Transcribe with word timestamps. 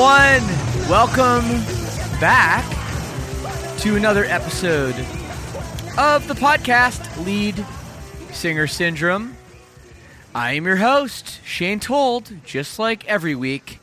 Everyone? 0.00 0.88
Welcome 0.88 1.44
back 2.20 2.64
to 3.80 3.96
another 3.96 4.24
episode 4.24 4.94
of 5.98 6.26
the 6.26 6.32
podcast 6.32 7.22
Lead 7.26 7.66
Singer 8.32 8.66
Syndrome. 8.66 9.36
I 10.34 10.52
am 10.52 10.64
your 10.64 10.76
host, 10.76 11.44
Shane 11.44 11.80
Told, 11.80 12.32
just 12.46 12.78
like 12.78 13.06
every 13.06 13.34
week, 13.34 13.80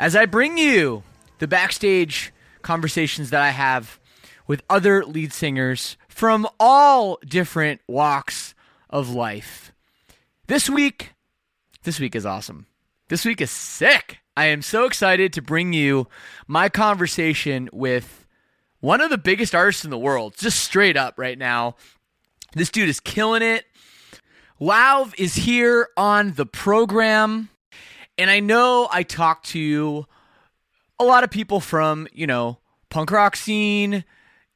as 0.00 0.16
I 0.16 0.26
bring 0.26 0.58
you 0.58 1.04
the 1.38 1.46
backstage 1.46 2.32
conversations 2.62 3.30
that 3.30 3.42
I 3.42 3.50
have 3.50 4.00
with 4.48 4.64
other 4.68 5.04
lead 5.04 5.32
singers 5.32 5.96
from 6.08 6.48
all 6.58 7.20
different 7.24 7.80
walks 7.86 8.56
of 8.90 9.10
life. 9.10 9.72
This 10.48 10.68
week, 10.68 11.12
this 11.84 12.00
week 12.00 12.16
is 12.16 12.26
awesome. 12.26 12.66
This 13.08 13.24
week 13.24 13.40
is 13.40 13.52
sick. 13.52 14.18
I 14.36 14.46
am 14.46 14.60
so 14.60 14.84
excited 14.84 15.32
to 15.32 15.42
bring 15.42 15.72
you 15.72 16.08
my 16.46 16.68
conversation 16.68 17.70
with 17.72 18.26
one 18.80 19.00
of 19.00 19.08
the 19.08 19.16
biggest 19.16 19.54
artists 19.54 19.84
in 19.84 19.90
the 19.90 19.98
world, 19.98 20.34
just 20.36 20.60
straight 20.60 20.96
up 20.96 21.14
right 21.16 21.38
now. 21.38 21.76
This 22.52 22.68
dude 22.68 22.90
is 22.90 23.00
killing 23.00 23.40
it. 23.40 23.64
Lauv 24.60 25.14
is 25.18 25.36
here 25.36 25.88
on 25.96 26.34
the 26.34 26.44
program. 26.44 27.48
And 28.18 28.30
I 28.30 28.40
know 28.40 28.88
I 28.92 29.02
talked 29.02 29.46
to 29.48 30.06
a 30.98 31.04
lot 31.04 31.24
of 31.24 31.30
people 31.30 31.60
from, 31.60 32.06
you 32.12 32.26
know, 32.26 32.58
punk 32.90 33.10
rock 33.10 33.36
scene, 33.36 34.04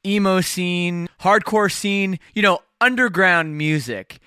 emo 0.05 0.41
scene, 0.41 1.09
hardcore 1.21 1.71
scene, 1.71 2.19
you 2.35 2.43
know, 2.43 2.59
underground 2.79 3.57
music. 3.57 4.19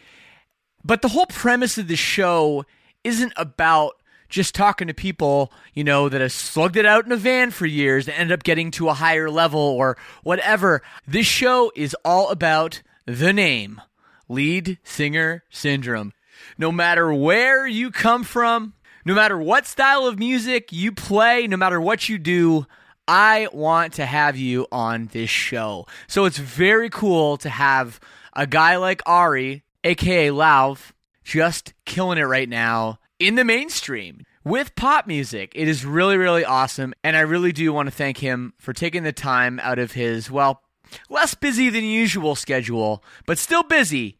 But 0.84 1.00
the 1.00 1.08
whole 1.08 1.26
premise 1.26 1.78
of 1.78 1.86
the 1.86 1.96
show 1.96 2.64
isn't 3.04 3.32
about 3.36 3.94
just 4.34 4.54
talking 4.54 4.88
to 4.88 4.94
people, 4.94 5.52
you 5.72 5.84
know, 5.84 6.08
that 6.08 6.20
have 6.20 6.32
slugged 6.32 6.76
it 6.76 6.84
out 6.84 7.06
in 7.06 7.12
a 7.12 7.16
van 7.16 7.52
for 7.52 7.66
years 7.66 8.08
and 8.08 8.16
end 8.16 8.32
up 8.32 8.42
getting 8.42 8.70
to 8.72 8.88
a 8.88 8.94
higher 8.94 9.30
level 9.30 9.60
or 9.60 9.96
whatever. 10.24 10.82
This 11.06 11.26
show 11.26 11.72
is 11.76 11.96
all 12.04 12.30
about 12.30 12.82
the 13.06 13.32
name 13.32 13.80
lead 14.28 14.78
singer 14.82 15.44
syndrome. 15.50 16.12
No 16.58 16.72
matter 16.72 17.14
where 17.14 17.66
you 17.66 17.90
come 17.90 18.24
from, 18.24 18.74
no 19.04 19.14
matter 19.14 19.38
what 19.38 19.66
style 19.66 20.06
of 20.06 20.18
music 20.18 20.72
you 20.72 20.90
play, 20.90 21.46
no 21.46 21.56
matter 21.56 21.80
what 21.80 22.08
you 22.08 22.18
do, 22.18 22.66
I 23.06 23.48
want 23.52 23.94
to 23.94 24.06
have 24.06 24.36
you 24.36 24.66
on 24.72 25.10
this 25.12 25.30
show. 25.30 25.86
So 26.08 26.24
it's 26.24 26.38
very 26.38 26.90
cool 26.90 27.36
to 27.38 27.48
have 27.48 28.00
a 28.32 28.46
guy 28.46 28.76
like 28.76 29.02
Ari, 29.06 29.62
aka 29.84 30.28
Lauv, 30.28 30.92
just 31.22 31.72
killing 31.84 32.18
it 32.18 32.22
right 32.22 32.48
now 32.48 32.98
in 33.26 33.36
the 33.36 33.44
mainstream 33.44 34.26
with 34.44 34.76
pop 34.76 35.06
music. 35.06 35.50
It 35.54 35.66
is 35.66 35.86
really, 35.86 36.18
really 36.18 36.44
awesome. 36.44 36.92
And 37.02 37.16
I 37.16 37.20
really 37.20 37.52
do 37.52 37.72
want 37.72 37.86
to 37.86 37.94
thank 37.94 38.18
him 38.18 38.52
for 38.58 38.74
taking 38.74 39.02
the 39.02 39.12
time 39.12 39.58
out 39.60 39.78
of 39.78 39.92
his, 39.92 40.30
well, 40.30 40.60
less 41.08 41.34
busy 41.34 41.70
than 41.70 41.84
usual 41.84 42.34
schedule, 42.34 43.02
but 43.24 43.38
still 43.38 43.62
busy 43.62 44.18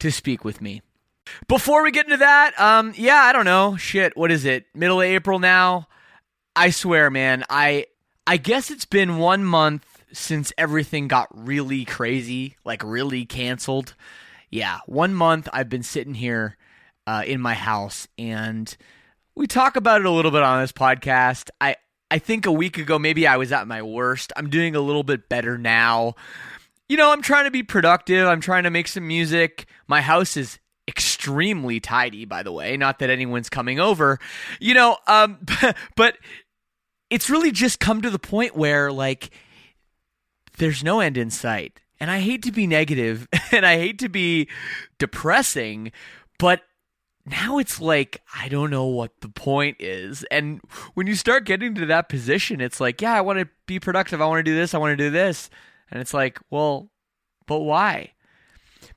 to 0.00 0.10
speak 0.10 0.44
with 0.44 0.60
me. 0.60 0.82
Before 1.46 1.84
we 1.84 1.92
get 1.92 2.06
into 2.06 2.16
that, 2.16 2.58
um, 2.58 2.92
yeah, 2.96 3.22
I 3.22 3.32
don't 3.32 3.44
know. 3.44 3.76
Shit, 3.76 4.16
what 4.16 4.32
is 4.32 4.44
it? 4.44 4.66
Middle 4.74 5.00
of 5.00 5.06
April 5.06 5.38
now? 5.38 5.86
I 6.56 6.70
swear, 6.70 7.10
man, 7.10 7.44
I 7.48 7.86
I 8.26 8.38
guess 8.38 8.72
it's 8.72 8.84
been 8.84 9.18
one 9.18 9.44
month 9.44 10.02
since 10.12 10.52
everything 10.58 11.06
got 11.06 11.28
really 11.32 11.84
crazy, 11.84 12.56
like 12.64 12.82
really 12.84 13.24
canceled. 13.24 13.94
Yeah, 14.50 14.80
one 14.86 15.14
month 15.14 15.48
I've 15.52 15.68
been 15.68 15.84
sitting 15.84 16.14
here 16.14 16.56
uh, 17.06 17.22
in 17.26 17.40
my 17.40 17.54
house, 17.54 18.06
and 18.18 18.76
we 19.34 19.46
talk 19.46 19.76
about 19.76 20.00
it 20.00 20.06
a 20.06 20.10
little 20.10 20.30
bit 20.30 20.42
on 20.42 20.60
this 20.60 20.72
podcast. 20.72 21.50
I 21.60 21.76
I 22.10 22.18
think 22.18 22.44
a 22.46 22.52
week 22.52 22.78
ago 22.78 22.98
maybe 22.98 23.26
I 23.26 23.36
was 23.36 23.52
at 23.52 23.66
my 23.66 23.82
worst. 23.82 24.32
I'm 24.36 24.50
doing 24.50 24.76
a 24.76 24.80
little 24.80 25.02
bit 25.02 25.28
better 25.28 25.56
now. 25.56 26.14
You 26.88 26.96
know, 26.98 27.10
I'm 27.10 27.22
trying 27.22 27.44
to 27.44 27.50
be 27.50 27.62
productive. 27.62 28.26
I'm 28.28 28.40
trying 28.40 28.64
to 28.64 28.70
make 28.70 28.86
some 28.86 29.06
music. 29.06 29.66
My 29.86 30.02
house 30.02 30.36
is 30.36 30.58
extremely 30.86 31.80
tidy, 31.80 32.24
by 32.24 32.42
the 32.42 32.52
way. 32.52 32.76
Not 32.76 32.98
that 32.98 33.08
anyone's 33.08 33.48
coming 33.48 33.80
over. 33.80 34.18
You 34.60 34.74
know, 34.74 34.98
um, 35.06 35.38
but 35.96 36.18
it's 37.08 37.30
really 37.30 37.50
just 37.50 37.80
come 37.80 38.02
to 38.02 38.10
the 38.10 38.18
point 38.18 38.56
where 38.56 38.92
like 38.92 39.30
there's 40.58 40.84
no 40.84 41.00
end 41.00 41.16
in 41.16 41.30
sight. 41.30 41.80
And 41.98 42.10
I 42.10 42.20
hate 42.20 42.42
to 42.42 42.52
be 42.52 42.66
negative 42.66 43.28
and 43.52 43.64
I 43.64 43.76
hate 43.76 43.98
to 44.00 44.08
be 44.08 44.48
depressing, 44.98 45.92
but 46.38 46.62
now 47.24 47.58
it's 47.58 47.80
like 47.80 48.20
I 48.34 48.48
don't 48.48 48.70
know 48.70 48.86
what 48.86 49.20
the 49.20 49.28
point 49.28 49.76
is. 49.80 50.24
And 50.30 50.60
when 50.94 51.06
you 51.06 51.14
start 51.14 51.44
getting 51.44 51.74
to 51.76 51.86
that 51.86 52.08
position, 52.08 52.60
it's 52.60 52.80
like, 52.80 53.00
yeah, 53.00 53.14
I 53.14 53.20
want 53.20 53.38
to 53.38 53.48
be 53.66 53.78
productive. 53.78 54.20
I 54.20 54.26
want 54.26 54.40
to 54.40 54.50
do 54.50 54.54
this. 54.54 54.74
I 54.74 54.78
want 54.78 54.92
to 54.92 55.04
do 55.04 55.10
this. 55.10 55.50
And 55.90 56.00
it's 56.00 56.14
like, 56.14 56.38
well, 56.50 56.88
but 57.46 57.60
why? 57.60 58.12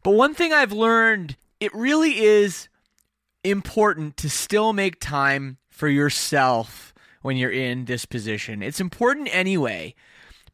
But 0.04 0.12
one 0.12 0.34
thing 0.34 0.54
I've 0.54 0.72
learned, 0.72 1.36
it 1.60 1.74
really 1.74 2.20
is 2.20 2.70
important 3.44 4.18
to 4.18 4.30
still 4.30 4.74
make 4.74 5.00
time 5.00 5.58
for 5.70 5.88
yourself 5.88 6.94
when 7.22 7.38
you're 7.38 7.52
in 7.52 7.86
this 7.86 8.06
position. 8.06 8.64
It's 8.64 8.80
important 8.80 9.30
anyway. 9.32 9.94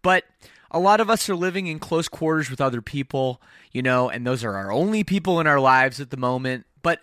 But 0.01 0.25
a 0.71 0.79
lot 0.79 0.99
of 0.99 1.09
us 1.09 1.29
are 1.29 1.35
living 1.35 1.67
in 1.67 1.79
close 1.79 2.07
quarters 2.07 2.49
with 2.49 2.61
other 2.61 2.81
people, 2.81 3.41
you 3.71 3.81
know, 3.81 4.09
and 4.09 4.25
those 4.25 4.43
are 4.43 4.55
our 4.55 4.71
only 4.71 5.03
people 5.03 5.39
in 5.39 5.47
our 5.47 5.59
lives 5.59 5.99
at 5.99 6.09
the 6.09 6.17
moment. 6.17 6.65
But 6.81 7.01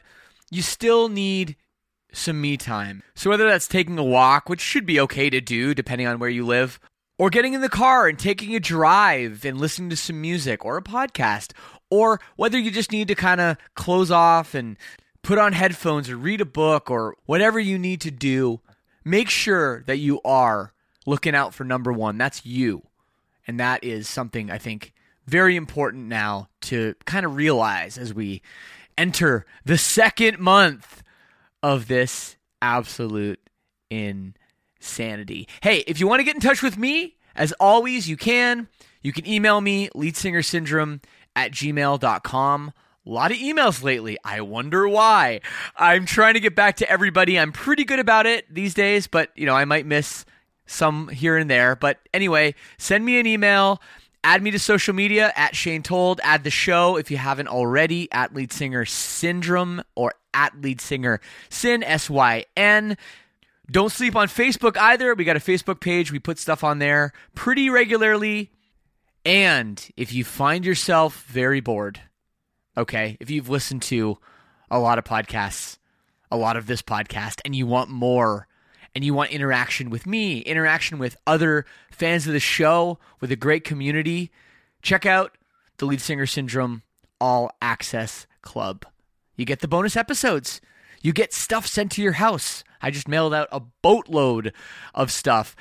you 0.50 0.62
still 0.62 1.08
need 1.08 1.56
some 2.12 2.40
me 2.40 2.56
time. 2.56 3.02
So 3.14 3.30
whether 3.30 3.48
that's 3.48 3.68
taking 3.68 3.98
a 3.98 4.04
walk, 4.04 4.48
which 4.48 4.60
should 4.60 4.86
be 4.86 5.00
okay 5.00 5.30
to 5.30 5.40
do 5.40 5.74
depending 5.74 6.06
on 6.06 6.18
where 6.18 6.30
you 6.30 6.44
live, 6.44 6.80
or 7.18 7.30
getting 7.30 7.54
in 7.54 7.60
the 7.60 7.68
car 7.68 8.06
and 8.06 8.18
taking 8.18 8.54
a 8.54 8.60
drive 8.60 9.44
and 9.44 9.58
listening 9.58 9.90
to 9.90 9.96
some 9.96 10.20
music 10.20 10.64
or 10.64 10.76
a 10.76 10.82
podcast, 10.82 11.52
or 11.90 12.20
whether 12.36 12.58
you 12.58 12.70
just 12.70 12.92
need 12.92 13.08
to 13.08 13.14
kind 13.14 13.40
of 13.40 13.56
close 13.74 14.10
off 14.10 14.54
and 14.54 14.76
put 15.22 15.38
on 15.38 15.52
headphones 15.52 16.08
or 16.08 16.16
read 16.16 16.40
a 16.40 16.46
book 16.46 16.90
or 16.90 17.16
whatever 17.26 17.58
you 17.58 17.78
need 17.78 18.00
to 18.00 18.10
do, 18.10 18.60
make 19.04 19.28
sure 19.28 19.82
that 19.86 19.98
you 19.98 20.20
are 20.24 20.72
looking 21.06 21.34
out 21.34 21.54
for 21.54 21.64
number 21.64 21.92
one. 21.92 22.18
That's 22.18 22.46
you. 22.46 22.82
And 23.46 23.58
that 23.58 23.82
is 23.82 24.08
something 24.08 24.50
I 24.50 24.58
think 24.58 24.92
very 25.26 25.56
important 25.56 26.06
now 26.06 26.48
to 26.62 26.94
kind 27.04 27.26
of 27.26 27.36
realize 27.36 27.98
as 27.98 28.14
we 28.14 28.42
enter 28.98 29.46
the 29.64 29.78
second 29.78 30.38
month 30.38 31.02
of 31.62 31.88
this 31.88 32.36
absolute 32.60 33.40
insanity. 33.90 35.48
Hey, 35.62 35.84
if 35.86 36.00
you 36.00 36.06
want 36.06 36.20
to 36.20 36.24
get 36.24 36.34
in 36.34 36.40
touch 36.40 36.62
with 36.62 36.76
me, 36.76 37.16
as 37.34 37.52
always, 37.52 38.08
you 38.08 38.16
can. 38.16 38.68
You 39.00 39.12
can 39.12 39.26
email 39.26 39.60
me, 39.60 39.88
leadsingersyndrome 39.90 41.02
at 41.36 41.52
gmail.com. 41.52 42.72
A 43.06 43.10
lot 43.10 43.30
of 43.30 43.38
emails 43.38 43.82
lately. 43.82 44.18
I 44.24 44.40
wonder 44.42 44.86
why. 44.86 45.40
I'm 45.76 46.04
trying 46.04 46.34
to 46.34 46.40
get 46.40 46.54
back 46.54 46.76
to 46.76 46.90
everybody. 46.90 47.38
I'm 47.38 47.52
pretty 47.52 47.84
good 47.84 48.00
about 48.00 48.26
it 48.26 48.52
these 48.52 48.74
days, 48.74 49.06
but 49.06 49.30
you 49.34 49.46
know, 49.46 49.54
I 49.54 49.64
might 49.64 49.86
miss 49.86 50.26
some 50.66 51.08
here 51.08 51.36
and 51.38 51.48
there. 51.48 51.74
But 51.74 52.00
anyway, 52.12 52.54
send 52.76 53.04
me 53.06 53.18
an 53.18 53.26
email. 53.26 53.80
Add 54.24 54.42
me 54.42 54.50
to 54.50 54.58
social 54.58 54.94
media 54.94 55.32
at 55.36 55.54
Shane 55.54 55.82
Told. 55.82 56.20
Add 56.24 56.44
the 56.44 56.50
show 56.50 56.96
if 56.96 57.10
you 57.10 57.16
haven't 57.16 57.48
already 57.48 58.10
at 58.12 58.34
Lead 58.34 58.52
Singer 58.52 58.84
Syndrome 58.84 59.82
or 59.94 60.14
at 60.34 60.60
Lead 60.60 60.80
Singer 60.80 61.20
Sin 61.48 61.82
S 61.82 62.10
Y 62.10 62.44
N. 62.56 62.96
Don't 63.70 63.92
sleep 63.92 64.16
on 64.16 64.28
Facebook 64.28 64.76
either. 64.76 65.14
We 65.14 65.24
got 65.24 65.36
a 65.36 65.40
Facebook 65.40 65.80
page. 65.80 66.10
We 66.10 66.18
put 66.18 66.38
stuff 66.38 66.64
on 66.64 66.78
there 66.78 67.12
pretty 67.34 67.70
regularly. 67.70 68.50
And 69.24 69.86
if 69.96 70.12
you 70.12 70.24
find 70.24 70.64
yourself 70.64 71.24
very 71.24 71.60
bored, 71.60 72.00
okay, 72.76 73.16
if 73.20 73.30
you've 73.30 73.50
listened 73.50 73.82
to 73.82 74.18
a 74.70 74.78
lot 74.78 74.98
of 74.98 75.04
podcasts, 75.04 75.76
a 76.30 76.36
lot 76.36 76.56
of 76.56 76.66
this 76.66 76.82
podcast, 76.82 77.40
and 77.44 77.54
you 77.54 77.66
want 77.66 77.90
more, 77.90 78.47
and 78.98 79.04
you 79.04 79.14
want 79.14 79.30
interaction 79.30 79.90
with 79.90 80.08
me, 80.08 80.40
interaction 80.40 80.98
with 80.98 81.16
other 81.24 81.64
fans 81.88 82.26
of 82.26 82.32
the 82.32 82.40
show, 82.40 82.98
with 83.20 83.30
a 83.30 83.36
great 83.36 83.62
community, 83.62 84.28
check 84.82 85.06
out 85.06 85.38
the 85.76 85.86
Lead 85.86 86.00
Singer 86.00 86.26
Syndrome 86.26 86.82
All 87.20 87.52
Access 87.62 88.26
Club. 88.42 88.84
You 89.36 89.44
get 89.44 89.60
the 89.60 89.68
bonus 89.68 89.96
episodes. 89.96 90.60
You 91.00 91.12
get 91.12 91.32
stuff 91.32 91.64
sent 91.64 91.92
to 91.92 92.02
your 92.02 92.14
house. 92.14 92.64
I 92.82 92.90
just 92.90 93.06
mailed 93.06 93.32
out 93.32 93.46
a 93.52 93.60
boatload 93.60 94.52
of 94.96 95.12
stuff. 95.12 95.54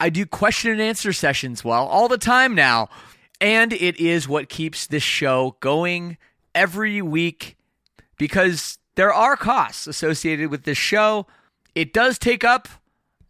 I 0.00 0.10
do 0.10 0.26
question 0.26 0.72
and 0.72 0.80
answer 0.80 1.12
sessions, 1.12 1.62
well, 1.62 1.86
all 1.86 2.08
the 2.08 2.18
time 2.18 2.56
now. 2.56 2.88
And 3.40 3.72
it 3.72 4.00
is 4.00 4.28
what 4.28 4.48
keeps 4.48 4.88
this 4.88 5.04
show 5.04 5.56
going 5.60 6.18
every 6.56 7.00
week 7.02 7.56
because 8.18 8.78
there 8.96 9.14
are 9.14 9.36
costs 9.36 9.86
associated 9.86 10.50
with 10.50 10.64
this 10.64 10.76
show. 10.76 11.28
It 11.76 11.92
does 11.92 12.18
take 12.18 12.42
up 12.42 12.66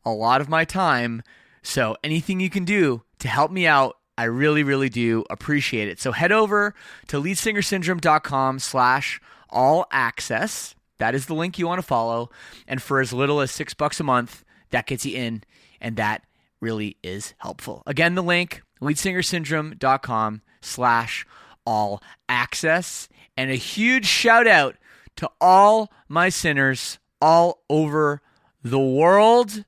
a 0.04 0.10
lot 0.10 0.40
of 0.40 0.48
my 0.48 0.64
time. 0.64 1.22
So 1.62 1.96
anything 2.02 2.40
you 2.40 2.50
can 2.50 2.64
do 2.64 3.02
to 3.18 3.28
help 3.28 3.50
me 3.50 3.66
out, 3.66 3.96
I 4.16 4.24
really, 4.24 4.62
really 4.62 4.88
do 4.88 5.24
appreciate 5.30 5.88
it. 5.88 6.00
So 6.00 6.12
head 6.12 6.32
over 6.32 6.74
to 7.08 7.20
leadsingersyndrome.com 7.20 8.58
slash 8.58 9.20
all 9.48 9.86
access. 9.90 10.74
That 10.98 11.14
is 11.14 11.26
the 11.26 11.34
link 11.34 11.58
you 11.58 11.66
want 11.66 11.80
to 11.80 11.86
follow. 11.86 12.30
And 12.66 12.82
for 12.82 13.00
as 13.00 13.12
little 13.12 13.40
as 13.40 13.50
six 13.50 13.72
bucks 13.72 14.00
a 14.00 14.04
month, 14.04 14.44
that 14.70 14.86
gets 14.86 15.06
you 15.06 15.16
in. 15.16 15.42
And 15.80 15.96
that 15.96 16.22
really 16.60 16.98
is 17.02 17.34
helpful. 17.38 17.82
Again, 17.86 18.14
the 18.14 18.22
link, 18.22 18.62
leadsingersyndrome.com 18.82 20.42
slash 20.60 21.26
all 21.64 22.02
access. 22.28 23.08
And 23.36 23.50
a 23.50 23.54
huge 23.54 24.06
shout 24.06 24.46
out 24.46 24.76
to 25.16 25.30
all 25.40 25.90
my 26.08 26.28
sinners 26.28 26.98
all 27.20 27.62
over 27.70 28.20
the 28.62 28.78
world 28.78 29.64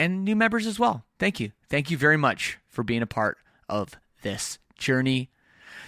and 0.00 0.24
new 0.24 0.34
members 0.34 0.66
as 0.66 0.78
well. 0.78 1.04
Thank 1.18 1.38
you. 1.40 1.52
Thank 1.68 1.90
you 1.90 1.98
very 1.98 2.16
much 2.16 2.58
for 2.68 2.82
being 2.82 3.02
a 3.02 3.06
part 3.06 3.36
of 3.68 3.96
this 4.22 4.58
journey 4.78 5.28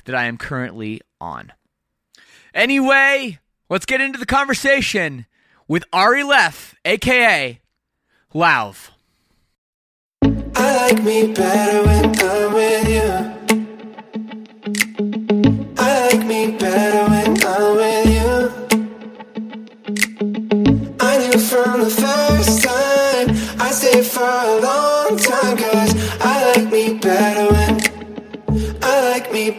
that 0.04 0.14
I 0.14 0.24
am 0.24 0.36
currently 0.36 1.00
on. 1.18 1.52
Anyway, 2.52 3.38
let's 3.70 3.86
get 3.86 4.02
into 4.02 4.18
the 4.18 4.26
conversation 4.26 5.24
with 5.66 5.84
Ari 5.94 6.24
Leff, 6.24 6.74
aka 6.84 7.60
Lauv. 8.34 8.90
I 10.22 10.76
like 10.76 11.02
me 11.02 11.32
better 11.32 11.82
when 11.82 12.20
I'm 12.20 12.52
with 12.52 12.88
you. 12.88 13.31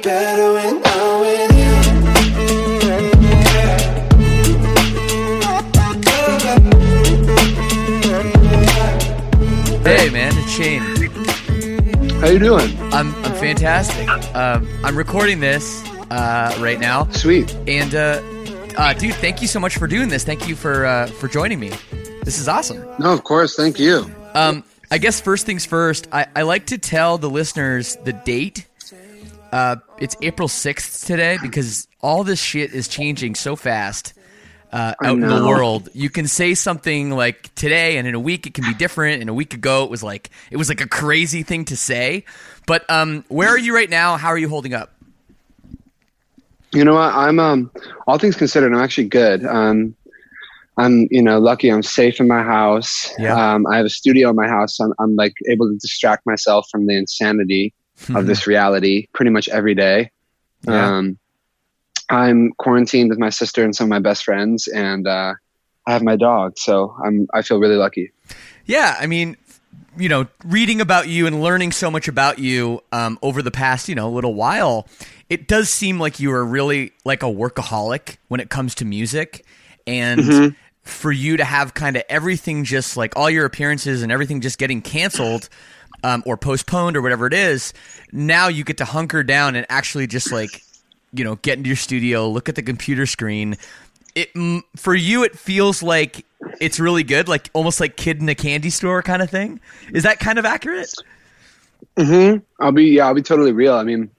Better 0.03 0.53
when 0.53 0.81
I'm 0.85 1.19
with 1.21 1.57
you. 1.57 2.83
Hey 9.85 10.09
man, 10.09 10.31
it's 10.35 10.49
Shane. 10.51 10.81
How 12.21 12.27
you 12.27 12.39
doing? 12.39 12.75
I'm 12.93 13.13
I'm 13.15 13.33
fantastic. 13.35 14.07
Um, 14.33 14.67
I'm 14.83 14.97
recording 14.97 15.39
this 15.39 15.85
uh, 16.09 16.55
right 16.59 16.79
now, 16.79 17.09
Sweet. 17.11 17.53
and 17.67 17.93
uh, 17.93 18.21
uh, 18.77 18.93
dude, 18.93 19.13
thank 19.15 19.41
you 19.41 19.47
so 19.47 19.59
much 19.59 19.77
for 19.77 19.87
doing 19.87 20.07
this. 20.09 20.23
Thank 20.23 20.47
you 20.47 20.55
for 20.55 20.85
uh, 20.85 21.07
for 21.07 21.27
joining 21.27 21.59
me. 21.59 21.71
This 22.23 22.39
is 22.39 22.47
awesome. 22.47 22.83
No, 22.97 23.11
of 23.13 23.23
course. 23.23 23.55
Thank 23.55 23.77
you. 23.77 24.09
Um, 24.33 24.63
I 24.89 24.97
guess 24.97 25.19
first 25.19 25.45
things 25.45 25.65
first, 25.65 26.07
I, 26.11 26.27
I 26.35 26.41
like 26.43 26.67
to 26.67 26.77
tell 26.77 27.17
the 27.17 27.29
listeners 27.29 27.97
the 28.05 28.13
date. 28.13 28.65
Uh, 29.51 29.75
it's 30.03 30.17
April 30.21 30.49
6th 30.49 31.05
today 31.05 31.37
because 31.41 31.87
all 32.01 32.25
this 32.25 32.41
shit 32.41 32.73
is 32.73 32.89
changing 32.89 33.35
so 33.35 33.55
fast 33.55 34.13
uh, 34.73 34.93
out 35.01 35.13
in 35.13 35.21
the 35.21 35.47
world. 35.47 35.87
You 35.93 36.09
can 36.09 36.27
say 36.27 36.55
something 36.55 37.11
like 37.11 37.55
today, 37.55 37.95
and 37.95 38.05
in 38.05 38.13
a 38.13 38.19
week 38.19 38.45
it 38.45 38.53
can 38.53 38.65
be 38.65 38.73
different. 38.73 39.21
And 39.21 39.29
a 39.29 39.33
week 39.33 39.53
ago, 39.53 39.85
it 39.85 39.89
was 39.89 40.03
like 40.03 40.29
it 40.51 40.57
was 40.57 40.67
like 40.67 40.81
a 40.81 40.89
crazy 40.89 41.41
thing 41.41 41.63
to 41.65 41.77
say. 41.77 42.25
But 42.67 42.89
um, 42.89 43.23
where 43.29 43.47
are 43.47 43.57
you 43.57 43.73
right 43.73 43.89
now? 43.89 44.17
How 44.17 44.27
are 44.27 44.37
you 44.37 44.49
holding 44.49 44.73
up? 44.73 44.91
You 46.73 46.83
know 46.83 46.95
what? 46.95 47.13
I'm 47.13 47.39
um 47.39 47.71
all 48.05 48.17
things 48.17 48.35
considered, 48.35 48.73
I'm 48.73 48.81
actually 48.81 49.07
good. 49.07 49.45
Um 49.45 49.95
I'm 50.75 51.07
you 51.11 51.21
know 51.21 51.39
lucky 51.39 51.71
I'm 51.71 51.83
safe 51.83 52.19
in 52.19 52.27
my 52.27 52.43
house. 52.43 53.09
Yeah. 53.17 53.53
Um 53.53 53.65
I 53.67 53.77
have 53.77 53.85
a 53.85 53.89
studio 53.89 54.31
in 54.31 54.35
my 54.35 54.49
house. 54.49 54.81
I'm 54.81 54.91
I'm 54.99 55.15
like 55.15 55.33
able 55.49 55.69
to 55.69 55.77
distract 55.77 56.25
myself 56.25 56.67
from 56.69 56.87
the 56.87 56.97
insanity 56.97 57.73
of 58.09 58.25
this 58.25 58.47
reality 58.47 59.07
pretty 59.13 59.31
much 59.31 59.49
every 59.49 59.75
day. 59.75 60.11
Yeah. 60.67 60.97
Um 60.97 61.17
I'm 62.09 62.51
quarantined 62.57 63.09
with 63.09 63.19
my 63.19 63.29
sister 63.29 63.63
and 63.63 63.75
some 63.75 63.85
of 63.85 63.89
my 63.89 63.99
best 63.99 64.23
friends 64.23 64.67
and 64.67 65.07
uh 65.07 65.33
I 65.85 65.91
have 65.91 66.03
my 66.03 66.15
dog, 66.15 66.57
so 66.57 66.95
I'm 67.03 67.27
I 67.33 67.41
feel 67.41 67.59
really 67.59 67.75
lucky. 67.75 68.11
Yeah, 68.65 68.95
I 68.99 69.07
mean, 69.07 69.35
you 69.97 70.09
know, 70.09 70.27
reading 70.45 70.81
about 70.81 71.07
you 71.07 71.27
and 71.27 71.41
learning 71.41 71.71
so 71.71 71.91
much 71.91 72.07
about 72.07 72.39
you 72.39 72.81
um, 72.91 73.19
over 73.21 73.41
the 73.41 73.51
past, 73.51 73.89
you 73.89 73.95
know, 73.95 74.09
little 74.09 74.33
while, 74.33 74.87
it 75.29 75.47
does 75.47 75.69
seem 75.69 75.99
like 75.99 76.19
you 76.19 76.31
are 76.31 76.45
really 76.45 76.93
like 77.03 77.23
a 77.23 77.27
workaholic 77.27 78.17
when 78.29 78.39
it 78.39 78.49
comes 78.49 78.75
to 78.75 78.85
music, 78.85 79.45
and 79.85 80.55
for 80.83 81.11
you 81.11 81.37
to 81.37 81.43
have 81.43 81.73
kind 81.73 81.95
of 81.95 82.03
everything 82.09 82.63
just 82.63 82.97
like 82.97 83.15
all 83.15 83.29
your 83.29 83.45
appearances 83.45 84.03
and 84.03 84.11
everything 84.11 84.41
just 84.41 84.57
getting 84.57 84.81
canceled. 84.81 85.49
Um, 86.03 86.21
or 86.25 86.35
postponed 86.35 86.97
or 86.97 87.01
whatever 87.01 87.27
it 87.27 87.33
is 87.33 87.73
now 88.11 88.49
you 88.49 88.63
get 88.63 88.77
to 88.77 88.85
hunker 88.85 89.23
down 89.23 89.55
and 89.55 89.65
actually 89.69 90.05
just 90.05 90.31
like 90.31 90.61
you 91.13 91.23
know 91.23 91.35
get 91.37 91.57
into 91.57 91.69
your 91.69 91.77
studio 91.77 92.29
look 92.29 92.49
at 92.49 92.55
the 92.55 92.61
computer 92.61 93.05
screen. 93.05 93.57
It 94.15 94.29
for 94.75 94.93
you 94.93 95.23
it 95.23 95.37
feels 95.37 95.81
like 95.81 96.25
it's 96.59 96.79
really 96.79 97.03
good 97.03 97.27
like 97.27 97.49
almost 97.53 97.79
like 97.79 97.95
kid 97.97 98.21
in 98.21 98.29
a 98.29 98.35
candy 98.35 98.69
store 98.69 99.01
kind 99.01 99.21
of 99.21 99.29
thing. 99.29 99.59
Is 99.93 100.03
that 100.03 100.19
kind 100.19 100.37
of 100.37 100.45
accurate? 100.45 100.93
Hmm 101.97 102.37
I'll 102.59 102.71
be 102.71 102.85
yeah, 102.85 103.07
I'll 103.07 103.13
be 103.13 103.21
totally 103.21 103.51
real. 103.51 103.73
I 103.73 103.83
mean, 103.83 104.09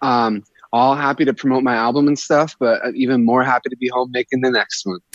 um, 0.00 0.44
all 0.72 0.94
happy 0.94 1.24
to 1.24 1.32
promote 1.32 1.62
my 1.62 1.74
album 1.74 2.08
and 2.08 2.18
stuff, 2.18 2.54
but 2.60 2.80
even 2.94 3.24
more 3.24 3.42
happy 3.42 3.70
to 3.70 3.76
be 3.76 3.88
home 3.88 4.10
making 4.12 4.40
the 4.42 4.50
next 4.50 4.84
one. 4.84 4.98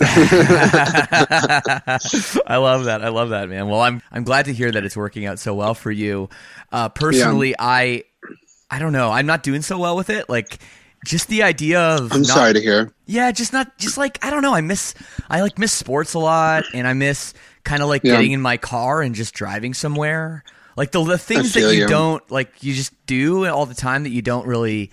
I 2.46 2.56
love 2.56 2.84
that. 2.84 3.00
I 3.04 3.08
love 3.08 3.30
that, 3.30 3.48
man. 3.48 3.68
Well, 3.68 3.80
I'm 3.80 4.02
I'm 4.12 4.24
glad 4.24 4.46
to 4.46 4.52
hear 4.52 4.70
that 4.70 4.84
it's 4.84 4.96
working 4.96 5.26
out 5.26 5.38
so 5.38 5.54
well 5.54 5.74
for 5.74 5.90
you. 5.90 6.28
Uh, 6.72 6.88
personally, 6.88 7.54
I 7.58 8.04
I 8.70 8.78
don't 8.78 8.92
know. 8.92 9.10
I'm 9.10 9.26
not 9.26 9.42
doing 9.42 9.62
so 9.62 9.78
well 9.78 9.96
with 9.96 10.10
it. 10.10 10.28
Like 10.28 10.58
just 11.04 11.28
the 11.28 11.42
idea 11.42 11.80
of 11.80 12.12
I'm 12.12 12.22
not- 12.22 12.26
sorry 12.26 12.52
to 12.54 12.60
hear. 12.60 12.92
Yeah, 13.06 13.30
just 13.32 13.52
not 13.52 13.76
just 13.78 13.96
like 13.98 14.24
I 14.24 14.30
don't 14.30 14.42
know. 14.42 14.54
I 14.54 14.60
miss 14.60 14.94
I 15.28 15.42
like 15.42 15.58
miss 15.58 15.72
sports 15.72 16.14
a 16.14 16.18
lot, 16.18 16.64
and 16.74 16.86
I 16.86 16.92
miss 16.94 17.34
kind 17.64 17.82
of 17.82 17.88
like 17.88 18.02
Yeah. 18.04 18.12
getting 18.12 18.32
in 18.32 18.40
my 18.40 18.56
car 18.56 19.02
and 19.02 19.14
just 19.14 19.34
driving 19.34 19.72
somewhere 19.74 20.44
Like 20.76 20.90
the 20.90 21.02
the 21.04 21.16
things 21.18 21.54
that 21.54 21.60
you 21.60 21.80
you. 21.82 21.86
don't 21.86 22.28
like 22.30 22.62
you 22.62 22.74
just 22.74 22.92
do 23.06 23.46
all 23.46 23.66
the 23.66 23.74
time 23.74 24.02
that 24.04 24.10
you 24.10 24.20
don't 24.22 24.46
really 24.46 24.90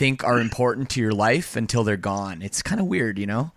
think 0.00 0.24
are 0.24 0.40
important 0.40 0.88
to 0.88 1.00
your 1.00 1.12
life 1.12 1.56
until 1.56 1.84
they're 1.84 1.98
gone. 1.98 2.40
It's 2.40 2.62
kind 2.62 2.80
of 2.80 2.86
weird, 2.86 3.18
you 3.18 3.26
know? 3.26 3.52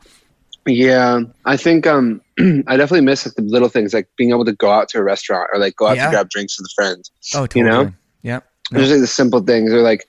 Yeah, 0.66 1.22
I 1.46 1.56
think 1.56 1.88
um, 1.88 2.20
I 2.68 2.76
definitely 2.76 3.02
miss 3.02 3.26
like, 3.26 3.36
the 3.36 3.44
little 3.44 3.70
things, 3.70 3.94
like 3.94 4.10
being 4.18 4.32
able 4.32 4.44
to 4.44 4.52
go 4.52 4.70
out 4.70 4.90
to 4.90 4.98
a 4.98 5.04
restaurant 5.04 5.50
or 5.54 5.60
like 5.60 5.78
go 5.78 5.88
out 5.88 5.96
Yeah. 5.96 6.06
to 6.08 6.12
grab 6.12 6.30
drinks 6.30 6.60
with 6.60 6.68
a 6.70 6.74
friend. 6.76 7.10
Oh, 7.34 7.48
totally. 7.48 7.64
You 7.66 7.70
know? 7.72 7.94
Yeah. 8.24 8.40
Just 8.74 8.92
like 8.92 9.00
the 9.00 9.08
simple 9.08 9.40
things, 9.40 9.72
or 9.72 9.82
like, 9.82 10.06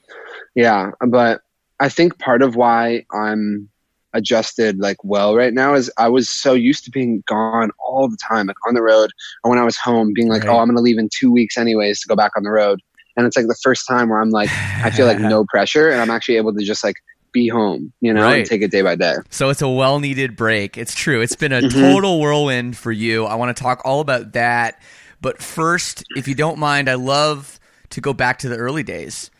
yeah. 0.57 0.91
But 1.07 1.43
I 1.79 1.89
think 1.89 2.19
part 2.19 2.43
of 2.43 2.57
why 2.57 3.05
I'm 3.13 3.69
adjusted 4.13 4.79
like 4.79 4.97
well 5.03 5.37
right 5.37 5.53
now 5.55 5.75
is 5.75 5.91
I 5.99 6.09
was 6.09 6.29
so 6.29 6.53
used 6.53 6.85
to 6.85 6.91
being 6.91 7.23
gone 7.27 7.71
all 7.85 8.09
the 8.09 8.17
time, 8.17 8.47
like 8.49 8.57
on 8.67 8.75
the 8.75 8.83
road, 8.83 9.11
or 9.45 9.51
when 9.51 9.59
I 9.61 9.65
was 9.65 9.77
home, 9.77 10.13
being 10.15 10.29
like, 10.29 10.43
Right. 10.45 10.51
oh, 10.55 10.59
I'm 10.59 10.67
gonna 10.69 10.81
leave 10.81 10.99
in 10.99 11.09
two 11.13 11.31
weeks 11.33 11.57
anyways 11.59 12.01
to 12.01 12.09
go 12.09 12.17
back 12.17 12.33
on 12.37 12.43
the 12.43 12.51
road. 12.51 12.81
And 13.17 13.27
it's 13.27 13.37
like 13.37 13.47
the 13.47 13.57
first 13.63 13.87
time 13.89 14.09
where 14.09 14.21
I'm 14.21 14.31
like, 14.31 14.51
I 14.53 14.91
feel 14.91 15.07
like 15.07 15.19
no 15.21 15.45
pressure, 15.49 15.89
and 15.91 16.01
I'm 16.01 16.11
actually 16.11 16.37
able 16.37 16.53
to 16.55 16.65
just 16.65 16.83
like 16.85 16.97
be 17.33 17.49
home, 17.49 17.93
you 18.01 18.13
know, 18.15 18.23
Right. 18.23 18.39
and 18.39 18.47
take 18.47 18.63
it 18.63 18.71
day 18.71 18.83
by 18.83 18.95
day. 18.97 19.15
So 19.31 19.51
it's 19.51 19.63
a 19.63 19.69
well 19.69 19.99
needed 20.01 20.37
break. 20.37 20.79
It's 20.79 20.95
true. 20.95 21.21
It's 21.21 21.37
been 21.37 21.53
a 21.53 21.61
Mm-hmm. 21.63 21.81
total 21.81 22.21
whirlwind 22.21 22.77
for 22.77 22.93
you. 22.93 23.25
I 23.25 23.35
want 23.37 23.57
to 23.57 23.61
talk 23.63 23.83
all 23.85 24.01
about 24.01 24.33
that. 24.35 24.81
But 25.21 25.41
first, 25.43 26.05
if 26.17 26.29
you 26.29 26.35
don't 26.35 26.59
mind, 26.59 26.89
I 26.89 26.95
love 26.95 27.59
to 27.91 28.01
go 28.01 28.13
back 28.13 28.39
to 28.41 28.49
the 28.49 28.57
early 28.57 28.83
days. 28.83 29.31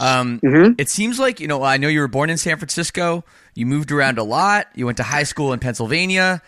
Um, 0.00 0.40
Mhm. 0.40 0.74
It 0.78 0.88
seems 0.88 1.18
like, 1.18 1.40
you 1.40 1.48
know, 1.48 1.62
I 1.62 1.76
know 1.76 1.88
you 1.88 2.00
were 2.00 2.08
born 2.08 2.30
in 2.30 2.38
San 2.38 2.56
Francisco. 2.56 3.24
You 3.54 3.66
moved 3.66 3.92
around 3.92 4.18
a 4.18 4.22
lot. 4.24 4.68
You 4.74 4.86
went 4.86 4.96
to 4.96 5.02
high 5.02 5.24
school 5.24 5.52
in 5.52 5.58
Pennsylvania. 5.58 6.40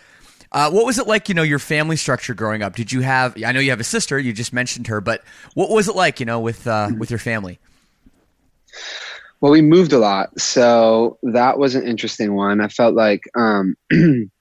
Uh, 0.51 0.71
what 0.71 0.85
was 0.85 0.97
it 0.99 1.07
like, 1.07 1.27
you 1.29 1.35
know, 1.35 1.43
your 1.43 1.59
family 1.59 1.95
structure 1.95 2.33
growing 2.33 2.61
up? 2.61 2.75
Did 2.75 2.91
you 2.91 3.01
have, 3.01 3.41
I 3.43 3.51
know 3.51 3.59
you 3.59 3.71
have 3.71 3.79
a 3.79 3.85
sister, 3.85 4.17
you 4.17 4.33
just 4.33 4.53
mentioned 4.53 4.87
her, 4.87 5.01
but 5.01 5.23
what 5.53 5.69
was 5.69 5.87
it 5.87 5.95
like, 5.95 6.19
you 6.19 6.25
know, 6.25 6.39
with, 6.39 6.65
uh, 6.67 6.91
with 6.97 7.09
your 7.09 7.19
family? 7.19 7.59
Well, 9.41 9.51
we 9.51 9.61
moved 9.61 9.93
a 9.93 9.99
lot, 9.99 10.39
so 10.39 11.19
that 11.23 11.59
was 11.59 11.75
an 11.75 11.85
interesting 11.85 12.33
one. 12.33 12.61
I 12.61 12.67
felt 12.67 12.95
like 12.95 13.25
um, 13.35 13.75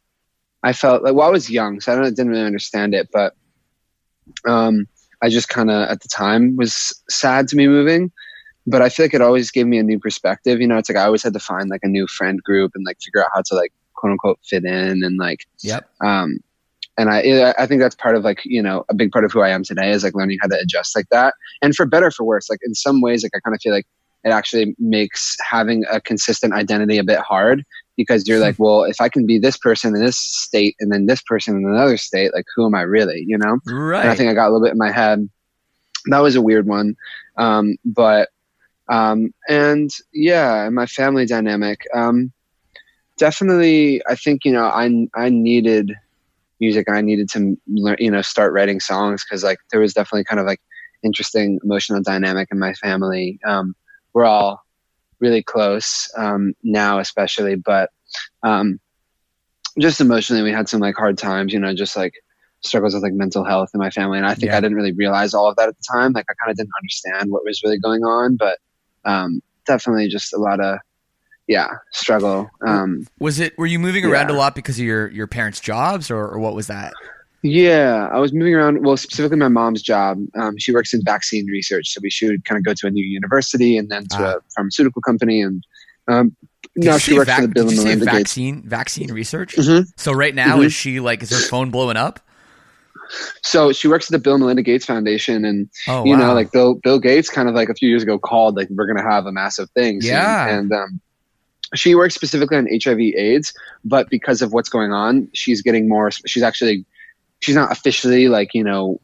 I 0.63 0.73
felt 0.73 1.03
like 1.03 1.15
well, 1.15 1.27
I 1.27 1.31
was 1.31 1.51
young, 1.51 1.81
so 1.81 1.93
I 1.93 2.09
didn't 2.09 2.31
really 2.31 2.47
understand 2.47 2.95
it, 2.95 3.11
but 3.13 3.35
um, 4.47 4.87
I 5.21 5.29
just 5.29 5.49
kind 5.49 5.71
of 5.71 5.89
at 5.91 6.01
the 6.01 6.09
time 6.09 6.57
was 6.57 7.03
sad 7.11 7.49
to 7.49 7.57
be 7.57 7.69
moving. 7.69 8.13
But 8.67 8.81
I 8.81 8.89
feel 8.89 9.05
like 9.05 9.13
it 9.13 9.21
always 9.21 9.51
gave 9.51 9.67
me 9.67 9.79
a 9.79 9.83
new 9.83 9.99
perspective. 9.99 10.59
You 10.59 10.67
know, 10.67 10.79
it's 10.79 10.89
like 10.89 10.97
I 10.97 11.05
always 11.05 11.23
had 11.23 11.35
to 11.35 11.39
find 11.39 11.69
like 11.69 11.83
a 11.83 11.89
new 11.89 12.07
friend 12.07 12.43
group 12.43 12.73
and 12.75 12.87
like 12.87 12.97
figure 13.03 13.21
out 13.21 13.31
how 13.35 13.43
to 13.43 13.55
like 13.55 13.75
quote 14.05 14.13
unquote 14.13 14.39
fit 14.45 14.65
in 14.65 15.03
and 15.03 15.17
like 15.19 15.47
Yep. 15.63 15.89
um, 16.05 16.39
and 16.97 17.11
I, 17.11 17.55
I 17.59 17.67
think 17.67 17.81
that's 17.81 17.97
part 17.97 18.15
of 18.15 18.23
like 18.23 18.43
you 18.45 18.63
know 18.63 18.85
a 18.89 18.95
big 18.95 19.11
part 19.11 19.25
of 19.25 19.33
who 19.33 19.41
I 19.41 19.49
am 19.49 19.65
today 19.65 19.91
is 19.91 20.05
like 20.05 20.15
learning 20.15 20.39
how 20.41 20.49
to 20.49 20.59
adjust 20.61 20.95
like 20.95 21.09
that, 21.11 21.35
and 21.63 21.75
for 21.75 21.87
better 21.87 22.07
or 22.07 22.11
for 22.11 22.25
worse. 22.25 22.49
Like 22.49 22.61
in 22.63 22.75
some 22.75 23.01
ways, 23.01 23.23
like 23.23 23.33
I 23.35 23.41
kind 23.41 23.55
of 23.55 23.61
feel 23.61 23.73
like 23.73 23.87
it 24.25 24.29
actually 24.31 24.77
makes 24.79 25.37
having 25.41 25.85
a 25.91 26.01
consistent 26.01 26.55
identity 26.55 26.99
a 26.99 27.05
bit 27.05 27.19
hard 27.19 27.65
because 27.97 28.29
you're 28.29 28.39
like, 28.39 28.57
well, 28.59 28.85
if 28.85 29.01
I 29.01 29.09
can 29.09 29.27
be 29.27 29.39
this 29.39 29.57
person 29.57 29.95
in 29.95 30.03
this 30.03 30.17
state 30.17 30.77
and 30.81 30.93
then 30.93 31.07
this 31.07 31.21
person 31.23 31.57
in 31.57 31.65
another 31.69 31.97
state, 31.97 32.33
like 32.33 32.45
who 32.55 32.65
am 32.65 32.75
I 32.75 32.83
really? 32.83 33.25
You 33.27 33.39
know? 33.39 33.59
Right. 33.67 34.01
And 34.01 34.11
I 34.11 34.15
think 34.15 34.31
I 34.31 34.35
got 34.35 34.49
a 34.49 34.51
little 34.51 34.65
bit 34.65 34.73
in 34.73 34.79
my 34.79 34.93
head. 34.93 35.29
That 36.07 36.21
was 36.21 36.37
a 36.37 36.43
weird 36.43 36.67
one, 36.67 36.95
um, 37.39 37.77
but 37.85 38.29
um, 38.89 39.33
and 39.49 39.91
yeah, 40.13 40.67
and 40.67 40.75
my 40.75 40.87
family 40.87 41.27
dynamic. 41.27 41.81
Um, 41.93 42.33
definitely, 43.19 44.03
I 44.09 44.15
think 44.15 44.45
you 44.45 44.53
know 44.53 44.65
I 44.67 45.09
I 45.15 45.29
needed 45.29 45.95
music. 46.61 46.89
I 46.91 47.01
needed 47.01 47.29
to 47.31 47.57
learn, 47.69 47.97
you 47.99 48.11
know, 48.11 48.23
start 48.23 48.53
writing 48.53 48.81
songs 48.81 49.25
because 49.25 49.43
like 49.43 49.59
there 49.71 49.81
was 49.81 49.95
definitely 49.95 50.25
kind 50.25 50.41
of 50.41 50.47
like 50.47 50.61
interesting 51.03 51.59
emotional 51.65 52.01
dynamic 52.03 52.49
in 52.51 52.59
my 52.59 52.73
family. 52.75 53.39
Um, 53.47 53.75
we're 54.13 54.25
all 54.25 54.65
really 55.21 55.43
close 55.43 56.11
um, 56.17 56.55
now, 56.63 56.99
especially, 56.99 57.57
but 57.57 57.91
um, 58.43 58.81
just 59.79 60.01
emotionally, 60.01 60.43
we 60.43 60.53
had 60.53 60.69
some 60.69 60.81
like 60.81 60.97
hard 60.97 61.19
times. 61.19 61.53
You 61.53 61.61
know, 61.61 61.75
just 61.75 61.97
like 61.97 62.15
struggles 62.61 62.95
with 62.95 63.03
like 63.03 63.13
mental 63.13 63.45
health 63.45 63.71
in 63.75 63.81
my 63.81 63.91
family, 63.91 64.19
and 64.19 64.27
I 64.27 64.35
think 64.35 64.51
Yeah. 64.51 64.57
I 64.57 64.61
didn't 64.61 64.77
really 64.77 64.93
realize 64.93 65.35
all 65.35 65.49
of 65.49 65.57
that 65.57 65.69
at 65.69 65.77
the 65.77 65.85
time. 65.93 66.13
Like 66.13 66.27
I 66.31 66.35
kind 66.43 66.51
of 66.51 66.57
didn't 66.57 66.73
understand 66.81 67.31
what 67.31 67.45
was 67.45 67.63
really 67.63 67.79
going 67.79 68.05
on, 68.05 68.37
but 68.37 68.59
um, 69.05 69.41
definitely 69.67 70.09
just 70.09 70.33
a 70.33 70.39
lot 70.39 70.61
of 70.61 70.79
yeah 71.47 71.69
struggle. 71.93 72.49
Um, 72.67 73.07
Was 73.19 73.39
it? 73.41 73.57
Were 73.59 73.67
you 73.67 73.79
moving 73.79 74.05
around 74.05 74.31
a 74.31 74.35
lot 74.35 74.55
because 74.55 74.79
of 74.79 74.85
your 74.85 75.09
your 75.11 75.27
parents' 75.27 75.61
jobs, 75.61 76.11
or, 76.11 76.19
or 76.27 76.39
what 76.39 76.55
was 76.55 76.67
that? 76.69 76.93
Yeah, 77.43 78.09
I 78.11 78.19
was 78.21 78.33
moving 78.33 78.55
around. 78.55 78.85
Well, 78.87 78.97
specifically 78.97 79.37
my 79.37 79.49
mom's 79.49 79.83
job. 79.83 80.19
Um, 80.35 80.57
she 80.59 80.73
works 80.73 80.95
in 80.95 81.03
vaccine 81.05 81.47
research, 81.47 81.89
so 81.89 82.01
we 82.03 82.09
should 82.11 82.45
kind 82.47 82.57
of 82.59 82.65
go 82.65 82.73
to 82.73 82.87
a 82.87 82.91
new 82.91 83.05
university 83.05 83.77
and 83.77 83.91
then 83.91 84.07
to 84.09 84.17
Ah. 84.19 84.33
a 84.37 84.41
pharmaceutical 84.57 85.03
company, 85.03 85.43
and 85.43 85.63
um, 86.09 86.35
she 86.99 87.15
works 87.15 87.27
vac- 87.27 87.41
for 87.43 87.47
the 87.47 87.53
Bill 87.53 87.69
and 87.69 87.77
Melinda 87.77 88.05
Gates. 88.07 88.17
vaccine 88.17 88.63
vaccine 88.67 89.13
research? 89.13 89.57
Mhm. 89.57 89.85
So 89.99 90.13
right 90.13 90.35
now 90.35 90.57
Mhm. 90.59 90.65
is 90.67 90.73
she 90.73 91.01
like 91.01 91.23
is 91.23 91.31
her 91.31 91.37
phone 91.49 91.71
blowing 91.71 91.99
up? 91.99 92.21
So 93.43 93.73
she 93.73 93.87
works 93.89 94.07
at 94.07 94.13
the 94.13 94.19
Bill 94.19 94.35
and 94.35 94.41
Melinda 94.41 94.63
Gates 94.63 94.87
Foundation, 94.87 95.45
and 95.45 95.69
Oh, 95.87 96.05
you 96.07 96.13
wow. 96.13 96.29
know, 96.29 96.35
like 96.35 96.51
Bill 96.53 96.77
Bill 96.83 96.99
Gates, 96.99 97.29
kind 97.29 97.49
of 97.51 97.55
like 97.55 97.69
a 97.69 97.75
few 97.75 97.89
years 97.91 98.03
ago, 98.03 98.19
called 98.19 98.57
like 98.57 98.69
we're 98.71 98.87
gonna 98.87 99.03
have 99.09 99.27
a 99.27 99.33
massive 99.33 99.69
thing. 99.71 100.01
soon." 100.01 100.13
Yeah. 100.13 100.49
and 100.49 100.73
um, 100.73 101.01
she 101.75 101.95
works 101.95 102.15
specifically 102.15 102.57
on 102.57 102.67
HIV/AIDS, 102.67 103.53
but 103.85 104.09
because 104.11 104.43
of 104.43 104.53
what's 104.53 104.69
going 104.69 104.93
on, 104.93 105.29
she's 105.35 105.63
getting 105.63 105.89
more. 105.89 106.11
She's 106.11 106.43
actually 106.43 106.85
she's 107.41 107.55
not 107.55 107.71
officially 107.73 108.29
like 108.29 108.55
you 108.55 108.65
know 108.65 109.01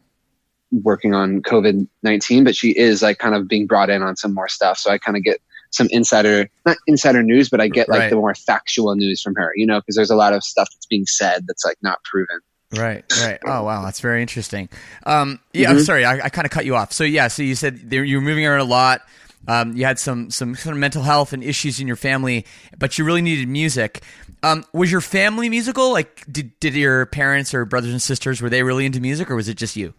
working 0.72 1.14
on 1.14 1.42
COVID 1.42 1.86
nineteen, 2.02 2.44
but 2.44 2.54
she 2.54 2.70
is 2.70 3.02
like 3.02 3.18
kind 3.18 3.34
of 3.34 3.48
being 3.48 3.66
brought 3.66 3.90
in 3.90 4.02
on 4.02 4.16
some 4.16 4.34
more 4.34 4.48
stuff. 4.48 4.78
So 4.78 4.90
I 4.90 4.98
kind 4.98 5.16
of 5.16 5.22
get 5.22 5.40
some 5.72 5.88
insider, 5.90 6.48
not 6.66 6.76
insider 6.86 7.22
news, 7.22 7.48
but 7.48 7.60
I 7.60 7.68
get 7.68 7.88
like 7.88 8.00
Right. 8.00 8.10
the 8.10 8.16
more 8.16 8.34
factual 8.34 8.94
news 8.96 9.22
from 9.22 9.34
her. 9.36 9.52
You 9.56 9.66
know, 9.66 9.80
because 9.80 9.96
there's 9.96 10.10
a 10.10 10.16
lot 10.16 10.32
of 10.32 10.42
stuff 10.44 10.68
that's 10.72 10.86
being 10.86 11.06
said 11.06 11.46
that's 11.46 11.64
like 11.64 11.76
not 11.82 12.02
proven. 12.04 12.38
Right, 12.72 13.04
right. 13.20 13.38
Oh, 13.44 13.64
wow, 13.64 13.84
that's 13.84 13.98
very 13.98 14.22
interesting. 14.22 14.68
Um, 15.04 15.40
yeah, 15.52 15.70
I'm 15.70 15.78
Mhm. 15.78 15.84
sorry, 15.86 16.04
I, 16.04 16.26
I 16.26 16.28
kind 16.28 16.44
of 16.44 16.52
cut 16.52 16.64
you 16.64 16.76
off. 16.76 16.92
So 16.92 17.02
yeah, 17.02 17.26
so 17.26 17.42
you 17.42 17.56
said 17.56 17.88
you're 17.90 18.20
moving 18.20 18.46
around 18.46 18.60
a 18.60 18.64
lot. 18.64 19.02
Um, 19.48 19.76
you 19.76 19.84
had 19.84 19.98
some 19.98 20.30
some 20.30 20.54
sort 20.54 20.74
of 20.74 20.78
mental 20.78 21.02
health 21.02 21.32
and 21.32 21.42
issues 21.42 21.80
in 21.80 21.86
your 21.86 21.96
family, 21.96 22.44
but 22.78 22.98
you 22.98 23.04
really 23.04 23.22
needed 23.22 23.48
music. 23.48 24.02
Um, 24.42 24.64
was 24.72 24.90
your 24.92 25.00
family 25.00 25.48
musical? 25.48 25.92
Like, 25.92 26.24
did 26.30 26.58
did 26.60 26.74
your 26.74 27.06
parents 27.06 27.52
or 27.54 27.64
brothers 27.64 27.90
and 27.92 28.00
sisters 28.02 28.40
were 28.42 28.50
they 28.50 28.62
really 28.62 28.86
into 28.86 29.00
music, 29.00 29.30
or 29.30 29.36
was 29.36 29.48
it 29.48 29.56
just 29.56 29.76
you? 29.76 29.94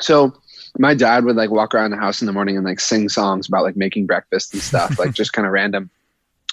So 0.00 0.32
my 0.78 0.94
dad 0.94 1.24
would 1.24 1.36
like 1.36 1.50
walk 1.50 1.74
around 1.74 1.90
the 1.90 1.96
house 1.96 2.22
in 2.22 2.26
the 2.26 2.32
morning 2.32 2.56
and 2.56 2.64
like 2.64 2.80
sing 2.80 3.08
songs 3.08 3.48
about 3.48 3.64
like 3.64 3.76
making 3.76 4.06
breakfast 4.06 4.52
and 4.54 4.62
stuff, 4.62 4.98
like 4.98 5.12
just 5.12 5.32
kind 5.32 5.46
of 5.46 5.52
random. 5.52 5.90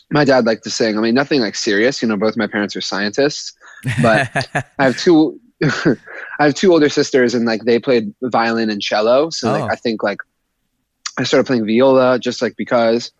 My 0.09 0.23
dad 0.23 0.45
liked 0.45 0.63
to 0.63 0.69
sing. 0.69 0.97
I 0.97 1.01
mean, 1.01 1.13
nothing 1.13 1.41
like 1.41 1.55
serious. 1.55 2.01
You 2.01 2.07
know, 2.07 2.17
both 2.17 2.37
my 2.37 2.47
parents 2.47 2.75
are 2.75 2.81
scientists, 2.81 3.53
but 4.01 4.29
I 4.79 4.83
have 4.83 4.97
two. 4.97 5.39
I 5.63 6.45
have 6.45 6.53
two 6.53 6.71
older 6.71 6.89
sisters, 6.89 7.33
and 7.33 7.45
like 7.45 7.63
they 7.65 7.79
played 7.79 8.13
violin 8.21 8.69
and 8.69 8.81
cello. 8.81 9.29
So 9.31 9.49
Oh. 9.49 9.59
like 9.59 9.71
I 9.71 9.75
think 9.75 10.03
like 10.03 10.19
I 11.17 11.23
started 11.23 11.47
playing 11.47 11.65
viola 11.65 12.19
just 12.19 12.41
like 12.41 12.55
because, 12.57 13.11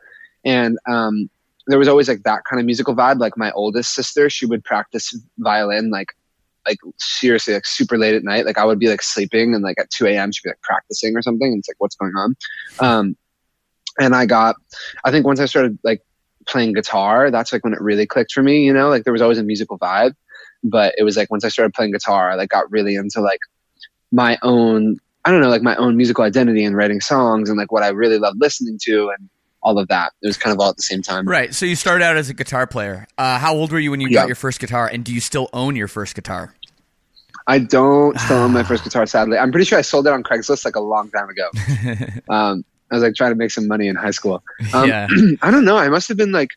and 0.46 0.78
um, 0.88 1.30
there 1.68 1.80
was 1.80 1.88
always 1.88 2.08
like 2.08 2.24
that 2.24 2.44
kind 2.46 2.60
of 2.60 2.66
musical 2.66 2.96
vibe. 2.96 3.20
Like 3.20 3.38
my 3.38 3.52
oldest 3.52 3.94
sister, 3.94 4.30
she 4.30 4.46
would 4.46 4.64
practice 4.64 5.18
violin 5.38 5.90
like 5.90 6.14
like 6.68 6.78
seriously 6.98 7.54
like 7.54 7.66
super 7.66 7.98
late 7.98 8.14
at 8.14 8.24
night. 8.24 8.46
Like 8.46 8.58
I 8.58 8.66
would 8.66 8.80
be 8.80 8.90
like 8.90 9.02
sleeping 9.02 9.56
and 9.56 9.64
like 9.64 9.80
at 9.80 9.90
two 9.90 10.06
a.m. 10.06 10.32
she'd 10.32 10.44
be 10.44 10.50
like 10.50 10.62
practicing 10.62 11.16
or 11.16 11.22
something. 11.22 11.48
And 11.48 11.60
it's 11.60 11.70
like 11.70 11.78
what's 11.80 11.96
going 11.96 12.14
on? 12.16 12.36
Um, 12.80 13.18
and 14.00 14.16
I 14.16 14.26
got, 14.26 14.56
I 15.04 15.12
think 15.12 15.26
once 15.26 15.40
I 15.40 15.46
started 15.46 15.80
like 15.84 16.02
playing 16.46 16.74
guitar, 16.74 17.32
that's 17.32 17.52
like 17.52 17.64
when 17.64 17.74
it 17.74 17.82
really 17.82 18.06
clicked 18.06 18.32
for 18.32 18.44
me. 18.44 18.66
You 18.66 18.74
know, 18.74 18.90
like 18.90 19.06
there 19.06 19.14
was 19.14 19.22
always 19.22 19.38
a 19.38 19.44
musical 19.44 19.80
vibe, 19.80 20.14
but 20.64 20.94
it 20.98 21.04
was 21.04 21.18
like 21.18 21.32
once 21.32 21.44
I 21.44 21.50
started 21.50 21.74
playing 21.74 21.94
guitar, 21.94 22.30
I 22.30 22.36
like 22.36 22.50
got 22.50 22.70
really 22.70 22.96
into 22.96 23.22
like 23.22 23.40
my 24.12 24.38
own. 24.44 24.98
I 25.28 25.32
don't 25.32 25.42
know, 25.42 25.50
like 25.50 25.62
my 25.62 25.76
own 25.76 25.98
musical 25.98 26.24
identity 26.24 26.64
and 26.64 26.76
writing 26.76 27.02
songs 27.02 27.50
and 27.50 27.58
like 27.58 27.72
what 27.72 27.84
I 27.84 27.90
really 27.90 28.18
love 28.18 28.36
listening 28.38 28.78
to 28.84 29.10
and 29.18 29.30
all 29.62 29.78
of 29.78 29.88
that. 29.90 30.14
It 30.22 30.28
was 30.28 30.38
kind 30.38 30.54
of 30.54 30.60
all 30.62 30.70
at 30.70 30.78
the 30.78 30.84
same 30.84 31.02
time. 31.02 31.28
right. 31.28 31.54
So 31.54 31.66
you 31.66 31.76
started 31.76 32.06
out 32.06 32.16
as 32.16 32.30
a 32.30 32.34
guitar 32.34 32.66
player. 32.66 33.08
Uh, 33.18 33.38
how 33.38 33.54
old 33.54 33.72
were 33.72 33.80
you 33.80 33.92
when 33.92 34.00
you 34.00 34.08
Yeah. 34.08 34.22
got 34.22 34.28
your 34.28 34.36
first 34.36 34.60
guitar, 34.62 34.88
and 34.88 35.04
do 35.04 35.14
you 35.14 35.20
still 35.20 35.50
own 35.52 35.76
your 35.76 35.90
first 35.90 36.16
guitar? 36.16 36.54
I 37.48 37.60
don't 37.60 38.18
still 38.22 38.38
own 38.38 38.54
my 38.54 38.64
first 38.64 38.84
guitar, 38.86 39.06
sadly. 39.06 39.38
I'm 39.38 39.52
pretty 39.52 39.66
sure 39.66 39.78
I 39.78 39.82
sold 39.82 40.08
it 40.08 40.14
on 40.14 40.24
Craigslist 40.24 40.64
like 40.64 40.76
a 40.78 40.82
long 40.82 41.10
time 41.12 41.28
ago. 41.30 41.50
Um, 42.30 42.64
I 42.90 42.96
was 42.96 43.04
like 43.04 43.16
trying 43.16 43.32
to 43.32 43.36
make 43.36 43.52
some 43.52 43.68
money 43.68 43.90
in 43.90 43.98
high 43.98 44.12
school. 44.12 44.42
Um, 44.74 44.88
yeah. 44.88 45.08
I 45.42 45.52
don't 45.52 45.66
know. 45.66 45.76
I 45.78 45.90
must 45.90 46.08
have 46.08 46.16
been 46.16 46.32
like, 46.32 46.52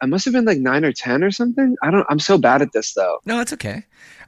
I 0.00 0.06
must 0.06 0.24
have 0.24 0.32
been 0.32 0.46
like 0.46 0.58
nine 0.58 0.84
or 0.86 0.92
ten 0.92 1.22
or 1.22 1.30
something. 1.30 1.76
I 1.82 1.90
don't. 1.90 2.06
I'm 2.08 2.18
so 2.18 2.38
bad 2.38 2.62
at 2.62 2.72
this 2.72 2.94
though. 2.94 3.18
No, 3.26 3.40
it's 3.40 3.52
okay. 3.52 3.84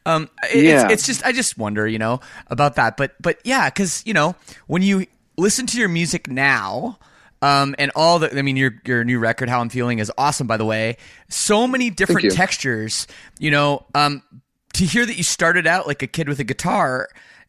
Um, 0.07 0.29
it- 0.53 0.65
Yeah. 0.65 0.85
it's, 0.85 0.93
it's 0.95 1.07
just 1.07 1.25
I 1.27 1.33
just 1.33 1.57
wonder, 1.59 1.87
you 1.87 1.99
know, 1.99 2.21
about 2.49 2.77
that. 2.77 2.97
But 2.97 3.15
but 3.21 3.39
yeah, 3.45 3.69
because 3.71 4.03
you 4.07 4.13
know 4.15 4.35
when 4.67 4.83
you 4.83 5.07
listen 5.37 5.67
to 5.67 5.79
your 5.79 5.89
music 5.89 6.29
now, 6.29 6.99
um, 7.41 7.75
and 7.79 7.91
all 7.95 8.19
the 8.19 8.37
I 8.37 8.43
mean 8.43 8.57
your 8.57 8.73
your 8.85 9.05
new 9.05 9.19
record, 9.19 9.49
how 9.49 9.61
I'm 9.61 9.69
feeling, 9.69 9.99
is 9.99 10.11
awesome. 10.19 10.47
By 10.47 10.57
the 10.57 10.65
way, 10.65 10.97
so 11.29 11.67
many 11.67 11.91
different 11.91 12.33
textures. 12.33 13.07
You 13.39 13.51
know, 13.51 13.87
um, 13.95 14.23
to 14.75 14.85
hear 14.85 15.05
that 15.07 15.17
you 15.17 15.23
started 15.23 15.67
out 15.67 15.87
like 15.87 16.03
a 16.03 16.07
kid 16.07 16.29
with 16.29 16.39
a 16.41 16.45
guitar, 16.45 17.09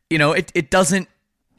you 0.10 0.18
know, 0.18 0.34
it 0.34 0.52
it 0.54 0.70
doesn't 0.72 1.08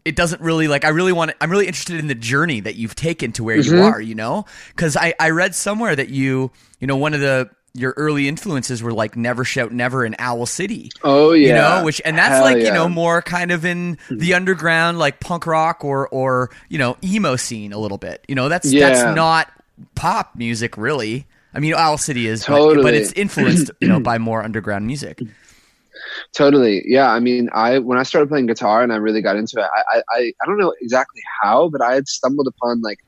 it 0.04 0.16
doesn't 0.16 0.42
really 0.42 0.68
like 0.68 0.84
I 0.84 0.90
really 0.90 1.12
want 1.12 1.30
to, 1.30 1.36
I'm 1.40 1.50
really 1.50 1.66
interested 1.66 1.98
in 1.98 2.08
the 2.08 2.14
journey 2.14 2.60
that 2.60 2.74
you've 2.76 2.94
taken 2.94 3.32
to 3.32 3.42
where 3.44 3.56
Mm-hmm. 3.56 3.74
you 3.74 3.82
are, 3.82 4.00
you 4.00 4.14
know? 4.14 4.44
Cuz 4.76 4.96
I 4.98 5.14
I 5.18 5.30
read 5.30 5.54
somewhere 5.54 5.96
that 5.96 6.10
you, 6.10 6.50
you 6.78 6.86
know, 6.86 6.96
one 6.96 7.14
of 7.14 7.20
the 7.20 7.48
your 7.74 7.92
early 7.96 8.28
influences 8.28 8.82
were 8.82 8.92
like 8.92 9.16
Never 9.16 9.44
Shout 9.44 9.72
Never 9.72 10.04
in 10.04 10.14
Owl 10.18 10.46
City. 10.46 10.90
Oh 11.02 11.32
yeah, 11.32 11.48
You 11.48 11.54
know, 11.54 11.84
which 11.84 12.00
and 12.04 12.16
that's 12.16 12.34
Hell 12.34 12.44
like, 12.44 12.58
you 12.58 12.72
know, 12.72 12.88
more 12.88 13.20
kind 13.20 13.50
of 13.50 13.64
in 13.64 13.96
mm-hmm. 13.96 14.18
the 14.18 14.34
underground 14.34 14.98
like 14.98 15.20
punk 15.20 15.46
rock 15.46 15.84
or 15.84 16.08
or, 16.08 16.50
you 16.68 16.78
know, 16.78 16.96
emo 17.02 17.36
scene 17.36 17.72
a 17.72 17.78
little 17.78 17.98
bit. 17.98 18.24
You 18.28 18.36
know, 18.36 18.48
that's 18.48 18.72
Yeah. 18.72 18.88
that's 18.88 19.16
not 19.16 19.52
pop 19.96 20.36
music 20.36 20.76
really. 20.76 21.26
I 21.52 21.60
mean, 21.60 21.74
Owl 21.74 21.98
City 21.98 22.26
is, 22.26 22.46
but, 22.46 22.82
but 22.82 22.94
it's 22.94 23.12
influenced, 23.12 23.70
you 23.80 23.86
know, 23.86 24.00
by 24.00 24.18
more 24.18 24.42
underground 24.42 24.86
music. 24.86 25.20
Totally. 26.32 26.82
Yeah. 26.84 27.10
I 27.10 27.20
mean, 27.20 27.48
I 27.52 27.78
when 27.78 27.98
I 27.98 28.02
started 28.02 28.28
playing 28.28 28.46
guitar 28.46 28.82
and 28.82 28.92
I 28.92 28.96
really 28.96 29.22
got 29.22 29.36
into 29.36 29.58
it, 29.58 29.66
I, 29.66 30.02
I, 30.10 30.32
I 30.40 30.46
don't 30.46 30.58
know 30.58 30.74
exactly 30.80 31.22
how, 31.42 31.68
but 31.68 31.80
I 31.80 31.94
had 31.94 32.08
stumbled 32.08 32.46
upon 32.46 32.82
like 32.82 32.98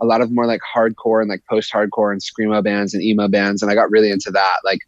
a 0.00 0.06
lot 0.06 0.20
of 0.20 0.30
more 0.30 0.46
like 0.46 0.60
hardcore 0.74 1.20
and 1.20 1.28
like 1.28 1.44
post 1.48 1.72
hardcore 1.72 2.12
and 2.12 2.20
screamo 2.20 2.62
bands 2.62 2.94
and 2.94 3.02
emo 3.02 3.28
bands, 3.28 3.62
and 3.62 3.70
I 3.70 3.74
got 3.74 3.90
really 3.90 4.10
into 4.10 4.30
that, 4.30 4.58
like 4.64 4.80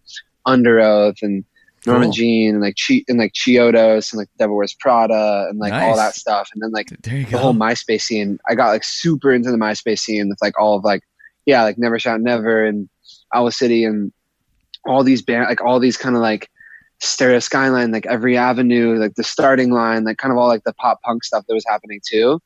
Underoath 0.47 1.23
and 1.23 1.45
Norma 1.87 2.05
Cool. 2.05 2.13
Jean 2.13 2.55
and 2.55 2.63
like 2.63 2.77
Chi 2.77 3.05
and 3.09 3.19
like 3.19 3.33
Chiodos 3.33 4.13
and 4.13 4.19
like 4.19 4.29
Devil 4.39 4.57
Wears 4.57 4.75
Prada 4.75 5.47
and 5.51 5.59
like 5.59 5.73
all 5.73 5.97
that 5.97 6.15
stuff, 6.15 6.49
and 6.55 6.63
then 6.63 6.71
like 6.71 6.89
the 7.03 7.25
whole. 7.37 7.55
MySpace 7.55 8.03
scene. 8.03 8.39
I 8.49 8.55
got 8.55 8.69
like 8.69 8.85
super 8.85 9.33
into 9.33 9.51
the 9.51 9.59
MySpace 9.59 10.01
scene 10.01 10.29
with 10.29 10.39
like 10.41 10.59
all 10.59 10.77
of 10.77 10.85
like 10.85 11.03
yeah, 11.47 11.63
like 11.63 11.79
Never 11.79 11.99
Shout 11.99 12.21
Never 12.21 12.65
and 12.65 12.89
Owl 13.35 13.51
City 13.51 13.85
and 13.85 14.13
all 14.87 15.05
these 15.05 15.23
band 15.23 15.47
like 15.49 15.61
all 15.61 15.79
these 15.79 15.97
kind 15.97 16.17
of 16.17 16.23
like 16.23 16.49
stereo 17.01 17.41
skyline, 17.41 17.91
like 17.91 18.07
every 18.07 18.37
avenue, 18.37 18.97
like 18.97 19.15
the 19.17 19.25
starting 19.25 19.71
line, 19.73 20.05
like 20.05 20.19
kind 20.19 20.33
of 20.33 20.39
all 20.39 20.49
like 20.49 20.65
the 20.65 20.75
pop 20.75 21.03
punk 21.03 21.25
stuff 21.25 21.45
that 21.47 21.55
was 21.55 21.65
happening 21.69 22.01
too. 22.05 22.41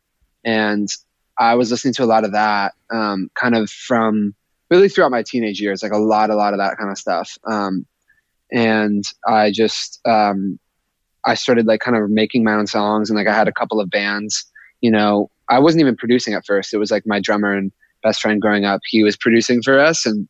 And 0.45 0.89
I 1.38 1.55
was 1.55 1.71
listening 1.71 1.95
to 1.95 2.05
a 2.05 2.07
lot 2.07 2.25
of 2.25 2.33
that, 2.33 2.75
um, 2.93 3.31
kind 3.35 3.55
of 3.57 3.71
from 3.71 4.35
really 4.71 4.88
throughout 4.88 5.11
my 5.11 5.23
teenage 5.23 5.61
years, 5.61 5.83
like 5.83 5.93
a 5.93 5.99
lot, 5.99 6.31
a 6.31 6.35
lot 6.35 6.52
of 6.52 6.59
that 6.59 6.76
kind 6.78 6.90
of 6.90 6.99
stuff. 6.99 7.37
Um, 7.47 7.87
and 8.52 9.05
I 9.26 9.50
just, 9.50 10.00
um, 10.07 10.59
I 11.25 11.35
started 11.35 11.66
like 11.66 11.81
kind 11.81 11.97
of 11.97 12.11
making 12.11 12.45
my 12.45 12.55
own 12.55 12.66
songs 12.66 13.11
and 13.11 13.16
like 13.16 13.26
I 13.26 13.35
had 13.35 13.49
a 13.49 13.52
couple 13.52 13.81
of 13.81 13.90
bands, 13.90 14.45
you 14.81 14.90
know, 14.90 15.31
I 15.49 15.59
wasn't 15.59 15.81
even 15.81 15.97
producing 15.97 16.35
at 16.35 16.47
first. 16.47 16.73
It 16.73 16.78
was 16.78 16.90
like 16.90 17.05
my 17.07 17.21
drummer 17.21 17.52
and 17.52 17.73
best 18.02 18.21
friend 18.21 18.40
growing 18.40 18.64
up. 18.64 18.81
He 18.87 19.02
was 19.02 19.16
producing 19.16 19.62
for 19.62 19.78
us 19.78 20.07
and 20.07 20.28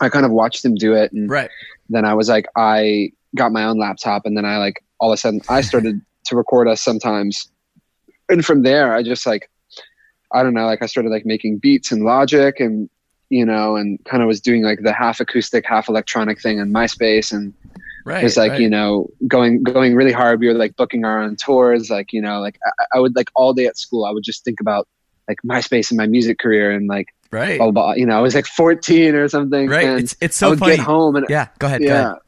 I 0.00 0.08
kind 0.08 0.26
of 0.26 0.32
watched 0.32 0.64
him 0.64 0.74
do 0.74 0.94
it. 0.94 1.12
And 1.12 1.30
Right. 1.30 1.50
then 1.88 2.04
I 2.04 2.14
was 2.14 2.28
like, 2.28 2.46
I 2.56 3.10
got 3.34 3.52
my 3.52 3.64
own 3.64 3.78
laptop, 3.78 4.24
and 4.24 4.36
then 4.36 4.44
I 4.44 4.58
like 4.58 4.82
all 4.98 5.10
of 5.10 5.14
a 5.14 5.18
sudden 5.18 5.40
I 5.48 5.60
started 5.60 6.00
to 6.24 6.36
record 6.36 6.68
us 6.68 6.82
sometimes, 6.82 7.50
and 8.28 8.44
from 8.44 8.62
there 8.62 8.94
I 8.94 9.02
just 9.02 9.26
like, 9.26 9.48
I 10.36 10.42
don't 10.42 10.54
know, 10.54 10.66
like 10.66 10.82
I 10.82 10.86
started 10.86 11.10
like 11.10 11.26
making 11.26 11.58
beats 11.58 11.90
in 11.92 12.00
Logic, 12.04 12.54
and 12.60 12.88
you 13.28 13.44
know, 13.44 13.76
and 13.76 13.98
kind 14.04 14.22
of 14.22 14.26
was 14.28 14.40
doing 14.40 14.62
like 14.62 14.80
the 14.82 14.92
half 14.92 15.18
acoustic, 15.20 15.66
half 15.66 15.88
electronic 15.88 16.40
thing 16.40 16.58
in 16.58 16.72
MySpace, 16.72 17.32
and 17.32 17.52
Right. 18.04 18.20
it 18.20 18.22
was 18.24 18.36
like 18.36 18.52
right. 18.52 18.60
you 18.60 18.70
know 18.70 19.08
going 19.26 19.64
going 19.64 19.96
really 19.96 20.12
hard. 20.12 20.38
We 20.38 20.46
were 20.46 20.54
like 20.54 20.76
booking 20.76 21.04
our 21.04 21.20
own 21.20 21.34
tours, 21.34 21.90
like 21.90 22.12
you 22.12 22.22
know, 22.22 22.38
like 22.40 22.56
I, 22.64 22.98
I 22.98 23.00
would 23.00 23.16
like 23.16 23.30
all 23.34 23.52
day 23.52 23.66
at 23.66 23.76
school 23.76 24.04
I 24.04 24.12
would 24.12 24.22
just 24.22 24.44
think 24.44 24.60
about 24.60 24.86
like 25.28 25.38
MySpace 25.44 25.90
and 25.90 25.96
my 25.98 26.06
music 26.06 26.38
career, 26.38 26.70
and 26.70 26.86
like 26.86 27.08
right. 27.32 27.58
blah, 27.58 27.72
blah, 27.72 27.82
blah. 27.86 27.94
you 27.94 28.06
know 28.06 28.16
I 28.16 28.20
was 28.20 28.36
like 28.36 28.46
14 28.46 29.16
or 29.16 29.28
something, 29.28 29.66
right. 29.68 29.84
and 29.86 29.98
It's 30.00 30.14
it's 30.20 30.40
I 30.40 30.46
so 30.46 30.50
would 30.50 30.60
funny. 30.60 30.76
get 30.76 30.84
home 30.86 31.16
and 31.16 31.26
Yeah, 31.28 31.48
go 31.58 31.66
ahead. 31.66 31.80
Go 31.80 31.86
yeah. 31.88 32.00
ahead. 32.10 32.18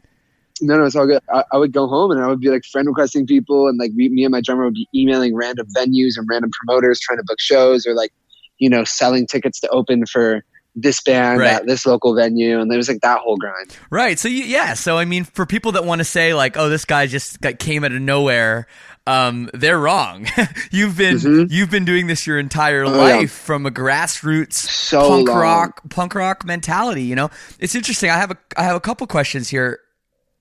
No, 0.61 0.77
no, 0.77 0.85
it's 0.85 0.97
all 0.97 1.07
good. 1.07 1.23
I, 1.33 1.45
I 1.53 1.57
would 1.59 1.73
go 1.73 1.87
home 1.87 2.11
and 2.11 2.21
I 2.23 2.27
would 2.27 2.41
be 2.41 2.49
like 2.51 2.65
friend 2.65 2.87
requesting 2.89 3.27
people, 3.27 3.69
and 3.69 3.79
like 3.79 3.93
me, 3.93 4.09
me 4.09 4.25
and 4.25 4.33
my 4.33 4.41
drummer 4.41 4.65
would 4.65 4.75
be 4.75 4.89
emailing 4.95 5.35
random 5.35 5.67
venues 5.77 6.17
and 6.17 6.27
random 6.31 6.51
promoters 6.53 7.01
trying 7.01 7.19
to 7.19 7.25
book 7.25 7.41
shows, 7.41 7.87
or 7.87 7.95
like, 7.95 8.13
you 8.59 8.69
know, 8.69 8.85
selling 8.85 9.27
tickets 9.27 9.61
to 9.61 9.69
open 9.71 10.05
for 10.07 10.45
this 10.75 11.01
band 11.03 11.41
Right. 11.41 11.51
at 11.55 11.67
this 11.67 11.87
local 11.87 12.15
venue, 12.15 12.61
and 12.61 12.73
it 12.73 12.77
was 12.77 12.89
like 12.89 13.01
that 13.03 13.19
whole 13.21 13.37
grind. 13.37 13.77
Right. 13.91 14.19
So 14.19 14.29
you, 14.29 14.45
yeah. 14.45 14.75
So 14.75 14.97
I 14.97 15.05
mean, 15.05 15.25
for 15.25 15.45
people 15.47 15.73
that 15.73 15.85
want 15.85 15.99
to 16.01 16.05
say 16.05 16.35
like, 16.35 16.57
"Oh, 16.57 16.69
this 16.69 16.85
guy 16.85 17.07
just 17.07 17.41
got, 17.41 17.59
came 17.59 17.83
out 17.85 17.91
of 17.93 18.01
nowhere," 18.01 18.69
um, 19.07 19.51
they're 19.55 19.79
wrong. 19.79 20.27
you've 20.71 20.97
been 20.97 21.17
Mhm. 21.17 21.47
you've 21.51 21.71
been 21.71 21.85
doing 21.85 22.07
this 22.07 22.27
your 22.29 22.39
entire 22.39 22.85
Oh, 22.85 22.91
life 22.91 23.21
yeah. 23.23 23.27
from 23.27 23.67
a 23.67 23.71
grassroots 23.73 24.53
So 24.53 25.09
punk 25.09 25.29
long. 25.29 25.39
rock 25.39 25.81
punk 25.91 26.15
rock 26.15 26.45
mentality. 26.45 27.03
You 27.03 27.17
know, 27.17 27.31
it's 27.59 27.75
interesting. 27.75 28.11
I 28.11 28.19
have 28.19 28.31
a 28.31 28.37
I 28.57 28.63
have 28.63 28.77
a 28.77 28.81
couple 28.81 29.07
questions 29.09 29.49
here 29.49 29.81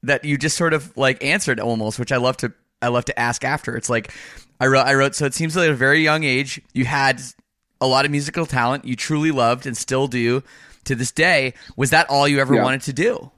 that 0.03 0.23
you 0.23 0.37
just 0.37 0.57
sort 0.57 0.73
of 0.73 0.95
like 0.97 1.23
answered 1.23 1.59
almost, 1.59 1.99
which 1.99 2.11
I 2.11 2.17
love 2.17 2.37
to 2.37 2.53
I 2.81 2.89
love 2.89 3.05
to 3.05 3.19
ask 3.19 3.43
after. 3.43 3.75
It's 3.75 3.89
like 3.89 4.13
I 4.59 4.67
wrote 4.67 4.85
I 4.85 4.93
wrote 4.93 5.15
so 5.15 5.25
it 5.25 5.33
seems 5.33 5.55
like 5.55 5.65
at 5.67 5.71
a 5.71 5.75
very 5.75 6.01
young 6.01 6.23
age 6.23 6.61
you 6.73 6.85
had 6.85 7.21
a 7.81 7.87
lot 7.87 8.05
of 8.05 8.11
musical 8.11 8.45
talent 8.45 8.85
you 8.85 8.95
truly 8.95 9.31
loved 9.31 9.65
and 9.65 9.75
still 9.77 10.07
do 10.07 10.43
to 10.85 10.95
this 10.95 11.11
day. 11.11 11.53
Was 11.75 11.89
that 11.89 12.09
all 12.09 12.27
you 12.27 12.39
ever 12.39 12.55
Yeah. 12.55 12.63
wanted 12.63 12.81
to 12.83 12.93
do? 12.93 13.31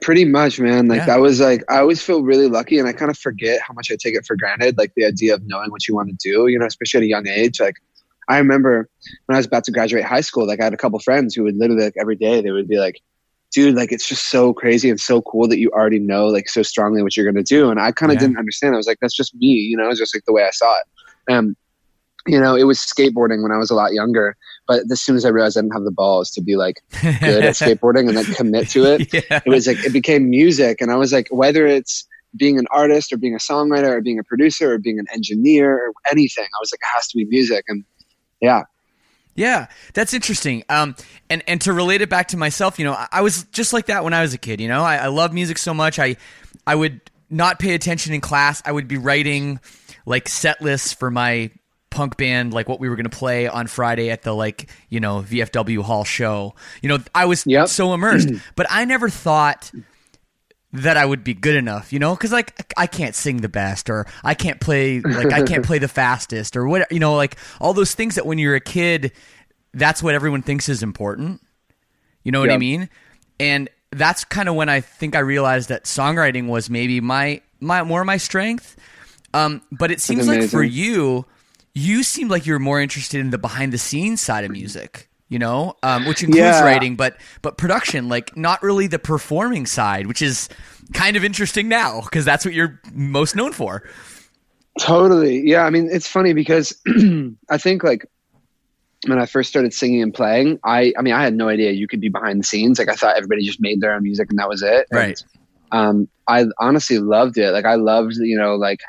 Pretty 0.00 0.24
much, 0.24 0.58
man. 0.58 0.88
Like 0.88 1.00
Yeah. 1.00 1.06
that 1.06 1.20
was 1.20 1.40
like 1.40 1.62
I 1.68 1.78
always 1.78 2.00
feel 2.02 2.22
really 2.22 2.48
lucky, 2.48 2.78
and 2.78 2.88
I 2.88 2.92
kind 2.92 3.10
of 3.10 3.18
forget 3.18 3.60
how 3.60 3.74
much 3.74 3.90
I 3.90 3.96
take 3.96 4.14
it 4.14 4.24
for 4.26 4.36
granted. 4.36 4.78
Like 4.78 4.92
the 4.96 5.04
idea 5.04 5.34
of 5.34 5.42
knowing 5.46 5.70
what 5.70 5.86
you 5.86 5.94
want 5.94 6.08
to 6.08 6.16
do, 6.16 6.46
you 6.46 6.58
know, 6.58 6.66
especially 6.66 6.98
at 6.98 7.04
a 7.04 7.08
young 7.08 7.28
age. 7.28 7.60
Like 7.60 7.74
I 8.28 8.38
remember 8.38 8.88
when 9.26 9.36
I 9.36 9.38
was 9.38 9.46
about 9.46 9.64
to 9.64 9.72
graduate 9.72 10.04
high 10.04 10.22
school, 10.22 10.46
like 10.46 10.60
I 10.60 10.64
had 10.64 10.72
a 10.74 10.78
couple 10.78 10.98
friends 11.00 11.34
who 11.34 11.42
would 11.42 11.56
literally 11.56 11.82
like 11.84 11.94
every 12.00 12.16
day 12.16 12.40
they 12.40 12.52
would 12.52 12.68
be 12.68 12.78
like, 12.78 13.00
"Dude, 13.52 13.74
like 13.74 13.92
it's 13.92 14.08
just 14.08 14.28
so 14.28 14.52
crazy 14.52 14.88
and 14.90 15.00
so 15.00 15.22
cool 15.22 15.48
that 15.48 15.58
you 15.58 15.70
already 15.70 15.98
know 15.98 16.26
like 16.26 16.48
so 16.48 16.62
strongly 16.62 17.02
what 17.02 17.16
you're 17.16 17.26
gonna 17.30 17.42
do." 17.42 17.70
And 17.70 17.80
I 17.80 17.92
kind 17.92 18.12
of 18.12 18.16
Yeah. 18.16 18.20
didn't 18.28 18.38
understand. 18.38 18.74
I 18.74 18.76
was 18.78 18.86
like, 18.86 18.98
"That's 19.00 19.14
just 19.14 19.34
me," 19.36 19.48
you 19.48 19.76
know, 19.76 19.88
it's 19.88 19.98
just 19.98 20.14
like 20.14 20.24
the 20.26 20.32
way 20.32 20.44
I 20.44 20.50
saw 20.50 20.72
it. 20.74 21.32
Um, 21.32 21.56
you 22.26 22.38
know, 22.38 22.54
it 22.54 22.64
was 22.64 22.78
skateboarding 22.78 23.42
when 23.42 23.50
I 23.50 23.56
was 23.56 23.70
a 23.70 23.74
lot 23.74 23.94
younger, 23.94 24.36
but 24.68 24.82
as 24.90 25.00
soon 25.00 25.16
as 25.16 25.24
I 25.24 25.30
realized 25.30 25.56
I 25.56 25.62
didn't 25.62 25.72
have 25.72 25.84
the 25.84 25.90
balls 25.90 26.30
to 26.32 26.42
be 26.42 26.54
like 26.56 26.76
good 27.02 27.44
at 27.44 27.54
skateboarding 27.54 28.08
and 28.08 28.16
then 28.16 28.26
commit 28.26 28.68
to 28.70 28.84
it, 28.84 29.08
yeah. 29.12 29.40
it 29.44 29.48
was 29.48 29.66
like 29.66 29.82
it 29.84 29.92
became 29.92 30.28
music 30.28 30.80
and 30.82 30.92
i 30.92 30.96
was 30.96 31.12
like 31.12 31.28
whether 31.30 31.66
it's 31.66 32.06
being 32.36 32.58
an 32.58 32.66
artist 32.70 33.10
or 33.12 33.16
being 33.16 33.34
a 33.34 33.38
songwriter 33.38 33.88
or 33.88 34.00
being 34.02 34.18
a 34.18 34.22
producer 34.22 34.72
or 34.72 34.78
being 34.78 34.98
an 34.98 35.06
engineer 35.14 35.74
or 35.74 35.92
anything 36.10 36.44
i 36.44 36.58
was 36.60 36.70
like 36.72 36.78
it 36.80 36.94
has 36.94 37.08
to 37.08 37.16
be 37.16 37.24
music 37.24 37.64
and 37.68 37.84
yeah 38.42 38.62
Yeah, 39.40 39.68
that's 39.94 40.12
interesting. 40.12 40.64
Um, 40.68 40.94
and 41.30 41.42
and 41.48 41.58
to 41.62 41.72
relate 41.72 42.02
it 42.02 42.10
back 42.10 42.28
to 42.28 42.36
myself, 42.36 42.78
you 42.78 42.84
know, 42.84 42.92
I, 42.92 43.08
I 43.10 43.20
was 43.22 43.44
just 43.44 43.72
like 43.72 43.86
that 43.86 44.04
when 44.04 44.12
I 44.12 44.20
was 44.20 44.34
a 44.34 44.38
kid. 44.38 44.60
You 44.60 44.68
know, 44.68 44.82
I, 44.82 44.96
I 44.96 45.06
love 45.06 45.32
music 45.32 45.56
so 45.56 45.72
much. 45.72 45.98
I 45.98 46.16
I 46.66 46.74
would 46.74 47.00
not 47.30 47.58
pay 47.58 47.74
attention 47.74 48.12
in 48.12 48.20
class. 48.20 48.60
I 48.66 48.72
would 48.72 48.86
be 48.86 48.98
writing 48.98 49.58
like 50.04 50.28
set 50.28 50.60
lists 50.60 50.92
for 50.92 51.10
my 51.10 51.50
punk 51.88 52.16
band, 52.18 52.52
like 52.52 52.68
what 52.68 52.80
we 52.80 52.88
were 52.88 52.96
going 52.96 53.08
to 53.08 53.16
play 53.16 53.48
on 53.48 53.66
Friday 53.66 54.10
at 54.10 54.22
the 54.22 54.34
like 54.34 54.68
you 54.90 55.00
know 55.00 55.22
VFW 55.22 55.80
Hall 55.82 56.04
show. 56.04 56.54
You 56.82 56.90
know, 56.90 56.98
I 57.14 57.24
was 57.24 57.44
Yep. 57.46 57.68
so 57.68 57.94
immersed, 57.94 58.28
but 58.56 58.66
I 58.68 58.84
never 58.84 59.08
thought 59.08 59.72
that 60.72 60.96
I 60.96 61.04
would 61.04 61.24
be 61.24 61.34
good 61.34 61.56
enough, 61.56 61.92
you 61.92 61.98
know, 61.98 62.14
because 62.14 62.32
like 62.32 62.72
I 62.76 62.86
can't 62.86 63.14
sing 63.14 63.38
the 63.38 63.48
best, 63.48 63.90
or 63.90 64.06
I 64.22 64.34
can't 64.34 64.60
play 64.60 65.00
like 65.00 65.32
I 65.32 65.42
can't 65.42 65.64
play 65.66 65.78
the 65.78 65.88
fastest, 65.88 66.56
or 66.56 66.68
what, 66.68 66.90
you 66.92 67.00
know, 67.00 67.14
like 67.14 67.36
all 67.60 67.74
those 67.74 67.94
things 67.94 68.14
that 68.14 68.26
when 68.26 68.38
you're 68.38 68.54
a 68.54 68.60
kid, 68.60 69.12
that's 69.74 70.02
what 70.02 70.14
everyone 70.14 70.42
thinks 70.42 70.68
is 70.68 70.82
important. 70.82 71.40
You 72.22 72.32
know 72.32 72.40
what 72.40 72.50
I 72.50 72.58
mean? 72.58 72.88
And 73.38 73.68
that's 73.90 74.24
kind 74.24 74.48
of 74.48 74.54
when 74.54 74.68
I 74.68 74.80
think 74.80 75.16
I 75.16 75.20
realized 75.20 75.68
that 75.70 75.84
songwriting 75.84 76.46
was 76.48 76.70
maybe 76.70 77.00
my 77.00 77.40
my 77.60 77.82
more 77.82 78.04
my 78.04 78.16
strength. 78.16 78.76
Um, 79.32 79.62
but 79.70 79.90
it 79.90 80.00
seems 80.00 80.26
like 80.26 80.48
for 80.48 80.62
you, 80.62 81.24
you 81.74 82.02
seemed 82.02 82.30
like 82.30 82.46
you 82.46 82.52
were 82.52 82.58
more 82.58 82.80
interested 82.80 83.20
in 83.20 83.30
the 83.30 83.38
behind 83.38 83.72
the 83.72 83.78
scenes 83.78 84.20
side 84.20 84.44
of 84.44 84.50
music. 84.50 85.08
You 85.30 85.38
know, 85.38 85.76
um, 85.82 86.04
which 86.04 86.22
includes 86.22 86.60
Yeah. 86.60 86.64
writing, 86.64 86.96
but 86.96 87.16
but 87.40 87.56
production, 87.56 88.08
like 88.10 88.36
not 88.36 88.62
really 88.62 88.86
the 88.88 88.98
performing 88.98 89.64
side, 89.64 90.06
which 90.08 90.20
is 90.20 90.48
kind 90.92 91.16
of 91.16 91.24
interesting 91.24 91.68
now 91.68 92.02
because 92.02 92.24
that's 92.26 92.44
what 92.44 92.52
you're 92.52 92.80
most 92.92 93.34
known 93.36 93.52
for. 93.52 93.82
totally 94.78 95.40
yeah 95.44 95.64
i 95.64 95.70
mean 95.70 95.88
it's 95.90 96.06
funny 96.06 96.32
because 96.32 96.76
i 97.50 97.58
think 97.58 97.82
like 97.84 98.06
when 99.06 99.18
i 99.18 99.26
first 99.26 99.48
started 99.50 99.72
singing 99.74 100.00
and 100.02 100.14
playing 100.14 100.58
i 100.64 100.92
i 100.98 101.02
mean 101.02 101.12
i 101.12 101.22
had 101.22 101.34
no 101.34 101.48
idea 101.48 101.72
you 101.72 101.86
could 101.88 102.00
be 102.00 102.08
behind 102.08 102.40
the 102.40 102.44
scenes 102.44 102.78
like 102.78 102.88
i 102.88 102.94
thought 102.94 103.16
everybody 103.16 103.44
just 103.44 103.60
made 103.60 103.80
their 103.80 103.92
own 103.94 104.02
music 104.02 104.28
and 104.30 104.38
that 104.38 104.48
was 104.48 104.62
it 104.62 104.86
And, 104.90 104.98
Right. 104.98 105.22
um 105.72 106.08
i 106.28 106.46
honestly 106.58 106.98
loved 106.98 107.36
it 107.36 107.50
like 107.52 107.64
i 107.66 107.74
loved 107.74 108.14
you 108.20 108.38
know 108.38 108.54
like 108.56 108.80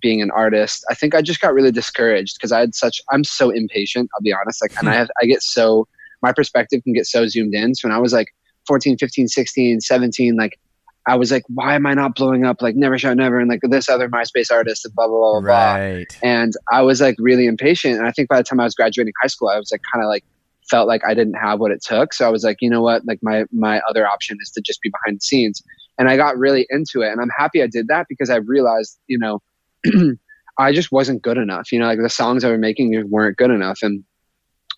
being 0.00 0.22
an 0.22 0.30
artist 0.30 0.84
i 0.90 0.94
think 0.94 1.14
i 1.14 1.22
just 1.22 1.40
got 1.40 1.54
really 1.54 1.72
discouraged 1.72 2.36
because 2.36 2.52
i 2.52 2.60
had 2.60 2.74
such 2.74 3.00
i'm 3.10 3.24
so 3.24 3.50
impatient 3.50 4.08
i'll 4.14 4.22
be 4.22 4.32
honest 4.32 4.62
like 4.62 4.72
and 4.78 4.88
hmm. 4.88 4.88
i 4.88 4.94
have 4.94 5.08
i 5.22 5.26
get 5.26 5.42
so 5.42 5.86
my 6.22 6.32
perspective 6.32 6.82
can 6.84 6.92
get 6.92 7.06
so 7.06 7.26
zoomed 7.26 7.54
in 7.54 7.74
so 7.74 7.88
when 7.88 7.96
i 7.96 7.98
was 7.98 8.12
like 8.12 8.28
14 8.66 8.98
15 8.98 9.28
16 9.28 9.80
17 9.80 10.36
like 10.36 10.58
i 11.06 11.14
was 11.14 11.30
like 11.30 11.44
why 11.48 11.74
am 11.74 11.86
i 11.86 11.94
not 11.94 12.14
blowing 12.14 12.44
up 12.44 12.60
like 12.62 12.76
never 12.76 12.98
shout 12.98 13.16
never 13.16 13.38
and 13.38 13.48
like 13.48 13.60
this 13.62 13.88
other 13.88 14.08
myspace 14.08 14.50
artist 14.50 14.84
and 14.84 14.94
blah 14.94 15.06
blah 15.06 15.18
blah 15.18 15.32
blah 15.32 15.40
blah 15.40 15.74
Right. 15.74 16.18
and 16.22 16.52
I 16.72 16.82
was 16.82 17.00
like 17.00 17.16
really 17.18 17.46
impatient. 17.46 17.98
And 17.98 18.06
I 18.06 18.10
think 18.10 18.28
by 18.28 18.38
the 18.38 18.44
time 18.44 18.60
I 18.60 18.64
was 18.64 18.74
graduating 18.74 19.12
high 19.22 19.28
school, 19.28 19.48
I 19.48 19.58
was 19.58 19.70
like 19.72 19.82
kind 19.92 20.04
of 20.04 20.08
like 20.08 20.24
felt 20.68 20.88
like 20.88 21.02
I 21.06 21.14
didn't 21.14 21.34
have 21.34 21.60
what 21.60 21.70
it 21.70 21.82
took. 21.82 22.12
So 22.12 22.26
I 22.26 22.28
was 22.28 22.44
like, 22.44 22.58
you 22.60 22.68
know 22.68 22.82
what? 22.82 23.06
Like 23.06 23.20
my 23.22 23.44
my 23.52 23.80
other 23.88 24.06
option 24.06 24.38
is 24.40 24.50
to 24.50 24.60
just 24.60 24.80
be 24.80 24.90
behind 24.90 25.18
the 25.18 25.24
scenes. 25.24 25.62
And 25.98 26.10
I 26.10 26.16
got 26.16 26.36
really 26.36 26.66
into 26.68 27.02
it, 27.02 27.10
and 27.10 27.20
I'm 27.20 27.30
happy 27.36 27.62
I 27.62 27.66
did 27.66 27.88
that 27.88 28.06
because 28.08 28.28
I 28.28 28.36
realized, 28.36 28.98
you 29.06 29.18
know, 29.18 29.40
I 30.58 30.72
just 30.72 30.90
wasn't 30.90 31.22
good 31.22 31.38
enough. 31.38 31.70
You 31.72 31.78
know, 31.78 31.86
like 31.86 31.98
the 32.00 32.08
songs 32.08 32.44
I 32.44 32.50
was 32.50 32.60
making 32.60 33.10
weren't 33.10 33.36
good 33.36 33.50
enough, 33.50 33.80
and 33.82 34.04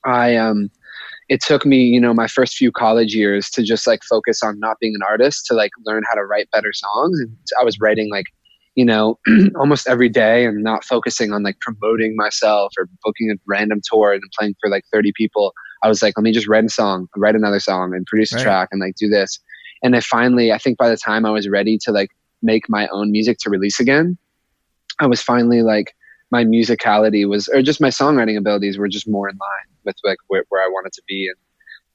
I 0.04 0.36
um, 0.36 0.70
it 1.28 1.42
took 1.42 1.66
me, 1.66 1.84
you 1.84 2.00
know, 2.00 2.14
my 2.14 2.26
first 2.26 2.56
few 2.56 2.72
college 2.72 3.14
years 3.14 3.50
to 3.50 3.62
just 3.62 3.86
like 3.86 4.02
focus 4.02 4.42
on 4.42 4.58
not 4.58 4.78
being 4.80 4.94
an 4.94 5.02
artist 5.08 5.44
to 5.46 5.54
like 5.54 5.70
learn 5.84 6.02
how 6.08 6.14
to 6.14 6.24
write 6.24 6.50
better 6.50 6.72
songs. 6.72 7.20
And 7.20 7.36
I 7.60 7.64
was 7.64 7.78
writing 7.80 8.08
like, 8.10 8.24
you 8.76 8.84
know, 8.84 9.18
almost 9.56 9.86
every 9.86 10.08
day 10.08 10.46
and 10.46 10.62
not 10.62 10.84
focusing 10.84 11.32
on 11.32 11.42
like 11.42 11.58
promoting 11.60 12.16
myself 12.16 12.72
or 12.78 12.88
booking 13.04 13.30
a 13.30 13.34
random 13.46 13.80
tour 13.84 14.12
and 14.12 14.22
playing 14.38 14.54
for 14.60 14.70
like 14.70 14.84
30 14.92 15.12
people. 15.16 15.52
I 15.82 15.88
was 15.88 16.02
like, 16.02 16.14
let 16.16 16.22
me 16.22 16.32
just 16.32 16.48
write 16.48 16.64
a 16.64 16.70
song, 16.70 17.08
write 17.16 17.34
another 17.34 17.60
song 17.60 17.94
and 17.94 18.06
produce 18.06 18.32
a 18.32 18.40
track 18.40 18.70
and 18.72 18.80
like 18.80 18.94
do 18.96 19.08
this. 19.08 19.38
And 19.82 19.94
I 19.94 20.00
finally, 20.00 20.50
I 20.50 20.58
think 20.58 20.78
by 20.78 20.88
the 20.88 20.96
time 20.96 21.26
I 21.26 21.30
was 21.30 21.48
ready 21.48 21.78
to 21.82 21.92
like 21.92 22.08
make 22.42 22.68
my 22.68 22.88
own 22.88 23.12
music 23.12 23.38
to 23.40 23.50
release 23.50 23.78
again, 23.78 24.16
I 25.00 25.06
was 25.06 25.22
finally 25.22 25.62
like, 25.62 25.94
my 26.30 26.44
musicality 26.44 27.26
was, 27.26 27.48
or 27.48 27.62
just 27.62 27.80
my 27.80 27.88
songwriting 27.88 28.36
abilities 28.36 28.76
were 28.78 28.88
just 28.88 29.08
more 29.08 29.28
in 29.28 29.36
line 29.36 29.76
with 29.84 29.96
like 30.04 30.18
where, 30.26 30.44
where 30.50 30.62
I 30.62 30.68
wanted 30.68 30.92
to 30.92 31.02
be. 31.08 31.28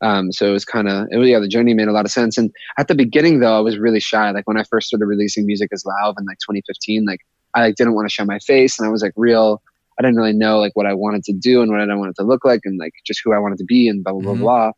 And 0.02 0.10
um, 0.10 0.32
so 0.32 0.48
it 0.48 0.52
was 0.52 0.66
kind 0.66 0.90
of, 0.90 1.08
it 1.12 1.18
was, 1.18 1.30
yeah, 1.30 1.40
the 1.40 1.48
journey 1.48 1.74
made 1.76 1.88
a 1.88 1.92
lot 1.92 2.06
of 2.06 2.12
sense. 2.12 2.38
And 2.38 2.52
at 2.80 2.88
the 2.88 2.96
beginning 2.96 3.40
though, 3.40 3.56
I 3.56 3.62
was 3.62 3.78
really 3.78 4.00
shy. 4.00 4.32
Like 4.32 4.48
when 4.48 4.58
I 4.58 4.64
first 4.64 4.88
started 4.88 5.06
releasing 5.06 5.46
music 5.46 5.70
as 5.72 5.84
Lauv 5.84 6.16
in 6.18 6.26
like 6.26 6.40
2015, 6.40 7.06
like 7.06 7.20
I 7.54 7.62
like 7.62 7.76
didn't 7.76 7.94
want 7.94 8.08
to 8.10 8.14
show 8.14 8.26
my 8.26 8.40
face 8.40 8.80
and 8.80 8.88
I 8.88 8.92
was 8.92 9.04
like 9.04 9.14
real, 9.16 9.62
I 10.00 10.02
didn't 10.02 10.18
really 10.18 10.34
know 10.34 10.60
like 10.60 10.76
what 10.76 10.88
I 10.88 10.94
wanted 10.96 11.24
to 11.26 11.34
do 11.34 11.62
and 11.62 11.72
what 11.72 11.80
I 11.80 11.96
wanted 11.96 12.16
to 12.16 12.24
look 12.24 12.44
like 12.44 12.62
and 12.66 12.80
like 12.80 12.94
just 13.06 13.22
who 13.24 13.34
I 13.34 13.38
wanted 13.38 13.60
to 13.60 13.66
be 13.66 13.88
and 13.88 14.04
blah, 14.04 14.14
blah, 14.14 14.22
blah, 14.24 14.34
Mhm. 14.34 14.40
blah. 14.40 14.72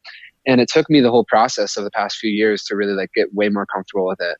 And 0.48 0.60
it 0.62 0.68
took 0.68 0.90
me 0.90 1.00
the 1.00 1.10
whole 1.10 1.26
process 1.26 1.78
of 1.78 1.86
the 1.86 1.92
past 1.92 2.18
few 2.18 2.30
years 2.30 2.64
to 2.66 2.76
really 2.76 2.94
like 2.94 3.12
get 3.16 3.34
way 3.34 3.48
more 3.50 3.66
comfortable 3.66 4.06
with 4.06 4.20
it. 4.22 4.38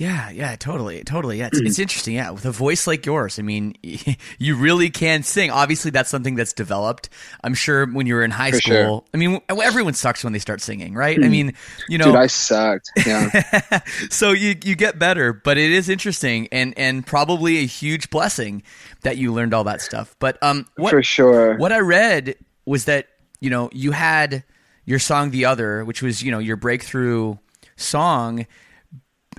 Yeah, 0.00 0.30
yeah, 0.30 0.56
totally, 0.56 1.04
totally. 1.04 1.40
Yeah, 1.40 1.48
it's, 1.48 1.60
it's 1.60 1.78
interesting. 1.78 2.14
Yeah, 2.14 2.30
with 2.30 2.46
a 2.46 2.50
voice 2.50 2.86
like 2.86 3.04
yours, 3.04 3.38
I 3.38 3.42
mean, 3.42 3.74
you 4.38 4.56
really 4.56 4.88
can 4.88 5.22
sing. 5.22 5.50
Obviously, 5.50 5.90
that's 5.90 6.08
something 6.08 6.36
that's 6.36 6.54
developed. 6.54 7.10
I'm 7.44 7.52
sure 7.52 7.84
when 7.84 8.06
you 8.06 8.14
were 8.14 8.24
in 8.24 8.30
high 8.30 8.52
For 8.52 8.60
school. 8.62 8.72
sure. 8.72 9.04
I 9.12 9.18
mean, 9.18 9.42
everyone 9.50 9.92
sucks 9.92 10.24
when 10.24 10.32
they 10.32 10.38
start 10.38 10.62
singing, 10.62 10.94
right? 10.94 11.22
I 11.22 11.28
mean, 11.28 11.52
you 11.86 11.98
know, 11.98 12.06
Dude, 12.06 12.14
I 12.14 12.28
sucked. 12.28 12.90
Yeah. 13.04 13.80
so 14.10 14.32
you 14.32 14.56
you 14.64 14.74
get 14.74 14.98
better, 14.98 15.34
but 15.34 15.58
it 15.58 15.70
is 15.70 15.90
interesting 15.90 16.48
and 16.50 16.72
and 16.78 17.06
probably 17.06 17.58
a 17.58 17.66
huge 17.66 18.08
blessing 18.08 18.62
that 19.02 19.18
you 19.18 19.34
learned 19.34 19.52
all 19.52 19.64
that 19.64 19.82
stuff. 19.82 20.16
But 20.18 20.42
um, 20.42 20.66
what 20.76 20.92
for 20.92 21.02
sure. 21.02 21.58
what 21.58 21.72
I 21.74 21.80
read 21.80 22.36
was 22.64 22.86
that 22.86 23.08
you 23.40 23.50
know 23.50 23.68
you 23.70 23.92
had 23.92 24.44
your 24.86 24.98
song 24.98 25.30
"The 25.30 25.44
Other," 25.44 25.84
which 25.84 26.00
was 26.00 26.22
you 26.22 26.30
know 26.30 26.38
your 26.38 26.56
breakthrough 26.56 27.36
song, 27.76 28.46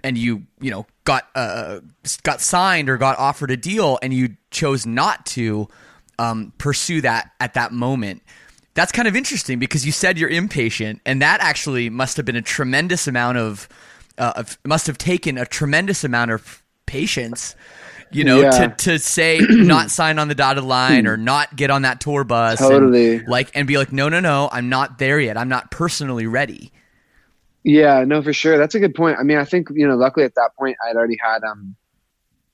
and 0.04 0.18
you 0.18 0.44
you 0.60 0.72
know 0.72 0.86
got 1.04 1.28
uh 1.36 1.80
got 2.24 2.42
signed 2.42 2.90
or 2.90 2.98
got 2.98 3.18
offered 3.18 3.52
a 3.52 3.58
deal, 3.58 4.00
and 4.02 4.14
you 4.14 4.36
chose 4.52 4.86
not 4.86 5.26
to 5.28 5.68
um, 6.20 6.54
pursue 6.58 7.02
that 7.02 7.32
at 7.40 7.54
that 7.56 7.72
moment. 7.72 8.22
That's 8.74 8.92
kind 8.92 9.08
of 9.08 9.16
interesting 9.16 9.60
because 9.60 9.86
you 9.86 9.92
said 9.92 10.18
you're 10.18 10.30
impatient, 10.30 11.02
and 11.06 11.22
that 11.22 11.40
actually 11.42 11.90
must 11.90 12.18
have 12.18 12.26
been 12.26 12.36
a 12.38 12.42
tremendous 12.42 13.08
amount 13.08 13.38
of, 13.38 13.68
uh, 14.18 14.34
of 14.38 14.58
must 14.66 14.88
have 14.88 14.98
taken 14.98 15.38
a 15.38 15.46
tremendous 15.46 16.04
amount 16.04 16.32
of 16.32 16.64
patience 16.86 17.56
you 18.14 18.26
know, 18.26 18.42
Yeah. 18.42 18.50
to, 18.52 18.68
to 18.92 19.00
say 19.00 19.40
not 19.50 19.90
sign 19.90 20.20
on 20.20 20.28
the 20.28 20.36
dotted 20.36 20.66
line 20.66 21.08
or 21.08 21.16
not 21.16 21.56
get 21.56 21.70
on 21.70 21.84
that 21.84 22.02
tour 22.02 22.26
bus. 22.26 22.60
and, 22.60 22.92
like, 23.30 23.50
and 23.56 23.66
be 23.68 23.78
like, 23.78 23.94
no, 23.94 24.10
no, 24.10 24.20
no, 24.20 24.50
I'm 24.52 24.68
not 24.68 24.98
there 24.98 25.18
yet. 25.18 25.38
I'm 25.38 25.48
not 25.48 25.72
personally 25.72 26.28
ready. 26.28 26.74
Yeah, 27.64 28.04
no, 28.06 28.22
for 28.22 28.34
sure. 28.34 28.58
That's 28.58 28.76
a 28.76 28.80
good 28.80 28.96
point. 28.96 29.18
I 29.20 29.24
mean, 29.24 29.38
I 29.38 29.46
think 29.46 29.70
you 29.74 29.88
know, 29.88 29.96
luckily 29.96 30.26
at 30.26 30.36
that 30.36 30.52
point, 30.58 30.78
I'd 30.88 30.96
already 30.96 31.18
had 31.24 31.44
um, 31.44 31.76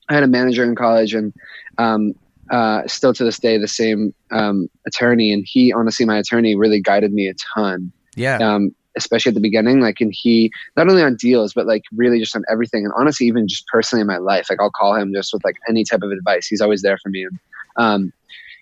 I 0.09 0.13
had 0.13 0.23
a 0.23 0.27
manager 0.27 0.63
in 0.63 0.75
college, 0.75 1.13
and 1.13 1.33
um, 1.77 2.13
uh, 2.49 2.85
still 2.87 3.13
to 3.13 3.23
this 3.23 3.39
day, 3.39 3.57
the 3.57 3.67
same 3.67 4.13
um, 4.31 4.69
attorney, 4.85 5.31
and 5.31 5.45
he 5.47 5.71
honestly, 5.71 6.05
my 6.05 6.17
attorney, 6.17 6.55
really 6.55 6.81
guided 6.81 7.13
me 7.13 7.27
a 7.27 7.33
ton. 7.55 7.91
Yeah. 8.15 8.37
Um, 8.37 8.71
especially 8.97 9.29
at 9.29 9.35
the 9.35 9.41
beginning, 9.41 9.79
like, 9.79 10.01
and 10.01 10.11
he 10.11 10.51
not 10.75 10.89
only 10.89 11.03
on 11.03 11.15
deals, 11.15 11.53
but 11.53 11.67
like 11.67 11.83
really 11.95 12.19
just 12.19 12.35
on 12.35 12.43
everything, 12.49 12.83
and 12.83 12.93
honestly, 12.97 13.27
even 13.27 13.47
just 13.47 13.65
personally 13.67 14.01
in 14.01 14.07
my 14.07 14.17
life, 14.17 14.49
like 14.49 14.59
I'll 14.59 14.71
call 14.71 14.95
him 14.95 15.13
just 15.13 15.31
with 15.31 15.45
like 15.45 15.55
any 15.69 15.83
type 15.83 16.01
of 16.01 16.11
advice. 16.11 16.47
He's 16.47 16.61
always 16.61 16.81
there 16.81 16.97
for 16.97 17.09
me. 17.09 17.23
And, 17.23 17.39
um, 17.77 18.13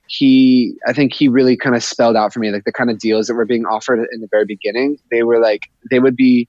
he 0.08 0.76
i 0.88 0.94
think 0.94 1.14
he 1.14 1.28
really 1.28 1.58
kind 1.58 1.76
of 1.76 1.84
spelled 1.84 2.16
out 2.16 2.32
for 2.34 2.40
me 2.40 2.52
like 2.52 2.64
the 2.64 2.72
kind 2.72 2.90
of 2.92 3.00
deals 3.00 3.28
that 3.28 3.34
were 3.36 3.46
being 3.46 3.66
offered 3.66 4.06
in 4.12 4.22
the 4.22 4.28
very 4.32 4.46
beginning 4.46 4.98
they 5.12 5.24
were 5.24 5.40
like 5.40 5.62
they 5.90 6.00
would 6.00 6.16
be 6.16 6.48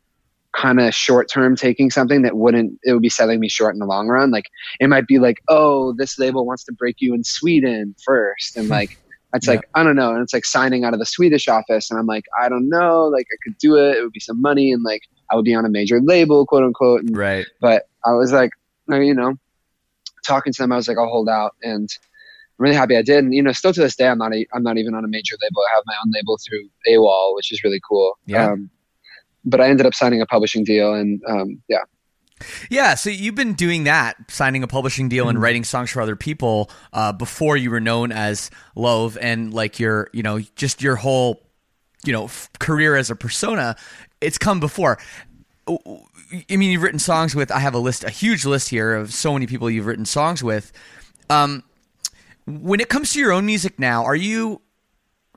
kind 0.55 0.81
of 0.81 0.95
short 0.95 1.29
term 1.31 1.55
taking 1.57 1.91
something 1.91 2.23
that 2.23 2.37
wouldn't 2.37 2.79
it 2.85 2.93
would 2.93 3.03
be 3.03 3.09
selling 3.09 3.41
me 3.41 3.49
short 3.49 3.75
in 3.75 3.79
the 3.79 3.87
long 3.87 4.09
run 4.09 4.31
like 4.31 4.47
it 4.81 4.89
might 4.89 5.07
be 5.07 5.19
like 5.19 5.39
oh 5.49 5.93
this 5.99 6.19
label 6.19 6.47
wants 6.47 6.65
to 6.65 6.73
break 6.73 6.97
you 6.99 7.15
in 7.15 7.23
sweden 7.25 7.95
first 8.05 8.57
and 8.57 8.69
like 8.69 8.99
it's 9.35 9.47
Yeah. 9.47 9.55
like 9.55 9.69
i 9.75 9.83
don't 9.83 9.97
know 9.97 10.13
and 10.13 10.23
it's 10.23 10.33
like 10.33 10.45
signing 10.47 10.85
out 10.85 10.93
of 10.95 10.99
the 10.99 11.07
swedish 11.07 11.47
office 11.49 11.91
and 11.91 11.99
i'm 12.01 12.07
like 12.07 12.25
i 12.41 12.49
don't 12.49 12.69
know 12.69 13.05
like 13.07 13.27
i 13.33 13.37
could 13.43 13.57
do 13.59 13.77
it 13.77 13.97
it 13.99 14.03
would 14.03 14.13
be 14.13 14.21
some 14.21 14.41
money 14.41 14.73
and 14.73 14.83
like 14.83 15.03
i 15.31 15.35
would 15.37 15.45
be 15.45 15.55
on 15.55 15.65
a 15.67 15.69
major 15.69 16.01
label 16.01 16.47
quote 16.47 16.63
unquote 16.63 17.03
and 17.03 17.17
Right. 17.17 17.45
but 17.61 17.89
I 18.05 18.13
was 18.13 18.33
like, 18.33 18.51
you 18.89 19.13
know, 19.15 19.35
talking 20.25 20.53
to 20.53 20.63
them, 20.63 20.71
I 20.71 20.77
was 20.77 20.87
like, 20.87 20.97
I'll 20.97 21.09
hold 21.09 21.29
out, 21.29 21.57
and 21.65 21.89
really 22.59 22.75
happy 22.75 22.97
I 22.97 23.03
did. 23.03 23.25
And 23.25 23.35
you 23.35 23.43
know, 23.43 23.53
still 23.53 23.73
to 23.73 23.81
this 23.81 23.97
day, 23.97 24.09
I'm 24.09 24.19
not 24.19 24.35
a, 24.35 24.47
I'm 24.55 24.63
not 24.63 24.79
even 24.79 24.95
on 24.95 25.05
a 25.05 25.09
major 25.09 25.37
label. 25.43 25.63
I 25.71 25.75
have 25.75 25.83
my 25.87 25.95
own 26.05 26.11
label 26.15 26.39
through 26.47 26.69
AWAL, 26.89 27.35
which 27.35 27.53
is 27.53 27.63
really 27.65 27.81
cool. 27.89 28.19
Yeah. 28.27 28.53
Um, 28.53 28.71
but 29.45 29.61
I 29.61 29.69
ended 29.69 29.87
up 29.87 29.95
signing 29.95 30.21
a 30.21 30.27
publishing 30.27 30.65
deal, 30.65 30.95
and 30.95 31.23
um, 31.29 31.63
yeah, 31.69 31.85
Yeah. 32.71 32.95
So 32.97 33.11
you've 33.11 33.35
been 33.37 33.53
doing 33.55 33.85
that, 33.85 34.17
signing 34.29 34.63
a 34.63 34.67
publishing 34.67 35.09
deal 35.09 35.25
Mm-hmm. 35.25 35.31
and 35.31 35.43
writing 35.43 35.65
songs 35.65 35.91
for 35.91 36.01
other 36.01 36.17
people 36.17 36.71
uh, 36.93 37.13
before 37.13 37.57
you 37.57 37.71
were 37.71 37.81
known 37.81 38.11
as 38.11 38.51
Lauv 38.77 39.17
and 39.21 39.55
like 39.55 39.79
your, 39.79 40.09
you 40.13 40.23
know, 40.23 40.41
just 40.57 40.83
your 40.83 40.97
whole, 40.97 41.43
you 42.05 42.13
know, 42.13 42.25
f- 42.25 42.51
career 42.59 42.97
as 42.97 43.11
a 43.11 43.17
persona. 43.17 43.77
It's 44.21 44.39
come 44.39 44.61
before. 44.61 44.99
I 45.69 46.57
mean, 46.57 46.71
you've 46.71 46.83
written 46.83 46.99
songs 46.99 47.35
with. 47.35 47.51
I 47.53 47.59
have 47.61 47.75
a 47.75 47.79
list, 47.79 48.03
a 48.05 48.11
huge 48.11 48.45
list 48.45 48.69
here 48.69 48.95
of 48.95 49.13
so 49.13 49.33
many 49.33 49.47
people 49.47 49.71
you've 49.71 49.87
written 49.87 50.05
songs 50.07 50.43
with. 50.43 50.73
Um, 51.31 51.63
when 52.47 52.81
it 52.81 52.89
comes 52.89 53.13
to 53.13 53.21
your 53.21 53.33
own 53.33 53.47
music 53.47 53.79
now, 53.79 54.05
are 54.05 54.17
you 54.17 54.63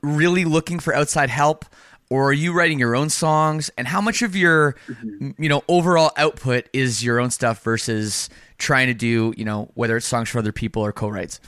really 0.02 0.44
looking 0.44 0.78
for 0.78 0.94
outside 0.94 1.30
help, 1.30 1.64
or 2.08 2.30
are 2.30 2.32
you 2.32 2.52
writing 2.52 2.78
your 2.78 2.96
own 2.96 3.10
songs? 3.10 3.70
And 3.76 3.86
how 3.86 4.00
much 4.00 4.22
of 4.22 4.34
your, 4.34 4.74
mm-hmm. 4.86 5.30
you 5.42 5.48
know, 5.48 5.62
overall 5.68 6.12
output 6.16 6.68
is 6.72 7.04
your 7.04 7.20
own 7.20 7.30
stuff 7.30 7.62
versus 7.62 8.28
trying 8.58 8.86
to 8.88 8.94
do, 8.94 9.34
you 9.36 9.44
know, 9.44 9.70
whether 9.74 9.96
it's 9.96 10.06
songs 10.06 10.28
for 10.28 10.38
other 10.38 10.52
people 10.52 10.82
or 10.82 10.92
co-writes? 10.92 11.40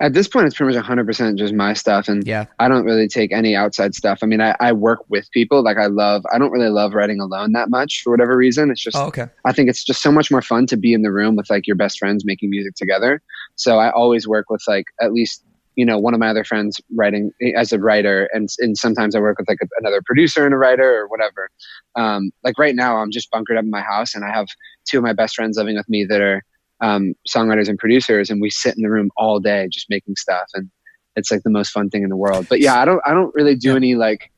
At 0.00 0.12
this 0.12 0.28
point, 0.28 0.46
it's 0.46 0.56
pretty 0.56 0.74
much 0.74 0.80
100 0.80 1.06
percent 1.06 1.38
just 1.38 1.54
my 1.54 1.72
stuff, 1.72 2.08
and 2.08 2.26
Yeah. 2.26 2.46
I 2.58 2.68
don't 2.68 2.84
really 2.84 3.08
take 3.08 3.32
any 3.32 3.54
outside 3.56 3.94
stuff. 3.94 4.20
I 4.22 4.26
mean, 4.26 4.40
I, 4.40 4.56
I 4.60 4.72
work 4.72 5.00
with 5.08 5.30
people. 5.32 5.62
Like 5.62 5.76
I 5.76 5.86
love. 5.86 6.24
I 6.32 6.38
don't 6.38 6.50
really 6.50 6.70
love 6.70 6.94
writing 6.94 7.20
alone 7.20 7.52
that 7.52 7.70
much 7.70 8.02
for 8.02 8.10
whatever 8.10 8.36
reason. 8.36 8.70
It's 8.70 8.82
just 8.82 8.96
Oh, 8.96 9.06
okay. 9.06 9.26
I 9.44 9.52
think 9.52 9.68
it's 9.68 9.84
just 9.84 10.02
so 10.02 10.12
much 10.12 10.30
more 10.30 10.42
fun 10.42 10.66
to 10.66 10.76
be 10.76 10.92
in 10.92 11.02
the 11.02 11.12
room 11.12 11.36
with 11.36 11.48
like 11.50 11.66
your 11.66 11.76
best 11.76 11.98
friends 11.98 12.24
making 12.24 12.50
music 12.50 12.74
together. 12.74 13.22
So 13.56 13.78
I 13.78 13.90
always 13.90 14.26
work 14.26 14.50
with 14.50 14.62
like 14.66 14.86
at 15.00 15.12
least 15.12 15.44
you 15.76 15.86
know 15.86 15.98
one 15.98 16.14
of 16.14 16.20
my 16.20 16.28
other 16.28 16.44
friends 16.44 16.80
writing 16.94 17.30
as 17.56 17.72
a 17.72 17.78
writer, 17.78 18.28
and 18.32 18.48
and 18.58 18.76
sometimes 18.76 19.14
I 19.14 19.20
work 19.20 19.38
with 19.38 19.48
like 19.48 19.58
a, 19.62 19.66
another 19.78 20.02
producer 20.04 20.44
and 20.44 20.54
a 20.54 20.58
writer 20.58 21.00
or 21.00 21.08
whatever. 21.08 21.48
Um, 21.96 22.30
like 22.44 22.58
right 22.58 22.74
now, 22.74 22.98
I'm 22.98 23.10
just 23.10 23.30
bunkered 23.30 23.56
up 23.56 23.64
in 23.64 23.70
my 23.70 23.80
house, 23.80 24.14
and 24.14 24.24
I 24.24 24.30
have 24.30 24.46
two 24.88 24.98
of 24.98 25.04
my 25.04 25.12
best 25.12 25.36
friends 25.36 25.56
living 25.56 25.76
with 25.76 25.88
me 25.88 26.04
that 26.04 26.20
are 26.20 26.42
um, 26.80 27.14
songwriters 27.28 27.68
and 27.68 27.78
producers, 27.78 28.30
and 28.30 28.40
we 28.40 28.50
sit 28.50 28.76
in 28.76 28.82
the 28.82 28.90
room 28.90 29.10
all 29.16 29.40
day 29.40 29.68
just 29.70 29.86
making 29.90 30.16
stuff, 30.16 30.46
and 30.54 30.70
it's 31.16 31.30
like 31.30 31.42
the 31.42 31.50
most 31.50 31.70
fun 31.70 31.90
thing 31.90 32.02
in 32.02 32.08
the 32.08 32.16
world. 32.16 32.46
But 32.48 32.60
yeah, 32.60 32.80
I 32.80 32.84
don't 32.84 33.00
I 33.06 33.10
don't 33.12 33.34
really 33.34 33.54
do 33.56 33.70
Yeah. 33.70 33.76
any 33.76 33.94
like. 33.94 34.30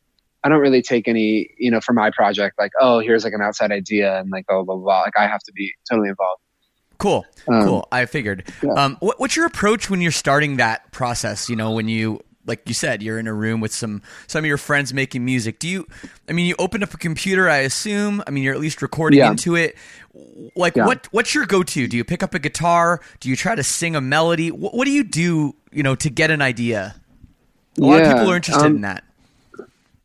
I 0.44 0.48
don't 0.48 0.58
really 0.58 0.82
take 0.82 1.06
any, 1.06 1.50
you 1.56 1.70
know, 1.70 1.80
for 1.80 1.92
my 1.92 2.10
project, 2.10 2.58
like, 2.58 2.72
oh, 2.80 2.98
here's 2.98 3.22
like 3.22 3.32
an 3.32 3.40
outside 3.40 3.70
idea 3.70 4.18
and 4.18 4.28
like, 4.28 4.44
oh, 4.48 4.64
blah, 4.64 4.74
blah, 4.74 4.82
blah. 4.82 5.00
Like, 5.02 5.16
I 5.16 5.28
have 5.28 5.38
to 5.44 5.52
be 5.52 5.72
totally 5.88 6.08
involved. 6.08 6.42
Cool. 6.98 7.24
Um, 7.46 7.64
cool. 7.64 7.88
I 7.92 8.06
figured. 8.06 8.52
yeah. 8.60 8.72
Um, 8.72 8.96
what, 8.98 9.20
what's 9.20 9.36
your 9.36 9.46
approach 9.46 9.88
when 9.88 10.00
you're 10.00 10.10
starting 10.10 10.56
that 10.56 10.90
process? 10.90 11.48
You 11.48 11.54
know, 11.54 11.70
when 11.70 11.86
you, 11.86 12.22
like 12.46 12.62
you 12.66 12.74
said, 12.74 13.02
you're 13.02 13.18
in 13.18 13.26
a 13.26 13.32
room 13.32 13.60
with 13.60 13.72
some 13.72 14.02
some 14.26 14.44
of 14.44 14.46
your 14.48 14.58
friends 14.58 14.92
making 14.92 15.24
music. 15.24 15.58
Do 15.58 15.68
you? 15.68 15.86
I 16.28 16.32
mean, 16.32 16.46
you 16.46 16.54
open 16.58 16.82
up 16.82 16.92
a 16.94 16.96
computer. 16.96 17.48
I 17.48 17.58
assume. 17.58 18.22
I 18.26 18.30
mean, 18.30 18.42
you're 18.44 18.54
at 18.54 18.60
least 18.60 18.82
recording 18.82 19.18
Yeah. 19.20 19.30
into 19.30 19.54
it. 19.54 19.76
Like, 20.56 20.76
Yeah. 20.76 20.86
what 20.86 21.08
what's 21.12 21.34
your 21.34 21.46
go 21.46 21.62
to? 21.62 21.86
Do 21.86 21.96
you 21.96 22.04
pick 22.04 22.22
up 22.22 22.34
a 22.34 22.38
guitar? 22.38 23.00
Do 23.20 23.28
you 23.28 23.36
try 23.36 23.54
to 23.54 23.62
sing 23.62 23.94
a 23.96 24.00
melody? 24.00 24.50
What, 24.50 24.74
what 24.74 24.84
do 24.86 24.90
you 24.90 25.04
do? 25.04 25.54
You 25.72 25.82
know, 25.82 25.94
to 25.94 26.10
get 26.10 26.30
an 26.30 26.42
idea. 26.42 26.94
A 27.78 27.80
lot 27.80 28.02
of 28.02 28.08
people 28.12 28.30
are 28.30 28.36
interested 28.36 28.66
um, 28.66 28.76
in 28.76 28.80
that. 28.82 29.04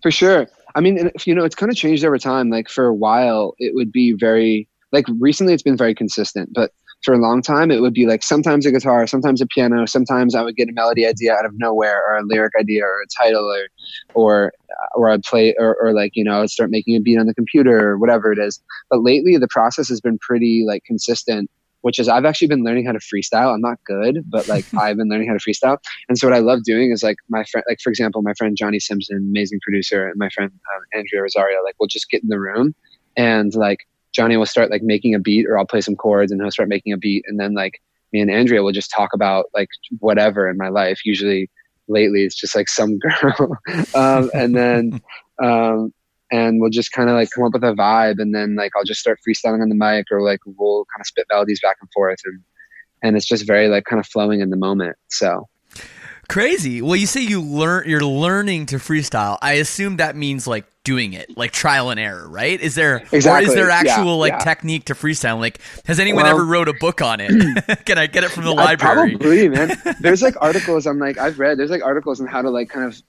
For 0.02 0.12
sure. 0.12 0.48
I 0.76 0.80
mean, 0.80 1.12
you 1.26 1.34
know, 1.36 1.44
it's 1.44 1.56
kind 1.56 1.72
of 1.72 1.76
changed 1.76 2.06
over 2.06 2.18
time. 2.18 2.50
Like 2.50 2.70
for 2.70 2.86
a 2.86 2.94
while, 2.94 3.56
it 3.58 3.74
would 3.76 3.92
be 3.92 4.14
very, 4.14 4.68
like 4.92 5.06
recently 5.20 5.54
it's 5.54 5.64
been 5.64 5.76
very 5.76 5.96
consistent, 5.96 6.54
but 6.54 6.72
for 7.04 7.14
a 7.14 7.18
long 7.18 7.42
time, 7.42 7.72
it 7.72 7.82
would 7.82 7.94
be 7.94 8.06
like 8.06 8.24
sometimes 8.24 8.66
a 8.66 8.72
guitar, 8.72 9.08
sometimes 9.08 9.42
a 9.42 9.48
piano, 9.48 9.86
sometimes 9.86 10.36
I 10.36 10.42
would 10.42 10.56
get 10.56 10.70
a 10.70 10.74
melody 10.74 11.06
idea 11.06 11.34
out 11.34 11.46
of 11.46 11.54
nowhere 11.56 12.04
or 12.08 12.18
a 12.18 12.24
lyric 12.24 12.54
idea 12.60 12.84
or 12.84 13.02
a 13.02 13.24
title 13.24 13.46
or, 13.46 13.70
or, 14.14 14.54
or 14.96 15.10
I'd 15.10 15.24
play 15.24 15.56
or, 15.58 15.76
or 15.76 15.94
like, 15.94 16.12
you 16.16 16.24
know, 16.24 16.42
I'd 16.42 16.50
start 16.50 16.72
making 16.72 16.96
a 16.96 17.00
beat 17.00 17.20
on 17.20 17.28
the 17.28 17.34
computer 17.34 17.92
or 17.92 17.98
whatever 17.98 18.32
it 18.32 18.40
is. 18.40 18.62
But 18.90 19.04
lately 19.04 19.38
the 19.38 19.48
process 19.50 19.88
has 19.90 20.02
been 20.02 20.18
pretty 20.20 20.66
like 20.68 20.84
consistent 20.86 21.50
which 21.82 22.00
is 22.00 22.10
I've 22.10 22.26
actually 22.26 22.48
been 22.50 22.64
learning 22.64 22.86
how 22.86 22.92
to 22.92 23.00
freestyle. 23.00 23.54
I'm 23.54 23.62
not 23.62 23.78
good, 23.86 24.24
but 24.30 24.48
like 24.48 24.66
I've 24.78 24.98
been 24.98 25.08
learning 25.10 25.30
how 25.30 25.36
to 25.36 25.40
freestyle. 25.40 25.78
And 26.10 26.18
so 26.18 26.28
what 26.28 26.36
I 26.36 26.40
love 26.40 26.64
doing 26.64 26.92
is 26.92 27.04
like 27.04 27.18
my 27.30 27.44
friend, 27.46 27.64
like 27.70 27.80
for 27.82 27.90
example, 27.90 28.22
my 28.22 28.34
friend 28.38 28.58
Johnny 28.58 28.80
Simpson, 28.80 29.18
amazing 29.18 29.60
producer, 29.62 30.08
and 30.08 30.18
my 30.18 30.30
friend 30.30 30.52
um, 30.52 30.82
Andrea 30.94 31.22
Rosario, 31.22 31.64
like 31.64 31.76
we'll 31.80 31.88
just 31.88 32.10
get 32.10 32.24
in 32.24 32.30
the 32.30 32.40
room 32.40 32.76
and 33.16 33.56
like 33.56 33.88
Johnny 34.14 34.38
will 34.38 34.46
start 34.46 34.72
like 34.72 34.84
making 34.84 35.14
a 35.16 35.20
beat, 35.20 35.46
or 35.48 35.58
I'll 35.58 35.66
play 35.66 35.82
some 35.82 35.96
chords, 35.96 36.32
and 36.32 36.42
he'll 36.42 36.52
start 36.52 36.70
making 36.70 36.94
a 36.94 36.98
beat, 36.98 37.24
and 37.28 37.40
then 37.40 37.54
like 37.54 37.82
me 38.14 38.22
and 38.22 38.32
Andrea 38.32 38.64
will 38.64 38.72
just 38.72 38.92
talk 38.92 39.10
about 39.14 39.46
like 39.54 39.70
whatever 40.00 40.50
in 40.50 40.58
my 40.58 40.70
life. 40.70 41.06
Usually, 41.06 41.50
lately 41.88 42.24
it's 42.24 42.36
just 42.36 42.56
like 42.56 42.70
some 42.70 43.00
girl, 43.22 43.58
um, 43.96 44.30
and 44.34 44.56
then 44.56 45.02
um, 45.44 45.94
and 46.32 46.60
we'll 46.60 46.70
just 46.70 46.92
kind 46.92 47.10
of 47.10 47.16
like 47.16 47.30
come 47.34 47.46
up 47.46 47.54
with 47.54 47.64
a 47.64 47.74
vibe 47.74 48.20
and 48.20 48.36
then 48.36 48.56
like 48.56 48.72
I'll 48.76 48.84
just 48.84 49.00
start 49.00 49.20
freestyling 49.28 49.62
on 49.62 49.70
the 49.70 49.76
mic 49.76 50.08
or 50.12 50.22
like 50.22 50.40
we'll 50.46 50.86
kind 50.94 51.02
of 51.02 51.08
spit 51.08 51.26
melodies 51.32 51.62
back 51.62 51.78
and 51.80 51.90
forth 51.94 52.20
and 52.26 52.42
and 53.04 53.16
it's 53.16 53.26
just 53.26 53.46
very 53.48 53.68
like 53.68 53.86
kind 53.86 54.00
of 54.00 54.08
flowing 54.08 54.42
in 54.42 54.50
the 54.50 54.58
moment. 54.58 54.98
So 55.08 55.48
crazy. 56.30 56.82
Well, 56.82 56.96
you 56.96 57.08
say 57.08 57.22
you 57.22 57.42
learn 57.42 57.88
you're 57.88 58.02
learning 58.02 58.68
to 58.68 58.76
freestyle. 58.78 59.38
I 59.42 59.54
assume 59.54 59.98
that 59.98 60.16
means 60.16 60.48
like 60.48 60.66
doing 60.84 61.14
it, 61.14 61.38
like 61.38 61.52
trial 61.52 61.90
and 61.90 62.00
error, 62.00 62.28
right? 62.28 62.60
Is 62.60 62.76
there 62.76 62.98
exactly. 63.12 63.46
or 63.46 63.50
is 63.50 63.56
there 63.56 63.70
actual 63.70 64.06
yeah, 64.06 64.12
like 64.12 64.34
yeah. 64.34 64.40
technique 64.40 64.86
to 64.86 64.94
freestyle? 64.94 65.40
Like 65.40 65.60
has 65.86 66.00
anyone 66.00 66.24
Well- 66.24 66.34
ever 66.34 66.46
wrote 66.46 66.68
a 66.68 66.74
book 66.74 67.02
on 67.02 67.20
it? 67.20 67.32
Can 67.86 67.98
I 67.98 68.08
get 68.08 68.24
it 68.24 68.32
from 68.32 68.46
the 68.46 68.52
I 68.52 68.66
library? 68.66 69.12
Probably, 69.18 69.50
man. 69.50 69.78
There's 70.00 70.22
like 70.22 70.36
articles 70.42 70.86
I'm 70.86 71.00
like 71.00 71.18
I've 71.18 71.40
read. 71.40 71.58
There's 71.58 71.72
like 71.72 71.84
articles 71.84 72.22
on 72.22 72.28
how 72.28 72.42
to 72.42 72.50
like 72.50 72.70
kind 72.70 72.86
of 72.86 73.02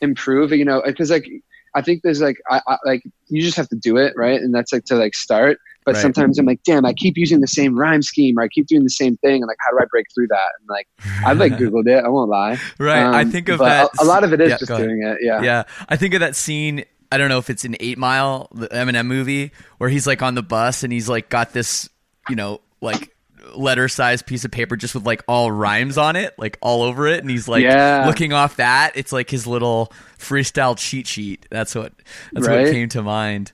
improve. 0.00 0.52
You 0.52 0.64
know, 0.64 0.82
because 0.84 1.10
like 1.10 1.28
I 1.74 1.82
think 1.82 2.02
there's 2.02 2.20
like 2.20 2.40
I, 2.50 2.60
I 2.66 2.76
like 2.84 3.02
you 3.28 3.42
just 3.42 3.56
have 3.56 3.68
to 3.68 3.76
do 3.76 3.96
it 3.98 4.14
right, 4.16 4.40
and 4.40 4.54
that's 4.54 4.72
like 4.72 4.84
to 4.86 4.96
like 4.96 5.14
start. 5.14 5.58
But 5.84 5.94
Right. 5.94 6.02
sometimes 6.02 6.38
I'm 6.38 6.44
like, 6.44 6.60
damn, 6.64 6.84
I 6.84 6.92
keep 6.92 7.16
using 7.16 7.40
the 7.40 7.46
same 7.46 7.78
rhyme 7.78 8.02
scheme, 8.02 8.38
or 8.38 8.42
I 8.42 8.48
keep 8.48 8.66
doing 8.66 8.84
the 8.84 8.90
same 8.90 9.16
thing, 9.18 9.36
and 9.42 9.46
like, 9.46 9.56
how 9.60 9.70
do 9.70 9.78
I 9.82 9.86
break 9.90 10.04
through 10.14 10.26
that? 10.28 10.48
And 10.60 10.68
like, 10.68 10.86
I've 11.24 11.38
like 11.38 11.52
googled 11.58 11.86
it. 11.88 12.04
I 12.04 12.08
won't 12.08 12.28
lie. 12.28 12.58
Right. 12.78 13.02
I 13.02 13.22
Um, 13.22 13.30
think 13.30 13.48
of 13.48 13.58
that. 13.60 13.88
A, 13.98 14.02
a 14.02 14.06
lot 14.06 14.22
of 14.22 14.32
it 14.34 14.40
is 14.40 14.50
Yeah, 14.50 14.58
just 14.58 14.70
doing 14.76 15.02
it. 15.02 15.18
Yeah. 15.22 15.40
Yeah, 15.42 15.62
I 15.88 15.96
think 15.96 16.12
of 16.14 16.20
that 16.20 16.36
scene. 16.36 16.84
I 17.10 17.16
don't 17.16 17.30
know 17.30 17.38
if 17.38 17.48
it's 17.48 17.64
an 17.64 17.74
Eight 17.80 17.96
Mile, 17.96 18.48
the 18.52 18.68
Eminem 18.68 19.06
movie, 19.06 19.52
where 19.78 19.88
he's 19.88 20.06
like 20.06 20.20
on 20.20 20.34
the 20.34 20.42
bus 20.42 20.82
and 20.82 20.92
he's 20.92 21.08
like 21.08 21.30
got 21.30 21.54
this, 21.54 21.88
you 22.28 22.36
know, 22.36 22.60
like 22.82 23.14
letter 23.56 23.88
sized 23.88 24.26
piece 24.26 24.44
of 24.44 24.50
paper 24.50 24.76
just 24.76 24.94
with 24.94 25.06
like 25.06 25.24
all 25.26 25.50
rhymes 25.50 25.96
on 25.96 26.16
it, 26.16 26.34
like 26.38 26.58
all 26.60 26.82
over 26.82 27.06
it, 27.06 27.20
and 27.20 27.30
he's 27.30 27.48
like 27.48 27.62
Yeah. 27.62 28.04
looking 28.06 28.34
off 28.34 28.56
that. 28.56 28.92
It's 28.94 29.10
like 29.10 29.30
his 29.30 29.46
little 29.46 29.90
freestyle 30.18 30.76
cheat 30.76 31.06
sheet. 31.06 31.46
That's 31.50 31.74
what 31.74 31.94
that's 32.34 32.46
what 32.46 32.66
came 32.66 32.90
to 32.90 33.02
mind. 33.02 33.52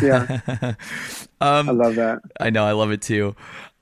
Yeah. 0.00 0.74
Um, 1.40 1.68
I 1.68 1.72
love 1.72 1.94
that. 1.96 2.20
I 2.38 2.50
know, 2.50 2.64
I 2.64 2.72
love 2.72 2.90
it 2.90 3.02
too. 3.02 3.34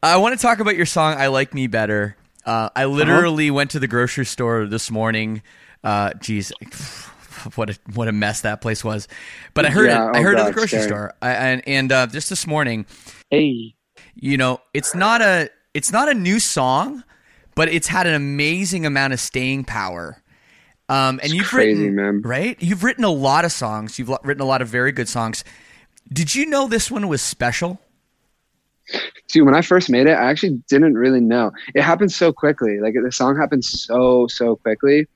I 0.03 0.17
want 0.19 0.37
to 0.39 0.41
talk 0.43 0.61
about 0.61 0.77
your 0.77 0.87
song 0.87 1.15
"I 1.19 1.27
Like 1.29 1.55
Me 1.55 1.67
Better." 1.67 2.17
Uh, 2.45 2.71
I 2.77 2.85
literally 2.87 3.51
went 3.51 3.71
to 3.73 3.79
the 3.81 3.89
grocery 3.89 4.25
store 4.27 4.67
this 4.67 4.91
morning. 4.91 5.43
Uh, 5.85 6.15
geez, 6.15 6.53
what 7.57 7.71
a 7.71 7.79
what 7.95 8.09
a 8.09 8.13
mess 8.13 8.43
that 8.43 8.61
place 8.61 8.85
was. 8.85 9.09
But 9.55 9.67
I 9.67 9.71
heard 9.71 9.87
Yeah, 9.89 10.11
it. 10.11 10.17
I 10.17 10.21
oh 10.21 10.23
heard 10.23 10.39
it 10.39 10.41
at 10.41 10.47
the 10.47 10.53
grocery 10.53 10.79
scary. 10.79 10.89
store. 10.89 11.15
I, 11.21 11.31
and 11.33 11.63
and 11.67 11.93
uh, 11.93 12.07
just 12.07 12.31
this 12.31 12.47
morning, 12.47 12.87
Hey. 13.31 13.75
you 14.15 14.37
know, 14.37 14.61
it's 14.73 14.95
not 14.95 15.21
a 15.21 15.51
it's 15.75 15.93
not 15.93 16.09
a 16.09 16.15
new 16.15 16.39
song, 16.41 17.03
but 17.55 17.69
it's 17.69 17.89
had 17.89 18.07
an 18.07 18.15
amazing 18.15 18.87
amount 18.87 19.13
of 19.13 19.21
staying 19.21 19.65
power. 19.65 20.23
Um, 20.89 21.21
and 21.23 21.25
It's 21.25 21.35
you've 21.35 21.47
crazy, 21.49 21.91
written 21.91 21.97
man. 21.97 22.23
right. 22.23 22.57
You've 22.63 22.83
written 22.83 23.05
a 23.05 23.11
lot 23.11 23.45
of 23.45 23.53
songs. 23.53 23.99
You've 23.99 24.09
written 24.25 24.41
a 24.41 24.47
lot 24.47 24.63
of 24.63 24.69
very 24.69 24.91
good 24.93 25.09
songs. 25.09 25.45
Did 26.13 26.35
you 26.35 26.47
know 26.47 26.69
this 26.69 26.91
one 26.91 27.09
was 27.09 27.21
special? 27.23 27.81
Dude, 29.29 29.45
when 29.45 29.55
I 29.55 29.61
first 29.61 29.91
made 29.91 30.07
it, 30.07 30.13
I 30.15 30.31
actually 30.31 30.63
didn't 30.69 30.95
really 30.95 31.21
know. 31.21 31.53
It 31.75 31.83
happened 31.83 32.11
so 32.13 32.33
quickly. 32.33 32.81
Like 32.81 32.95
the 33.03 33.13
song 33.13 33.37
happened 33.37 33.65
so 33.65 34.27
so 34.29 34.57
quickly, 34.57 35.07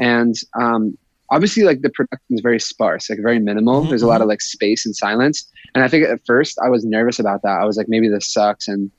and 0.00 0.34
um, 0.60 0.98
obviously, 1.30 1.62
like 1.62 1.82
the 1.82 1.90
production 1.90 2.34
is 2.34 2.40
very 2.40 2.58
sparse, 2.58 3.08
like 3.08 3.20
very 3.22 3.38
minimal. 3.38 3.84
Mhm, 3.84 3.88
There's 3.90 4.02
a 4.02 4.08
lot 4.08 4.20
of 4.20 4.26
like 4.26 4.40
space 4.40 4.84
and 4.84 4.96
silence. 4.96 5.48
And 5.76 5.84
I 5.84 5.88
think 5.88 6.04
at 6.04 6.20
first 6.26 6.58
I 6.64 6.68
was 6.68 6.84
nervous 6.84 7.20
about 7.20 7.42
that. 7.42 7.60
I 7.60 7.64
was 7.64 7.76
like, 7.76 7.88
maybe 7.88 8.08
this 8.08 8.32
sucks. 8.32 8.66
And 8.66 8.90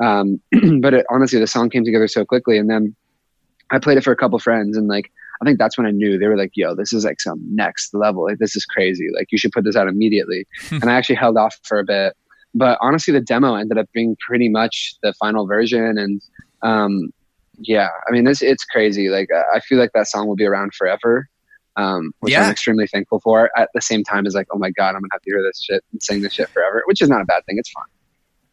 um, 0.00 0.38
but 0.82 0.92
it, 0.92 1.06
honestly, 1.10 1.40
the 1.40 1.46
song 1.46 1.70
came 1.70 1.84
together 1.84 2.08
so 2.08 2.26
quickly. 2.26 2.58
And 2.58 2.68
then 2.68 2.94
I 3.70 3.78
played 3.78 3.96
it 3.96 4.04
for 4.04 4.12
a 4.12 4.16
couple 4.16 4.38
friends, 4.38 4.76
and 4.76 4.88
like 4.88 5.10
I 5.40 5.44
think 5.44 5.58
that's 5.58 5.78
when 5.78 5.86
I 5.86 5.90
knew 5.90 6.18
they 6.18 6.26
were 6.26 6.36
like, 6.36 6.52
"Yo, 6.54 6.74
this 6.74 6.92
is 6.92 7.04
like 7.04 7.20
some 7.20 7.40
next 7.54 7.94
level. 7.94 8.24
Like 8.24 8.38
this 8.38 8.56
is 8.56 8.64
crazy. 8.64 9.06
Like 9.14 9.28
you 9.30 9.38
should 9.38 9.52
put 9.52 9.64
this 9.64 9.76
out 9.76 9.88
immediately." 9.88 10.46
and 10.70 10.90
I 10.90 10.94
actually 10.94 11.16
held 11.16 11.36
off 11.36 11.56
for 11.64 11.78
a 11.78 11.84
bit. 11.84 12.14
But 12.54 12.78
honestly, 12.80 13.12
the 13.12 13.20
demo 13.20 13.54
ended 13.54 13.78
up 13.78 13.86
being 13.92 14.16
pretty 14.26 14.48
much 14.48 14.94
the 15.02 15.12
final 15.20 15.46
version, 15.46 15.98
and 15.98 16.20
um, 16.62 17.10
yeah, 17.60 17.88
I 18.08 18.12
mean, 18.12 18.26
it's 18.26 18.42
it's 18.42 18.64
crazy. 18.64 19.08
Like 19.08 19.28
I- 19.54 19.60
feel 19.60 19.78
like 19.78 19.90
that 19.94 20.06
song 20.08 20.26
will 20.26 20.36
be 20.36 20.46
around 20.46 20.74
forever, 20.74 21.28
um, 21.76 22.12
which 22.20 22.32
Yeah. 22.32 22.44
I'm 22.44 22.50
extremely 22.50 22.86
thankful 22.86 23.20
for. 23.20 23.50
At 23.56 23.68
the 23.74 23.80
same 23.82 24.02
time, 24.02 24.26
as 24.26 24.34
like, 24.34 24.46
oh 24.52 24.58
my 24.58 24.70
god, 24.70 24.90
I'm 24.94 25.00
gonna 25.02 25.08
have 25.12 25.22
to 25.22 25.30
hear 25.30 25.42
this 25.42 25.62
shit 25.62 25.84
and 25.92 26.02
sing 26.02 26.22
this 26.22 26.32
shit 26.32 26.48
forever, 26.48 26.82
which 26.86 27.02
is 27.02 27.08
not 27.08 27.20
a 27.20 27.24
bad 27.24 27.44
thing. 27.46 27.58
It's 27.58 27.70
fun. 27.70 27.84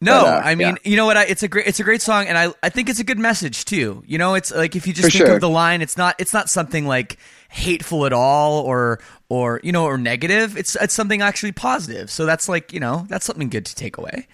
No, 0.00 0.24
But, 0.24 0.34
uh, 0.34 0.40
I 0.44 0.54
mean, 0.54 0.76
yeah. 0.84 0.90
you 0.90 0.96
know 0.96 1.06
what? 1.06 1.16
I, 1.16 1.24
it's 1.24 1.42
a 1.42 1.48
great, 1.48 1.66
it's 1.66 1.80
a 1.80 1.84
great 1.84 2.02
song, 2.02 2.26
and 2.26 2.36
I, 2.36 2.52
I 2.62 2.68
think 2.68 2.90
it's 2.90 3.00
a 3.00 3.04
good 3.04 3.18
message 3.18 3.64
too. 3.64 4.02
You 4.06 4.18
know, 4.18 4.34
it's 4.34 4.52
like 4.54 4.76
if 4.76 4.86
you 4.86 4.92
just 4.92 5.06
For 5.06 5.10
think 5.10 5.26
sure. 5.26 5.34
of 5.36 5.40
the 5.40 5.48
line, 5.48 5.80
it's 5.80 5.96
not, 5.96 6.16
it's 6.18 6.34
not 6.34 6.50
something 6.50 6.86
like 6.86 7.16
hateful 7.48 8.04
at 8.04 8.12
all, 8.12 8.60
or, 8.60 8.98
or 9.30 9.60
you 9.64 9.72
know, 9.72 9.84
or 9.84 9.96
negative. 9.96 10.56
It's, 10.56 10.76
it's 10.76 10.92
something 10.92 11.22
actually 11.22 11.52
positive. 11.52 12.10
So 12.10 12.26
that's 12.26 12.46
like, 12.46 12.74
you 12.74 12.80
know, 12.80 13.06
that's 13.08 13.24
something 13.24 13.48
good 13.48 13.64
to 13.66 13.74
take 13.74 13.96
away. 13.96 14.26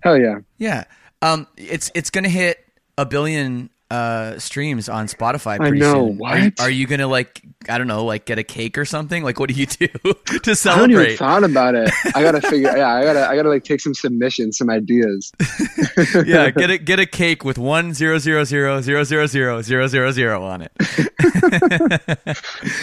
Hell 0.00 0.18
yeah. 0.18 0.40
Yeah. 0.58 0.84
Um, 1.22 1.46
it's, 1.56 1.90
it's 1.94 2.10
gonna 2.10 2.28
hit 2.28 2.58
a 2.98 3.06
billion 3.06 3.70
uh 3.90 4.38
streams 4.38 4.88
on 4.88 5.06
Spotify. 5.06 5.60
I 5.60 5.70
know, 5.70 6.08
soon. 6.08 6.20
Are, 6.24 6.40
what? 6.40 6.60
are 6.60 6.70
you 6.70 6.86
gonna 6.86 7.06
like, 7.06 7.42
I 7.68 7.78
don't 7.78 7.86
know, 7.86 8.04
like 8.04 8.24
get 8.24 8.38
a 8.38 8.42
cake 8.42 8.78
or 8.78 8.84
something? 8.84 9.22
Like, 9.22 9.38
what 9.38 9.48
do 9.50 9.54
you 9.54 9.66
do 9.66 9.86
to 10.42 10.56
I 10.66 10.72
haven't 10.72 10.90
even 10.90 11.06
celebrate? 11.06 11.16
thought 11.16 11.44
about 11.44 11.74
it. 11.74 11.90
I 12.14 12.22
gotta 12.22 12.40
figure. 12.48 12.76
Yeah, 12.76 12.92
I 12.94 13.04
gotta. 13.04 13.28
I 13.28 13.36
gotta 13.36 13.50
like 13.50 13.64
take 13.64 13.80
some 13.80 13.94
submissions, 13.94 14.56
some 14.58 14.70
ideas. 14.70 15.30
yeah, 16.26 16.50
get 16.50 16.70
a 16.70 16.78
get 16.78 16.98
a 16.98 17.06
cake 17.06 17.44
with 17.44 17.58
one 17.58 17.92
zero 17.94 18.18
zero 18.18 18.44
zero 18.44 18.80
zero 18.80 19.04
zero 19.04 19.26
zero 19.26 19.62
zero 19.62 19.86
zero 19.86 20.10
zero 20.12 20.42
on 20.42 20.62
it. 20.62 20.72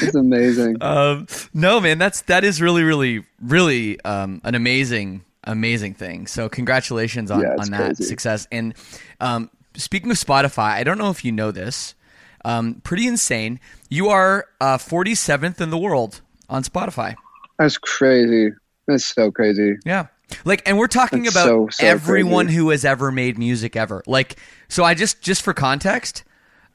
It's 0.02 0.16
amazing. 0.16 0.78
Um, 0.82 1.28
no, 1.54 1.80
man, 1.80 1.98
that's 1.98 2.22
that 2.24 2.44
is 2.44 2.62
really, 2.62 2.84
really, 2.84 3.24
really 3.42 4.00
um, 4.06 4.42
an 4.44 4.56
amazing, 4.56 5.24
amazing 5.44 5.94
thing. 5.96 6.28
So 6.28 6.50
congratulations 6.50 7.32
on 7.32 7.42
Yeah, 7.42 7.56
on 7.60 7.72
that 7.72 7.96
crazy. 7.98 8.04
success. 8.06 8.48
And 8.52 8.74
um, 9.20 9.50
speaking 9.76 10.12
of 10.12 10.18
Spotify, 10.18 10.72
I 10.72 10.84
don't 10.84 10.98
know 10.98 11.10
if 11.10 11.24
you 11.26 11.32
know 11.32 11.52
this. 11.52 11.96
Um, 12.44 12.82
pretty 12.84 13.08
insane. 13.08 13.60
You 13.90 14.10
are 14.10 14.48
uh, 14.60 14.78
47th 14.78 15.62
in 15.62 15.70
the 15.70 15.78
world 15.78 16.22
on 16.50 16.64
Spotify. 16.64 17.16
That's 17.60 17.78
crazy. 17.78 18.52
That's 18.88 19.06
so 19.06 19.32
crazy. 19.32 19.76
Yeah. 19.86 20.08
Like, 20.46 20.68
and 20.68 20.78
we're 20.78 20.88
talking 20.88 21.24
That's 21.24 21.36
about 21.36 21.46
so, 21.46 21.70
so 21.72 21.86
everyone 21.86 22.46
crazy. 22.48 22.58
who 22.58 22.70
has 22.70 22.86
ever 22.86 23.12
made 23.12 23.38
music 23.38 23.76
ever. 23.76 24.02
Like, 24.08 24.38
so 24.70 24.84
I 24.84 24.94
just, 24.94 25.22
just 25.22 25.42
for 25.42 25.54
context, 25.54 26.24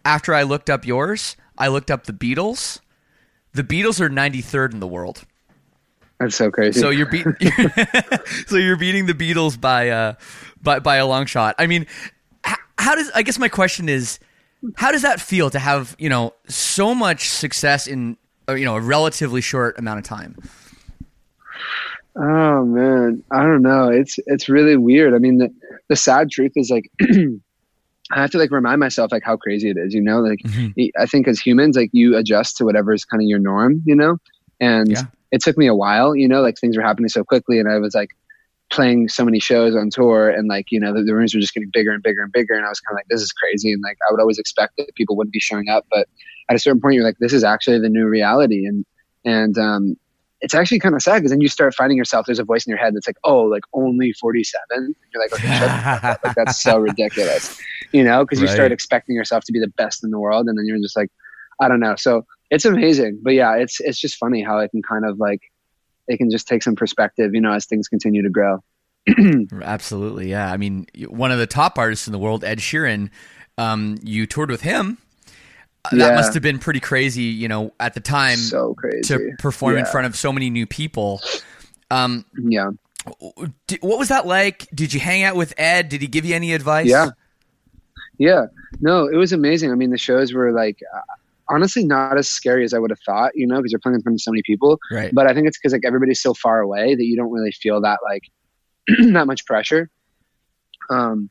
after 0.04 0.34
I 0.34 0.42
looked 0.42 0.70
up 0.70 0.86
yours, 0.86 1.36
I 1.58 1.68
looked 1.68 1.90
up 1.90 2.04
the 2.04 2.12
Beatles. 2.12 2.80
The 3.52 3.64
Beatles 3.64 4.00
are 4.00 4.08
93rd 4.08 4.74
in 4.74 4.80
the 4.80 4.86
world. 4.86 5.24
That's 6.20 6.36
so 6.36 6.50
crazy. 6.50 6.80
So 6.80 6.90
you're 6.90 7.06
beating, 7.06 7.34
so 8.46 8.56
you're 8.56 8.76
beating 8.76 9.06
the 9.06 9.14
Beatles 9.14 9.60
by, 9.60 9.90
uh, 9.90 10.14
by, 10.62 10.78
by 10.78 10.96
a 10.96 11.06
long 11.06 11.26
shot. 11.26 11.56
I 11.58 11.66
mean, 11.66 11.86
how 12.78 12.94
does, 12.94 13.10
I 13.14 13.22
guess 13.22 13.38
my 13.38 13.48
question 13.48 13.88
is, 13.88 14.18
how 14.76 14.90
does 14.92 15.02
that 15.02 15.20
feel 15.20 15.50
to 15.50 15.58
have, 15.58 15.94
you 15.98 16.08
know, 16.08 16.34
so 16.48 16.94
much 16.94 17.28
success 17.28 17.86
in, 17.86 18.16
uh, 18.48 18.54
you 18.54 18.64
know, 18.64 18.76
a 18.76 18.80
relatively 18.80 19.40
short 19.40 19.78
amount 19.78 19.98
of 19.98 20.04
time? 20.04 20.36
Oh 22.18 22.64
man, 22.64 23.22
I 23.30 23.42
don't 23.42 23.62
know. 23.62 23.88
It's 23.90 24.18
it's 24.26 24.48
really 24.48 24.76
weird. 24.76 25.14
I 25.14 25.18
mean, 25.18 25.36
the 25.38 25.52
the 25.88 25.96
sad 25.96 26.30
truth 26.30 26.52
is 26.56 26.70
like 26.70 26.90
I 27.02 28.20
have 28.22 28.30
to 28.30 28.38
like 28.38 28.50
remind 28.50 28.80
myself 28.80 29.12
like 29.12 29.22
how 29.22 29.36
crazy 29.36 29.68
it 29.68 29.76
is. 29.76 29.92
You 29.92 30.00
know, 30.00 30.20
like 30.20 30.38
Mhm. 30.40 30.90
I 30.98 31.04
think 31.06 31.28
as 31.28 31.38
humans, 31.40 31.76
like 31.76 31.90
you 31.92 32.16
adjust 32.16 32.56
to 32.56 32.64
whatever 32.64 32.94
is 32.94 33.04
kind 33.04 33.22
of 33.22 33.26
your 33.28 33.38
norm. 33.38 33.82
You 33.84 33.96
know, 33.96 34.16
and 34.60 34.90
Yeah. 34.90 35.02
it 35.30 35.42
took 35.42 35.58
me 35.58 35.66
a 35.66 35.74
while. 35.74 36.16
You 36.16 36.26
know, 36.26 36.40
like 36.40 36.56
things 36.58 36.76
were 36.76 36.82
happening 36.82 37.10
so 37.10 37.22
quickly, 37.22 37.58
and 37.60 37.68
I 37.70 37.78
was 37.78 37.94
like 37.94 38.10
playing 38.70 39.08
so 39.08 39.24
many 39.24 39.38
shows 39.38 39.74
on 39.76 39.90
tour, 39.90 40.30
and 40.30 40.48
like 40.48 40.66
you 40.70 40.80
know 40.80 40.92
the, 40.94 41.02
the 41.02 41.14
rooms 41.14 41.34
were 41.34 41.40
just 41.40 41.54
getting 41.54 41.70
bigger 41.72 41.92
and 41.92 42.02
bigger 42.02 42.22
and 42.22 42.32
bigger, 42.32 42.54
and 42.54 42.64
I 42.64 42.68
was 42.68 42.80
kind 42.80 42.94
of 42.94 42.98
like, 42.98 43.06
this 43.08 43.22
is 43.22 43.32
crazy. 43.32 43.72
And 43.72 43.82
like 43.82 43.96
I 44.08 44.12
would 44.12 44.20
always 44.20 44.38
expect 44.38 44.74
that 44.78 44.94
people 44.94 45.16
wouldn't 45.16 45.32
be 45.32 45.40
showing 45.40 45.68
up, 45.68 45.86
but 45.90 46.08
at 46.48 46.56
a 46.56 46.58
certain 46.58 46.80
point, 46.80 46.94
you're 46.94 47.04
like, 47.04 47.16
this 47.20 47.32
is 47.32 47.44
actually 47.44 47.78
the 47.80 47.88
new 47.88 48.06
reality, 48.06 48.66
and 48.66 48.84
and 49.24 49.58
um, 49.58 49.96
it's 50.40 50.54
actually 50.54 50.78
kind 50.78 50.94
of 50.94 51.02
sad 51.02 51.16
because 51.18 51.30
then 51.30 51.40
you 51.40 51.48
start 51.48 51.74
finding 51.74 51.96
yourself. 51.96 52.26
There's 52.26 52.38
a 52.38 52.44
voice 52.44 52.66
in 52.66 52.70
your 52.70 52.78
head 52.78 52.94
that's 52.94 53.06
like, 53.06 53.16
"Oh, 53.24 53.42
like 53.42 53.62
only 53.72 54.12
47." 54.20 54.94
You're 55.12 55.22
like, 55.22 55.32
"Okay, 55.34 55.48
shut 55.50 55.72
the 55.74 55.82
fuck 55.90 56.02
up. 56.10 56.18
Like 56.22 56.32
that's 56.36 56.62
so 56.62 56.76
ridiculous," 56.78 57.50
you 57.92 58.04
know? 58.04 58.24
Because 58.24 58.40
you 58.40 58.46
Right. 58.46 58.54
start 58.54 58.72
expecting 58.72 59.16
yourself 59.16 59.44
to 59.44 59.52
be 59.52 59.60
the 59.60 59.72
best 59.76 60.04
in 60.04 60.10
the 60.10 60.18
world, 60.18 60.46
and 60.48 60.58
then 60.58 60.66
you're 60.66 60.78
just 60.78 60.96
like, 60.96 61.08
I 61.60 61.68
don't 61.68 61.80
know. 61.80 61.96
So 61.96 62.24
it's 62.50 62.64
amazing, 62.64 63.20
but 63.22 63.32
yeah, 63.34 63.54
it's 63.56 63.80
it's 63.80 63.98
just 64.00 64.16
funny 64.16 64.42
how 64.42 64.58
it 64.58 64.70
can 64.70 64.82
kind 64.82 65.04
of 65.06 65.18
like 65.18 65.40
it 66.08 66.18
can 66.18 66.30
just 66.30 66.46
take 66.48 66.62
some 66.62 66.76
perspective, 66.76 67.34
you 67.34 67.40
know, 67.40 67.52
as 67.52 67.66
things 67.66 67.88
continue 67.88 68.22
to 68.22 68.30
grow. 68.30 68.62
Absolutely, 69.62 70.30
yeah. 70.30 70.52
I 70.52 70.56
mean, 70.56 70.86
one 71.08 71.30
of 71.30 71.38
the 71.38 71.46
top 71.46 71.78
artists 71.78 72.06
in 72.06 72.12
the 72.12 72.18
world, 72.18 72.44
Ed 72.44 72.58
Sheeran. 72.58 73.10
Um, 73.58 73.98
you 74.02 74.26
toured 74.26 74.50
with 74.50 74.60
him. 74.60 74.98
Uh, 75.84 75.96
That 75.96 76.14
must 76.14 76.34
have 76.34 76.42
been 76.42 76.58
pretty 76.58 76.80
crazy, 76.80 77.22
you 77.22 77.48
know, 77.48 77.72
at 77.80 77.94
the 77.94 78.00
time 78.00 78.36
so 78.36 78.74
crazy 78.74 79.02
to 79.04 79.32
perform 79.38 79.78
in 79.78 79.86
front 79.86 80.06
of 80.06 80.16
so 80.16 80.32
many 80.32 80.50
new 80.50 80.66
people. 80.66 81.22
Um, 81.90 82.26
Yeah, 82.36 82.70
what 83.80 83.98
was 83.98 84.08
that 84.08 84.26
like? 84.26 84.68
Did 84.74 84.92
you 84.92 85.00
hang 85.00 85.22
out 85.22 85.36
with 85.36 85.54
Ed? 85.56 85.88
Did 85.88 86.00
he 86.00 86.06
give 86.06 86.24
you 86.24 86.34
any 86.34 86.52
advice? 86.52 86.88
Yeah. 86.88 87.10
yeah. 88.18 88.46
No, 88.80 89.06
it 89.06 89.16
was 89.16 89.32
amazing. 89.32 89.70
I 89.70 89.74
mean, 89.74 89.90
the 89.90 89.98
shows 89.98 90.32
were 90.32 90.52
like 90.52 90.80
uh, 90.94 91.00
honestly 91.48 91.84
not 91.84 92.18
as 92.18 92.28
scary 92.28 92.64
as 92.64 92.74
I 92.74 92.78
would 92.78 92.90
have 92.90 93.00
thought. 93.04 93.32
You 93.34 93.46
know, 93.46 93.56
because 93.56 93.72
you're 93.72 93.80
playing 93.80 93.96
in 93.96 94.02
front 94.02 94.16
of 94.16 94.20
so 94.20 94.30
many 94.30 94.42
people. 94.44 94.78
Right. 94.90 95.14
But 95.14 95.26
I 95.26 95.34
think 95.34 95.46
it's 95.46 95.58
because 95.58 95.72
like 95.72 95.84
everybody's 95.84 96.20
so 96.20 96.34
far 96.34 96.60
away 96.60 96.94
that 96.94 97.04
you 97.04 97.16
don't 97.16 97.32
really 97.32 97.52
feel 97.52 97.80
that 97.82 97.98
like 98.08 98.22
that 99.12 99.26
much 99.26 99.44
pressure. 99.46 99.90
Um, 100.90 101.30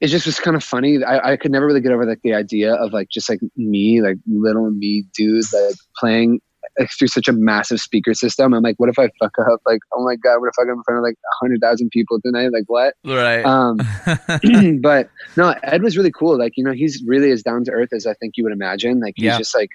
it 0.00 0.08
just 0.08 0.26
was 0.26 0.38
kind 0.38 0.56
of 0.56 0.62
funny. 0.62 1.02
I, 1.02 1.32
I 1.32 1.36
could 1.36 1.50
never 1.50 1.66
really 1.66 1.80
get 1.80 1.92
over 1.92 2.06
like 2.06 2.22
the 2.22 2.34
idea 2.34 2.74
of 2.74 2.92
like 2.92 3.08
just 3.08 3.28
like 3.28 3.40
me, 3.56 4.00
like 4.00 4.16
little 4.28 4.70
me 4.70 5.04
dude, 5.16 5.44
like 5.52 5.74
playing 5.96 6.40
through 6.98 7.08
such 7.08 7.28
a 7.28 7.32
massive 7.32 7.80
speaker 7.80 8.14
system. 8.14 8.54
I'm 8.54 8.62
like, 8.62 8.76
what 8.78 8.88
if 8.88 8.98
I 8.98 9.08
fuck 9.20 9.32
up? 9.50 9.60
Like, 9.66 9.80
oh 9.94 10.04
my 10.04 10.16
god, 10.16 10.38
what 10.40 10.48
if 10.48 10.54
I 10.60 10.64
go 10.64 10.72
in 10.72 10.82
front 10.84 10.98
of 10.98 11.02
like 11.02 11.14
a 11.14 11.34
hundred 11.44 11.60
thousand 11.60 11.90
people 11.90 12.20
tonight? 12.20 12.50
Like, 12.52 12.64
what? 12.66 12.94
Right. 13.04 13.44
Um, 13.44 13.78
but 14.80 15.10
no, 15.36 15.54
Ed 15.62 15.82
was 15.82 15.96
really 15.96 16.12
cool. 16.12 16.38
Like, 16.38 16.52
you 16.56 16.64
know, 16.64 16.72
he's 16.72 17.02
really 17.06 17.30
as 17.32 17.42
down 17.42 17.64
to 17.64 17.70
earth 17.72 17.90
as 17.92 18.06
I 18.06 18.14
think 18.14 18.34
you 18.36 18.44
would 18.44 18.52
imagine. 18.52 19.00
Like, 19.00 19.14
he's 19.16 19.24
Yeah. 19.26 19.38
just 19.38 19.54
like 19.54 19.70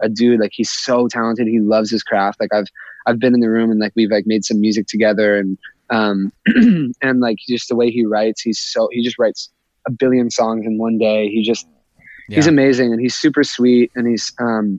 a 0.00 0.08
dude. 0.08 0.40
Like, 0.40 0.52
he's 0.54 0.70
so 0.70 1.08
talented. 1.08 1.46
He 1.46 1.60
loves 1.60 1.90
his 1.90 2.02
craft. 2.02 2.40
Like, 2.40 2.52
I've 2.52 2.66
I've 3.06 3.18
been 3.18 3.34
in 3.34 3.40
the 3.40 3.48
room 3.50 3.70
and 3.70 3.80
like 3.80 3.92
we've 3.96 4.10
like 4.10 4.24
made 4.26 4.44
some 4.44 4.60
music 4.60 4.86
together 4.86 5.38
and 5.38 5.56
um 5.90 6.30
and 7.02 7.20
like 7.20 7.38
just 7.48 7.68
the 7.68 7.76
way 7.76 7.90
he 7.90 8.04
writes, 8.04 8.42
he's 8.42 8.58
so 8.58 8.88
he 8.92 9.02
just 9.02 9.18
writes 9.18 9.50
a 9.86 9.90
billion 9.90 10.30
songs 10.30 10.66
in 10.66 10.76
one 10.76 10.98
day. 10.98 11.28
He 11.28 11.42
just 11.42 11.66
he's 12.36 12.46
amazing 12.46 12.92
and 12.92 13.00
he's 13.00 13.14
super 13.16 13.42
sweet 13.42 13.90
and 13.94 14.06
he's 14.06 14.32
um 14.38 14.78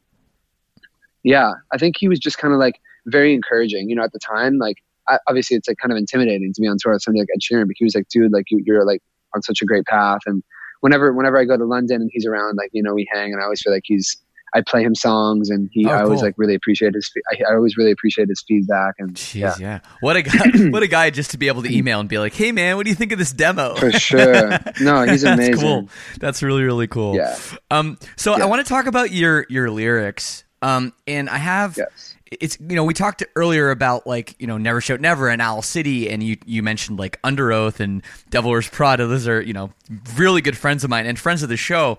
yeah 1.23 1.53
i 1.73 1.77
think 1.77 1.95
he 1.97 2.07
was 2.07 2.19
just 2.19 2.37
kind 2.37 2.53
of 2.53 2.59
like 2.59 2.79
very 3.05 3.33
encouraging 3.33 3.89
you 3.89 3.95
know 3.95 4.03
at 4.03 4.11
the 4.11 4.19
time 4.19 4.57
like 4.57 4.77
I, 5.07 5.17
obviously 5.27 5.57
it's 5.57 5.67
like 5.67 5.77
kind 5.77 5.91
of 5.91 5.97
intimidating 5.97 6.53
to 6.53 6.61
be 6.61 6.67
on 6.67 6.77
tour 6.79 6.93
with 6.93 7.01
somebody 7.01 7.21
like 7.21 7.29
ed 7.33 7.41
sheeran 7.41 7.67
but 7.67 7.75
he 7.75 7.83
was 7.83 7.95
like 7.95 8.07
dude 8.09 8.31
like 8.31 8.45
you, 8.49 8.61
you're 8.65 8.85
like 8.85 9.01
on 9.35 9.41
such 9.41 9.61
a 9.61 9.65
great 9.65 9.85
path 9.85 10.21
and 10.25 10.43
whenever 10.81 11.13
whenever 11.13 11.37
i 11.37 11.45
go 11.45 11.57
to 11.57 11.65
london 11.65 12.01
and 12.01 12.09
he's 12.13 12.25
around 12.25 12.55
like 12.55 12.69
you 12.73 12.83
know 12.83 12.93
we 12.93 13.07
hang 13.11 13.31
and 13.33 13.41
i 13.41 13.43
always 13.43 13.61
feel 13.61 13.73
like 13.73 13.83
he's 13.85 14.17
I 14.53 14.61
play 14.61 14.83
him 14.83 14.95
songs, 14.95 15.49
and 15.49 15.69
he. 15.71 15.85
Oh, 15.85 15.89
I 15.89 16.01
always 16.01 16.19
cool. 16.19 16.27
like 16.27 16.35
really 16.37 16.55
appreciate 16.55 16.93
his. 16.95 17.09
I, 17.31 17.51
I 17.51 17.55
always 17.55 17.77
really 17.77 17.91
appreciate 17.91 18.29
his 18.29 18.43
feedback, 18.47 18.95
and 18.97 19.13
Jeez, 19.13 19.35
yeah, 19.35 19.55
yeah. 19.59 19.79
What 19.99 20.15
a 20.15 20.23
guy! 20.23 20.49
what 20.69 20.81
a 20.81 20.87
guy! 20.87 21.09
Just 21.09 21.31
to 21.31 21.37
be 21.37 21.47
able 21.47 21.61
to 21.63 21.75
email 21.75 21.99
and 21.99 22.09
be 22.09 22.17
like, 22.17 22.33
"Hey, 22.33 22.51
man, 22.51 22.75
what 22.75 22.85
do 22.85 22.89
you 22.89 22.95
think 22.95 23.11
of 23.11 23.19
this 23.19 23.31
demo?" 23.31 23.75
for 23.75 23.91
sure. 23.99 24.57
No, 24.81 25.03
he's 25.03 25.23
amazing. 25.23 25.51
That's 25.51 25.61
cool. 25.61 25.89
That's 26.19 26.43
really 26.43 26.63
really 26.63 26.87
cool. 26.87 27.15
Yeah. 27.15 27.37
Um. 27.69 27.99
So 28.15 28.33
I 28.33 28.45
want 28.45 28.65
to 28.65 28.69
talk 28.69 28.87
about 28.87 29.11
your 29.11 29.45
your 29.49 29.69
lyrics. 29.69 30.43
Um. 30.61 30.93
And 31.07 31.29
I 31.29 31.37
have. 31.37 31.77
Yes. 31.77 32.15
It's 32.31 32.59
you 32.59 32.75
know 32.75 32.83
we 32.83 32.93
talked 32.93 33.23
earlier 33.35 33.71
about 33.71 34.05
like 34.05 34.35
you 34.39 34.45
know 34.45 34.59
Never 34.59 34.81
Shout 34.81 35.01
Never 35.01 35.29
and 35.29 35.41
Owl 35.41 35.63
City 35.63 36.09
and 36.11 36.21
you 36.21 36.37
you 36.45 36.61
mentioned 36.61 36.99
like 36.99 37.19
Underoath 37.23 37.79
and 37.79 38.03
Devil 38.29 38.51
Wears 38.51 38.69
Prada. 38.69 39.07
Those 39.07 39.27
are 39.27 39.41
you 39.41 39.53
know 39.53 39.71
really 40.15 40.41
good 40.41 40.55
friends 40.55 40.83
of 40.83 40.91
mine 40.91 41.07
and 41.07 41.17
friends 41.17 41.41
of 41.41 41.49
the 41.49 41.57
show. 41.57 41.97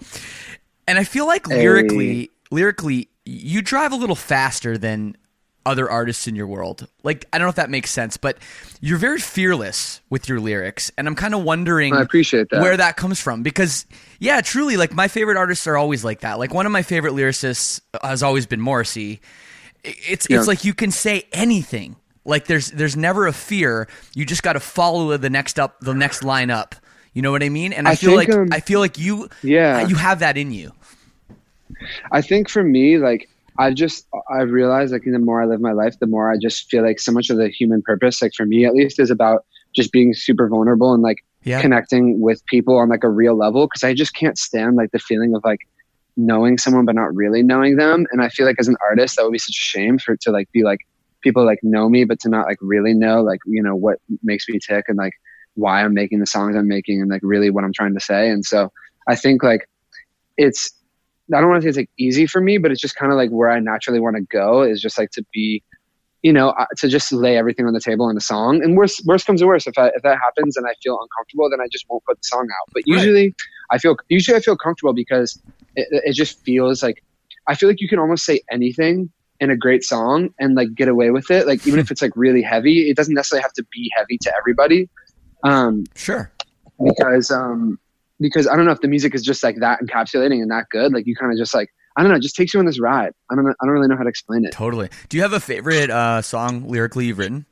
And 0.87 0.99
I 0.99 1.05
feel 1.05 1.27
like 1.27 1.49
lyrically, 1.49 2.31
lyrically, 2.53 3.09
you 3.25 3.61
drive 3.62 3.92
a 3.92 3.96
little 3.96 4.16
faster 4.16 4.79
than 4.79 5.16
other 5.66 5.90
artists 5.90 6.27
in 6.27 6.35
your 6.35 6.46
world. 6.46 6.88
Like 7.03 7.27
I 7.33 7.38
don't 7.38 7.44
know 7.46 7.51
if 7.51 7.57
that 7.57 7.70
makes 7.70 7.90
sense, 7.90 8.16
but 8.16 8.38
you're 8.81 8.99
very 8.99 9.18
fearless 9.18 10.01
with 10.11 10.29
your 10.29 10.40
lyrics, 10.40 10.90
and 10.99 11.07
I'm 11.07 11.14
kind 11.14 11.35
of 11.35 11.42
wondering 11.44 11.94
I 11.94 12.03
appreciate 12.03 12.49
that. 12.51 12.61
where 12.62 12.77
that 12.77 12.96
comes 12.96 13.20
from 13.20 13.42
because 13.42 13.87
yeah, 14.18 14.40
truly, 14.40 14.77
like 14.77 14.92
my 14.92 15.09
favorite 15.09 15.37
artists 15.37 15.66
are 15.66 15.77
always 15.77 16.05
like 16.05 16.20
that. 16.20 16.38
Like 16.38 16.53
one 16.53 16.66
of 16.66 16.73
my 16.73 16.83
favorite 16.83 17.12
lyricists 17.14 17.81
has 18.03 18.23
always 18.23 18.46
been 18.46 18.61
Morrissey. 18.61 19.20
It's 19.85 20.27
Yeah. 20.29 20.38
it's 20.38 20.46
like 20.49 20.64
you 20.64 20.75
can 20.75 20.90
say 20.90 21.25
anything. 21.33 21.96
Like 22.27 22.46
there's 22.46 22.70
there's 22.73 22.96
never 22.96 23.27
a 23.27 23.33
fear. 23.33 23.88
You 24.14 24.27
just 24.27 24.42
got 24.42 24.53
to 24.53 24.61
follow 24.61 25.16
the 25.16 25.31
next 25.31 25.59
up 25.59 25.81
the 25.81 25.94
next 25.94 26.23
line 26.23 26.51
up. 26.51 26.75
You 27.14 27.23
know 27.23 27.31
what 27.33 27.42
I 27.42 27.49
mean? 27.49 27.73
And 27.73 27.88
I, 27.88 27.92
I 27.92 27.94
feel 27.96 28.16
think, 28.18 28.29
like 28.31 28.38
um, 28.38 28.49
I 28.53 28.61
feel 28.61 28.79
like 28.81 28.99
you 28.99 29.31
Yeah. 29.42 29.87
you 29.87 29.96
have 29.96 30.18
that 30.18 30.37
in 30.37 30.53
you. 30.53 30.73
I 32.12 32.20
think 32.20 32.51
for 32.51 32.62
me, 32.62 32.99
like 32.99 33.29
I've 33.61 33.75
just 33.75 34.09
I've 34.33 34.51
realized 34.51 34.92
like 34.92 35.03
the 35.05 35.18
more 35.18 35.42
I 35.42 35.46
live 35.46 35.61
my 35.61 35.73
life, 35.73 35.94
the 36.01 36.07
more 36.07 36.33
I 36.33 36.37
just 36.40 36.68
feel 36.70 36.83
like 36.83 36.99
so 36.99 37.12
much 37.12 37.31
of 37.31 37.37
the 37.37 37.49
human 37.49 37.83
purpose, 37.83 38.23
like 38.23 38.33
for 38.37 38.46
me 38.46 38.64
at 38.64 38.75
least, 38.75 38.99
is 38.99 39.11
about 39.11 39.44
just 39.77 39.92
being 39.92 40.14
super 40.14 40.49
vulnerable 40.49 40.94
and 40.94 41.03
like 41.03 41.18
Yeah. 41.44 41.61
connecting 41.61 42.20
with 42.20 42.44
people 42.46 42.77
on 42.79 42.88
like 42.88 43.05
a 43.05 43.09
real 43.11 43.37
level. 43.37 43.66
Because 43.66 43.85
I 43.85 43.94
just 43.94 44.14
can't 44.14 44.38
stand 44.38 44.77
like 44.77 44.90
the 44.92 44.99
feeling 44.99 45.35
of 45.35 45.42
like 45.44 45.61
knowing 46.16 46.59
someone 46.59 46.87
but 46.87 46.94
not 46.94 47.14
really 47.14 47.42
knowing 47.42 47.77
them. 47.77 48.07
And 48.12 48.23
I 48.23 48.29
feel 48.31 48.46
like 48.46 48.57
as 48.59 48.68
an 48.68 48.77
artist, 48.88 49.16
that 49.16 49.25
would 49.25 49.33
be 49.33 49.38
such 49.38 49.57
a 49.57 49.68
shame 49.73 49.99
for 49.99 50.16
to 50.23 50.31
like 50.31 50.51
be 50.53 50.62
like 50.64 50.81
people 51.23 51.44
like 51.44 51.61
know 51.62 51.88
me 51.90 52.05
but 52.05 52.18
to 52.20 52.31
not 52.31 52.46
like 52.46 52.59
really 52.62 52.94
know 52.94 53.23
like 53.23 53.40
you 53.46 53.62
know 53.62 53.77
what 53.77 53.99
makes 54.23 54.49
me 54.49 54.59
tick 54.66 54.87
and 54.88 54.96
like 54.96 55.12
why 55.55 55.85
I'm 55.85 55.92
making 55.92 56.20
the 56.20 56.27
songs 56.27 56.57
I'm 56.57 56.66
making 56.68 57.03
and 57.03 57.11
like 57.11 57.20
really 57.23 57.51
what 57.51 57.64
I'm 57.64 57.75
trying 57.75 57.92
to 57.94 58.01
say. 58.01 58.31
And 58.31 58.42
so 58.44 58.70
I 59.07 59.16
think 59.16 59.42
like 59.42 59.68
it's 60.38 60.70
I 61.34 61.40
don't 61.40 61.50
want 61.50 61.62
to 61.62 61.66
say 61.66 61.68
it's 61.68 61.78
like 61.78 61.90
easy 61.98 62.26
for 62.26 62.40
me, 62.40 62.58
but 62.58 62.70
it's 62.70 62.80
just 62.80 62.96
kind 62.96 63.12
of 63.12 63.16
like 63.16 63.30
where 63.30 63.50
I 63.50 63.60
naturally 63.60 64.00
want 64.00 64.16
to 64.16 64.22
go 64.22 64.62
is 64.62 64.80
just 64.80 64.98
like 64.98 65.10
to 65.12 65.24
be, 65.32 65.62
you 66.22 66.32
know, 66.32 66.50
uh, 66.50 66.66
to 66.78 66.88
just 66.88 67.12
lay 67.12 67.36
everything 67.36 67.66
on 67.66 67.72
the 67.72 67.80
table 67.80 68.08
in 68.10 68.16
a 68.16 68.20
song. 68.20 68.62
And 68.62 68.76
worst 68.76 69.02
worst 69.06 69.26
comes 69.26 69.40
to 69.40 69.46
worst, 69.46 69.66
if 69.66 69.78
I, 69.78 69.88
if 69.88 70.02
that 70.02 70.18
happens 70.22 70.56
and 70.56 70.66
I 70.66 70.74
feel 70.82 70.98
uncomfortable, 71.00 71.48
then 71.50 71.60
I 71.60 71.68
just 71.70 71.84
won't 71.88 72.04
put 72.04 72.16
the 72.16 72.24
song 72.24 72.48
out. 72.50 72.68
But 72.74 72.82
Right. 72.88 72.96
usually, 72.96 73.34
I 73.70 73.78
feel 73.78 73.96
usually 74.08 74.36
I 74.36 74.40
feel 74.40 74.56
comfortable 74.56 74.92
because 74.92 75.40
it, 75.76 75.86
it 75.90 76.12
just 76.14 76.40
feels 76.44 76.82
like 76.82 76.96
I 77.46 77.54
feel 77.54 77.68
like 77.68 77.80
you 77.80 77.88
can 77.88 77.98
almost 77.98 78.24
say 78.24 78.40
anything 78.50 79.10
in 79.40 79.50
a 79.50 79.56
great 79.56 79.82
song 79.82 80.28
and 80.38 80.54
like 80.54 80.74
get 80.74 80.88
away 80.88 81.10
with 81.10 81.30
it. 81.30 81.46
Like 81.46 81.60
even 81.64 81.80
if 81.80 81.90
it's 81.90 82.02
like 82.02 82.12
really 82.14 82.42
heavy, 82.42 82.90
it 82.90 82.96
doesn't 82.96 83.14
necessarily 83.14 83.42
have 83.42 83.54
to 83.54 83.64
be 83.72 83.90
heavy 83.96 84.18
to 84.22 84.32
everybody. 84.36 84.88
Um, 85.44 85.84
Sure. 85.96 86.30
because 86.84 87.30
um 87.30 87.78
because 88.20 88.46
I 88.46 88.56
don't 88.56 88.66
know 88.66 88.72
if 88.72 88.80
the 88.80 88.88
music 88.88 89.14
is 89.14 89.22
just 89.22 89.42
like 89.42 89.56
that 89.61 89.80
encapsulating 89.80 90.42
and 90.42 90.50
that 90.50 90.66
good. 90.70 90.92
Like 90.92 91.06
you 91.06 91.14
kind 91.16 91.33
of 91.33 91.38
just 91.38 91.54
like 91.54 91.68
I 91.96 92.02
don't 92.02 92.11
know, 92.11 92.16
it 92.16 92.22
just 92.22 92.37
takes 92.37 92.54
you 92.54 92.61
on 92.61 92.66
this 92.66 92.78
ride. 92.80 93.12
I 93.30 93.35
don't 93.35 93.44
know, 93.44 93.54
I 93.61 93.66
don't 93.66 93.74
really 93.74 93.88
know 93.88 93.96
how 93.96 94.04
to 94.04 94.09
explain 94.09 94.44
it. 94.44 94.52
Totally. 94.52 94.88
Do 95.09 95.16
you 95.16 95.22
have 95.22 95.33
a 95.33 95.40
favorite 95.40 95.90
uh, 95.90 96.22
song 96.22 96.68
lyrically 96.68 97.06
you've 97.06 97.18
written? 97.18 97.46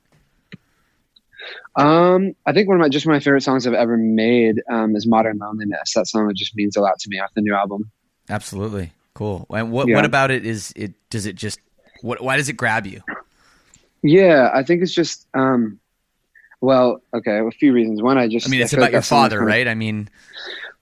Um, 1.77 2.35
I 2.47 2.53
think 2.53 2.69
one 2.69 2.77
of 2.77 2.81
my 2.81 2.89
just 2.89 3.07
one 3.07 3.15
of 3.15 3.21
my 3.21 3.25
favorite 3.25 3.43
songs 3.43 3.67
I've 3.67 3.75
ever 3.75 3.97
made 3.97 4.57
um, 4.71 4.97
is 4.97 5.07
"Modern 5.07 5.39
Loneliness." 5.39 5.93
That 5.95 6.07
song 6.07 6.31
just 6.35 6.55
means 6.57 6.77
a 6.77 6.81
lot 6.81 6.99
to 6.99 7.09
me 7.09 7.19
off 7.21 7.31
the 7.35 7.41
new 7.41 7.55
album. 7.55 7.91
Absolutely. 8.29 8.93
Cool. 9.15 9.47
And 9.51 9.71
what 9.73 9.89
Yeah. 9.89 9.97
what 9.97 10.05
about 10.05 10.31
it 10.31 10.45
is 10.45 10.73
it 10.77 10.93
does 11.11 11.27
it 11.27 11.37
just 11.37 11.61
what 12.03 12.23
why 12.23 12.37
does 12.37 12.49
it 12.49 12.55
grab 12.55 12.87
you? 12.87 13.03
Yeah, 14.03 14.51
I 14.55 14.63
think 14.63 14.83
it's 14.83 14.95
just 14.95 15.27
um, 15.35 15.81
well, 16.61 17.01
okay, 17.15 17.39
a 17.39 17.51
few 17.51 17.73
reasons. 17.73 18.03
One, 18.03 18.19
I 18.19 18.29
just 18.29 18.47
I 18.47 18.51
mean, 18.51 18.61
it's 18.61 18.73
like 18.73 18.79
about 18.79 18.93
your 18.93 19.01
that 19.01 19.07
song 19.07 19.27
is 19.27 19.33
father, 19.33 19.45
right? 19.45 19.69
I 19.69 19.75
mean, 19.75 20.09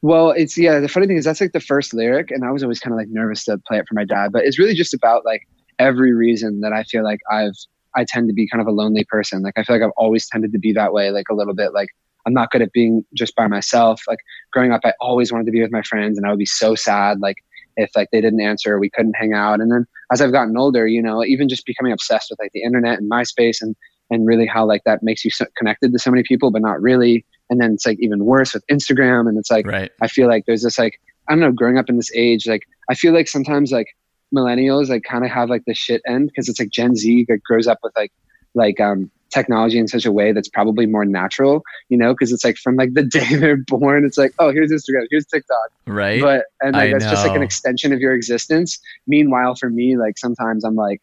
Well, 0.03 0.31
it's 0.31 0.57
yeah. 0.57 0.81
The 0.81 0.89
funny 0.89 1.07
thing 1.07 1.17
is 1.17 1.25
that's 1.25 1.41
like 1.41 1.53
the 1.53 1.61
first 1.61 1.93
lyric, 1.93 2.31
and 2.31 2.45
I 2.45 2.51
was 2.51 2.62
always 2.62 2.81
kind 2.81 2.93
of 2.93 2.99
like 2.99 3.09
nervous 3.09 3.45
to 3.45 3.59
play 3.59 3.79
it 3.79 3.87
for 3.89 3.95
my 3.95 4.05
dad. 4.05 4.33
But 4.33 4.45
it's 4.45 4.59
really 4.59 4.75
just 4.75 4.95
about 4.95 5.25
like 5.25 5.47
every 5.79 6.15
reason 6.15 6.61
that 6.61 6.73
I 6.73 6.83
feel 6.85 7.05
like 7.05 7.21
I've 7.31 7.57
I 7.95 8.05
tend 8.05 8.29
to 8.29 8.35
be 8.35 8.49
kind 8.49 8.61
of 8.61 8.67
a 8.67 8.73
lonely 8.73 9.05
person. 9.05 9.43
Like 9.43 9.55
I 9.57 9.65
feel 9.65 9.77
like 9.77 9.83
I've 9.83 9.95
always 9.97 10.29
tended 10.29 10.53
to 10.53 10.59
be 10.59 10.73
that 10.73 10.93
way. 10.93 11.11
Like 11.11 11.29
a 11.31 11.35
little 11.35 11.55
bit 11.55 11.73
like 11.75 11.89
I'm 12.27 12.33
not 12.33 12.51
good 12.51 12.62
at 12.62 12.73
being 12.73 13.05
just 13.15 13.37
by 13.37 13.47
myself. 13.47 14.03
Like 14.09 14.19
growing 14.53 14.73
up, 14.73 14.81
I 14.85 14.95
always 15.01 15.31
wanted 15.31 15.45
to 15.47 15.53
be 15.53 15.61
with 15.61 15.73
my 15.73 15.83
friends, 15.83 16.17
and 16.17 16.27
I 16.27 16.31
would 16.31 16.39
be 16.39 16.47
so 16.47 16.75
sad 16.75 17.21
like 17.21 17.37
if 17.77 17.91
like 17.95 18.09
they 18.11 18.21
didn't 18.21 18.41
answer, 18.41 18.79
we 18.79 18.91
couldn't 18.91 19.15
hang 19.15 19.35
out. 19.35 19.61
And 19.61 19.71
then 19.71 19.87
as 20.11 20.21
I've 20.21 20.33
gotten 20.33 20.57
older, 20.57 20.87
you 20.87 21.03
know, 21.03 21.25
even 21.25 21.49
just 21.49 21.67
becoming 21.67 21.93
obsessed 21.93 22.29
with 22.31 22.39
like 22.39 22.53
the 22.53 22.62
internet 22.62 22.99
and 22.99 23.11
MySpace 23.11 23.61
and 23.61 23.77
and 24.11 24.27
really 24.27 24.47
how 24.47 24.66
like 24.66 24.83
that 24.85 25.03
makes 25.03 25.25
you 25.25 25.31
so 25.31 25.47
connected 25.57 25.92
to 25.92 25.99
so 25.99 26.11
many 26.11 26.23
people, 26.23 26.51
but 26.51 26.62
not 26.62 26.81
really. 26.81 27.25
And 27.51 27.61
then 27.61 27.73
it's 27.75 27.87
like 27.87 27.99
even 28.01 28.25
worse 28.25 28.55
with 28.55 28.64
Instagram, 28.71 29.28
and 29.28 29.39
it's 29.39 29.51
like 29.51 29.66
right. 29.66 29.91
I 30.01 30.09
feel 30.09 30.28
like 30.28 30.45
there's 30.47 30.62
this 30.62 30.78
like 30.78 31.01
I 31.28 31.33
don't 31.33 31.41
know, 31.41 31.53
growing 31.53 31.78
up 31.78 31.89
in 31.89 31.97
this 31.97 32.11
age, 32.14 32.47
like 32.47 32.62
I 32.89 32.95
feel 32.95 33.12
like 33.12 33.28
sometimes 33.28 33.72
like 33.72 33.89
millennials 34.35 34.89
like 34.89 35.05
kind 35.05 35.24
of 35.24 35.30
have 35.30 35.49
like 35.49 35.62
the 35.66 35.74
shit 35.74 36.03
end 36.07 36.28
because 36.28 36.49
it's 36.49 36.59
like 36.59 36.70
Gen 36.70 36.97
Z 36.97 37.26
that 37.28 37.43
grows 37.45 37.66
up 37.66 37.78
with 37.83 37.93
like 37.97 38.12
like 38.55 38.80
um 38.80 39.11
technology 39.30 39.78
in 39.78 39.89
such 39.89 40.07
a 40.07 40.12
way 40.12 40.33
that's 40.33 40.49
probably 40.49 40.87
more 40.87 41.05
natural, 41.05 41.62
you 41.89 41.99
know, 41.99 42.12
because 42.12 42.33
it's 42.33 42.45
like 42.45 42.57
from 42.57 42.76
like 42.76 42.95
the 42.95 43.03
day 43.18 43.37
they're 43.37 43.57
born, 43.57 44.05
it's 44.05 44.16
like, 44.18 44.33
oh, 44.39 44.51
here's 44.51 44.70
Instagram, 44.70 45.07
here's 45.11 45.26
TikTok, 45.26 45.70
Right. 45.87 46.20
but 46.20 46.45
and 46.61 46.74
like 46.74 46.91
I 46.91 46.93
that's 46.93 47.05
just 47.05 47.26
like 47.26 47.37
an 47.37 47.43
extension 47.43 47.93
of 47.93 48.01
your 48.01 48.12
existence. 48.14 48.78
Meanwhile, 49.07 49.57
for 49.57 49.68
me, 49.70 49.97
like 49.97 50.18
sometimes 50.18 50.64
I'm 50.64 50.74
like, 50.76 51.01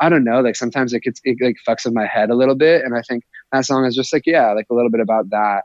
I 0.00 0.08
don't 0.08 0.24
know, 0.24 0.40
like 0.40 0.56
sometimes 0.56 0.92
it 0.92 1.02
gets 1.02 1.20
it 1.24 1.36
like 1.42 1.56
fucks 1.68 1.84
with 1.84 1.94
my 1.94 2.06
head 2.06 2.30
a 2.30 2.34
little 2.34 2.54
bit, 2.54 2.84
and 2.84 2.96
I 2.96 3.02
think 3.02 3.22
that 3.52 3.64
song 3.66 3.84
is 3.84 3.94
just 3.94 4.12
like 4.12 4.22
yeah, 4.26 4.52
like 4.52 4.66
a 4.70 4.74
little 4.74 4.90
bit 4.90 5.00
about 5.00 5.30
that 5.30 5.62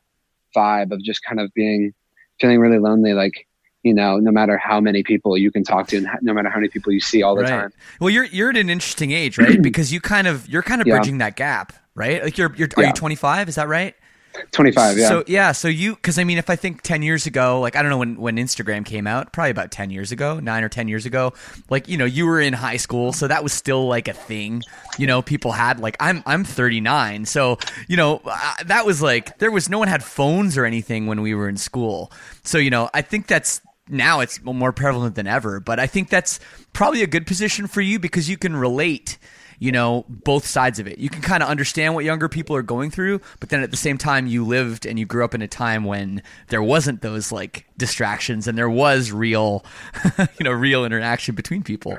vibe 0.55 0.91
of 0.91 1.01
just 1.03 1.21
kind 1.27 1.39
of 1.39 1.51
being 1.55 1.93
feeling 2.39 2.59
really 2.59 2.79
lonely, 2.79 3.13
like 3.13 3.47
you 3.83 3.93
know, 3.93 4.17
no 4.17 4.31
matter 4.31 4.57
how 4.57 4.81
many 4.81 5.03
people 5.03 5.37
you 5.37 5.51
can 5.51 5.63
talk 5.63 5.87
to, 5.89 5.97
and 5.97 6.07
no 6.21 6.33
matter 6.33 6.49
how 6.49 6.55
many 6.57 6.69
people 6.69 6.91
you 6.91 6.99
see 6.99 7.21
all 7.21 7.35
the 7.35 7.43
right. 7.43 7.49
time. 7.49 7.69
Well, 8.01 8.09
you're 8.09 8.25
you're 8.25 8.49
at 8.49 8.57
an 8.57 8.69
interesting 8.69 9.11
age, 9.11 9.37
right? 9.37 9.61
because 9.61 9.93
you 9.93 10.01
kind 10.01 10.27
of 10.27 10.47
you're 10.49 10.63
kind 10.63 10.81
of 10.81 10.87
Yeah. 10.87 10.95
bridging 10.97 11.19
that 11.19 11.35
gap, 11.35 11.71
right? 11.93 12.23
Like 12.23 12.37
you're 12.37 12.53
you're 12.55 12.69
are 12.77 12.83
Yeah. 12.83 12.87
you 12.89 12.93
25? 12.93 13.47
Is 13.49 13.55
that 13.55 13.67
right? 13.67 13.95
25, 14.51 14.97
yeah. 14.97 15.07
So 15.07 15.23
yeah, 15.27 15.51
so 15.51 15.67
you 15.67 15.95
because 15.95 16.17
I 16.19 16.23
mean, 16.23 16.37
if 16.37 16.49
I 16.49 16.55
think 16.55 16.81
ten 16.81 17.01
years 17.01 17.25
ago, 17.25 17.59
like 17.59 17.75
I 17.75 17.81
don't 17.81 17.91
know 17.91 17.97
when 17.97 18.15
when 18.15 18.37
Instagram 18.37 18.85
came 18.85 19.07
out, 19.07 19.33
probably 19.33 19.51
about 19.51 19.71
ten 19.71 19.89
years 19.89 20.11
ago, 20.11 20.39
nine 20.39 20.63
or 20.63 20.69
ten 20.69 20.87
years 20.87 21.05
ago, 21.05 21.33
like 21.69 21.87
you 21.87 21.97
know, 21.97 22.05
you 22.05 22.25
were 22.25 22.39
in 22.39 22.53
high 22.53 22.77
school, 22.77 23.13
so 23.13 23.27
that 23.27 23.43
was 23.43 23.53
still 23.53 23.87
like 23.87 24.07
a 24.07 24.13
thing. 24.13 24.63
You 24.97 25.07
know, 25.07 25.21
people 25.21 25.51
had 25.51 25.79
like 25.79 25.97
I'm 25.99 26.23
I'm 26.25 26.43
39, 26.43 27.25
so 27.25 27.57
you 27.87 27.97
know 27.97 28.21
uh, 28.25 28.53
that 28.65 28.85
was 28.85 29.01
like 29.01 29.37
there 29.39 29.51
was 29.51 29.69
no 29.69 29.79
one 29.79 29.87
had 29.87 30.03
phones 30.03 30.57
or 30.57 30.65
anything 30.65 31.07
when 31.07 31.21
we 31.21 31.33
were 31.33 31.49
in 31.49 31.57
school. 31.57 32.11
So 32.43 32.57
you 32.57 32.69
know, 32.69 32.89
I 32.93 33.01
think 33.01 33.27
that's 33.27 33.61
now 33.89 34.19
it's 34.21 34.41
more 34.43 34.71
prevalent 34.71 35.15
than 35.15 35.27
ever. 35.27 35.59
But 35.59 35.79
I 35.79 35.87
think 35.87 36.09
that's 36.09 36.39
probably 36.73 37.03
a 37.03 37.07
good 37.07 37.27
position 37.27 37.67
for 37.67 37.81
you 37.81 37.99
because 37.99 38.29
you 38.29 38.37
can 38.37 38.55
relate 38.55 39.17
you 39.59 39.71
know 39.71 40.05
both 40.09 40.45
sides 40.45 40.79
of 40.79 40.87
it 40.87 40.97
you 40.97 41.09
can 41.09 41.21
kind 41.21 41.41
of 41.43 41.49
understand 41.49 41.93
what 41.93 42.05
younger 42.05 42.29
people 42.29 42.55
are 42.55 42.61
going 42.61 42.89
through 42.89 43.19
but 43.39 43.49
then 43.49 43.61
at 43.61 43.71
the 43.71 43.77
same 43.77 43.97
time 43.97 44.27
you 44.27 44.45
lived 44.45 44.85
and 44.85 44.99
you 44.99 45.05
grew 45.05 45.23
up 45.23 45.33
in 45.33 45.41
a 45.41 45.47
time 45.47 45.83
when 45.83 46.21
there 46.47 46.63
wasn't 46.63 47.01
those 47.01 47.31
like 47.31 47.65
distractions 47.77 48.47
and 48.47 48.57
there 48.57 48.69
was 48.69 49.11
real 49.11 49.63
you 50.39 50.43
know 50.43 50.51
real 50.51 50.85
interaction 50.85 51.35
between 51.35 51.63
people 51.63 51.97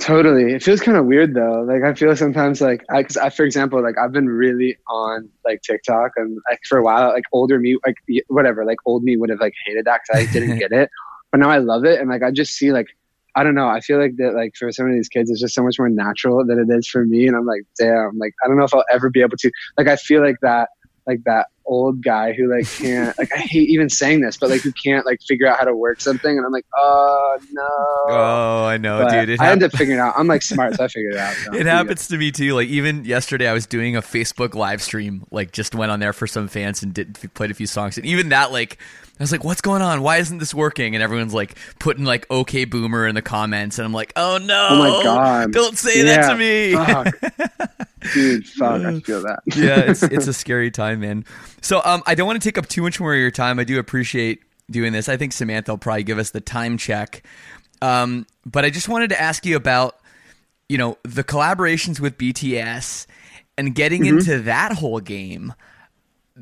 Totally. 0.00 0.54
It 0.54 0.62
feels 0.62 0.80
kind 0.80 0.96
of 0.96 1.06
weird 1.06 1.34
though. 1.34 1.62
Like 1.62 1.82
I 1.82 1.94
feel 1.94 2.16
sometimes 2.16 2.60
like 2.60 2.82
I, 2.90 3.02
cause 3.02 3.16
I, 3.16 3.30
for 3.30 3.44
example, 3.44 3.82
like 3.82 3.96
I've 3.98 4.10
been 4.10 4.28
really 4.28 4.76
on 4.88 5.28
like 5.44 5.62
TikTok 5.62 6.12
and 6.16 6.38
like 6.50 6.60
for 6.68 6.78
a 6.78 6.82
while, 6.82 7.10
like 7.10 7.24
older 7.32 7.58
me, 7.58 7.76
like 7.86 7.96
whatever, 8.28 8.64
like 8.64 8.78
old 8.86 9.04
me 9.04 9.16
would 9.16 9.30
have 9.30 9.40
like 9.40 9.52
hated 9.66 9.84
that 9.84 10.00
because 10.02 10.28
I 10.28 10.32
didn't 10.32 10.58
get 10.58 10.72
it, 10.72 10.88
but 11.30 11.38
now 11.38 11.50
I 11.50 11.58
love 11.58 11.84
it. 11.84 12.00
And 12.00 12.08
like, 12.08 12.22
I 12.22 12.30
just 12.30 12.54
see 12.54 12.72
like, 12.72 12.88
I 13.34 13.44
don't 13.44 13.54
know. 13.54 13.68
I 13.68 13.80
feel 13.80 13.98
like 13.98 14.16
that 14.16 14.34
like 14.34 14.52
for 14.58 14.70
some 14.72 14.86
of 14.86 14.92
these 14.92 15.08
kids, 15.08 15.30
it's 15.30 15.40
just 15.40 15.54
so 15.54 15.62
much 15.62 15.78
more 15.78 15.88
natural 15.88 16.44
than 16.44 16.58
it 16.58 16.72
is 16.76 16.86
for 16.86 17.04
me. 17.06 17.26
And 17.26 17.36
I'm 17.36 17.46
like, 17.46 17.62
damn, 17.78 18.18
like, 18.18 18.34
I 18.44 18.48
don't 18.48 18.58
know 18.58 18.64
if 18.64 18.74
I'll 18.74 18.84
ever 18.92 19.10
be 19.10 19.20
able 19.22 19.36
to, 19.38 19.50
like, 19.78 19.88
I 19.88 19.96
feel 19.96 20.22
like 20.22 20.36
that, 20.42 20.68
like 21.06 21.24
that 21.24 21.46
old 21.64 22.02
guy 22.02 22.32
who 22.32 22.50
like 22.50 22.68
can't 22.68 23.16
like 23.18 23.32
I 23.32 23.38
hate 23.38 23.68
even 23.68 23.88
saying 23.88 24.20
this, 24.20 24.36
but 24.36 24.50
like 24.50 24.60
who 24.60 24.72
can't 24.84 25.06
like 25.06 25.20
figure 25.26 25.46
out 25.46 25.58
how 25.58 25.64
to 25.64 25.74
work 25.74 26.00
something, 26.00 26.36
and 26.36 26.44
I'm 26.44 26.52
like, 26.52 26.66
oh 26.76 27.38
no. 27.52 27.68
Oh, 28.08 28.64
I 28.66 28.76
know, 28.78 29.02
But 29.02 29.10
dude. 29.10 29.30
It 29.30 29.40
I 29.40 29.44
hap- 29.44 29.52
end 29.52 29.62
up 29.62 29.72
figuring 29.72 30.00
out. 30.00 30.14
I'm 30.16 30.26
like 30.26 30.42
smart, 30.42 30.74
so 30.74 30.84
I 30.84 30.88
figured 30.88 31.14
it 31.14 31.18
out. 31.20 31.34
so, 31.34 31.54
It 31.54 31.66
happens 31.66 32.08
to 32.08 32.18
me 32.18 32.30
too. 32.30 32.54
Like 32.54 32.68
even 32.68 33.04
yesterday, 33.04 33.48
I 33.48 33.52
was 33.52 33.66
doing 33.66 33.96
a 33.96 34.02
Facebook 34.02 34.54
live 34.54 34.82
stream. 34.82 35.24
Like 35.30 35.52
just 35.52 35.74
went 35.74 35.90
on 35.92 36.00
there 36.00 36.12
for 36.12 36.26
some 36.26 36.48
fans 36.48 36.82
and 36.82 36.92
did 36.94 37.18
played 37.34 37.50
a 37.50 37.54
few 37.54 37.66
songs. 37.66 37.96
And 37.96 38.06
even 38.06 38.30
that, 38.30 38.52
like, 38.52 38.78
I 39.18 39.22
was 39.22 39.30
like, 39.30 39.44
"What's 39.44 39.60
going 39.60 39.82
on? 39.82 40.02
Why 40.02 40.16
isn't 40.18 40.38
this 40.38 40.54
working?" 40.54 40.94
And 40.94 41.02
everyone's 41.02 41.34
like 41.34 41.56
putting 41.78 42.04
like 42.04 42.28
okay 42.30 42.64
Boomer" 42.64 43.06
in 43.06 43.14
the 43.14 43.22
comments, 43.22 43.78
and 43.78 43.86
I'm 43.86 43.92
like, 43.92 44.12
"Oh 44.16 44.38
no! 44.38 44.68
Oh 44.70 44.78
my 44.78 45.02
god! 45.02 45.52
Don't 45.52 45.76
say 45.78 46.02
that 46.02 46.30
to 46.30 46.36
me!" 46.36 46.74
Fuck. 46.74 47.78
Dude, 48.14 48.46
fuck! 48.48 48.82
I 48.82 48.98
feel 49.00 49.22
that. 49.22 49.40
yeah, 49.54 49.78
it's 49.80 50.02
it's 50.02 50.26
a 50.26 50.32
scary 50.42 50.70
time, 50.70 51.00
man. 51.00 51.24
So 51.60 51.80
um, 51.84 52.02
I 52.06 52.14
don't 52.14 52.26
want 52.26 52.42
to 52.42 52.46
take 52.48 52.58
up 52.58 52.66
too 52.66 52.82
much 52.82 52.98
more 52.98 53.14
of 53.14 53.20
your 53.20 53.30
time. 53.30 53.58
I 53.58 53.64
do 53.64 53.78
appreciate 53.78 54.40
doing 54.70 54.92
this. 54.92 55.08
I 55.08 55.16
think 55.16 55.32
Samantha 55.32 55.72
will 55.72 55.78
probably 55.78 56.02
give 56.02 56.18
us 56.18 56.30
the 56.30 56.40
time 56.40 56.76
check. 56.78 57.22
Um, 57.80 58.26
but 58.46 58.64
I 58.64 58.70
just 58.70 58.88
wanted 58.88 59.10
to 59.10 59.20
ask 59.20 59.44
you 59.44 59.56
about, 59.56 59.98
you 60.68 60.78
know, 60.78 60.98
the 61.02 61.22
collaborations 61.24 62.00
with 62.00 62.16
BTS 62.16 63.06
and 63.58 63.74
getting 63.74 64.06
into 64.06 64.40
that 64.42 64.72
whole 64.72 65.00
game. 65.00 65.52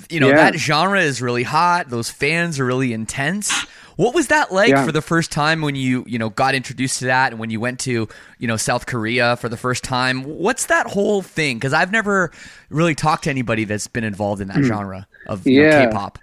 You 0.09 0.21
know, 0.21 0.29
Mm-hmm. 0.29 0.37
Yeah. 0.37 0.51
that 0.51 0.59
genre 0.59 1.01
is 1.01 1.21
really 1.21 1.43
hot. 1.43 1.89
Those 1.91 2.11
fans 2.11 2.59
are 2.61 2.65
really 2.65 2.93
intense. 2.93 3.53
What 3.97 4.15
was 4.15 4.29
that 4.29 4.51
like 4.53 4.71
Yeah. 4.71 4.87
for 4.87 4.93
the 4.93 5.03
first 5.03 5.31
time 5.31 5.61
when 5.61 5.75
you, 5.75 6.05
you 6.07 6.19
know, 6.19 6.31
got 6.31 6.55
introduced 6.55 7.01
to 7.01 7.07
that 7.07 7.33
and 7.33 7.39
when 7.41 7.51
you 7.51 7.61
went 7.61 7.81
to, 7.81 8.09
you 8.39 8.49
know, 8.49 8.57
South 8.57 8.87
Korea 8.87 9.37
for 9.37 9.49
the 9.51 9.59
first 9.59 9.85
time? 9.85 10.23
What's 10.25 10.67
that 10.67 10.87
whole 10.87 11.21
thing? 11.21 11.57
Because 11.59 11.75
I've 11.75 11.93
never 11.93 12.31
really 12.71 12.95
talked 12.95 13.25
to 13.25 13.31
anybody 13.31 13.65
that's 13.65 13.89
been 13.89 14.05
involved 14.05 14.41
in 14.41 14.49
that 14.49 14.63
genre 14.63 15.07
of 15.27 15.47
you 15.47 15.63
know, 15.63 15.69
Mm. 15.71 15.85
K-pop. 15.91 16.19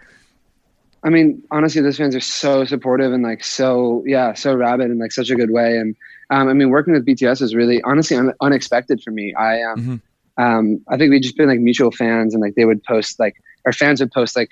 I 1.04 1.10
mean, 1.10 1.44
honestly, 1.52 1.82
those 1.82 1.98
fans 1.98 2.16
are 2.16 2.20
so 2.20 2.66
supportive 2.66 3.14
and 3.14 3.22
like 3.24 3.44
so, 3.44 4.04
yeah, 4.08 4.34
so 4.34 4.56
rabid 4.56 4.90
in 4.90 4.98
like 4.98 5.12
such 5.12 5.30
a 5.30 5.36
good 5.36 5.52
way. 5.52 5.78
And 5.78 5.96
um, 6.32 6.50
I 6.50 6.54
mean, 6.54 6.70
working 6.70 6.94
with 6.94 7.06
BTS 7.06 7.42
is 7.44 7.54
really 7.54 7.82
honestly 7.84 8.18
un- 8.18 8.34
unexpected 8.42 9.02
for 9.04 9.12
me. 9.12 9.34
I 9.36 9.62
um, 9.62 10.02
um, 10.38 10.82
I 10.90 10.98
think 10.98 11.12
we 11.12 11.20
just 11.20 11.38
been 11.38 11.48
like 11.48 11.60
mutual 11.60 11.92
fans, 11.92 12.34
and 12.34 12.42
like 12.42 12.56
they 12.56 12.66
would 12.66 12.84
post 12.84 13.20
like 13.20 13.36
our 13.66 13.72
fans 13.72 14.00
would 14.00 14.12
post 14.12 14.36
like 14.36 14.50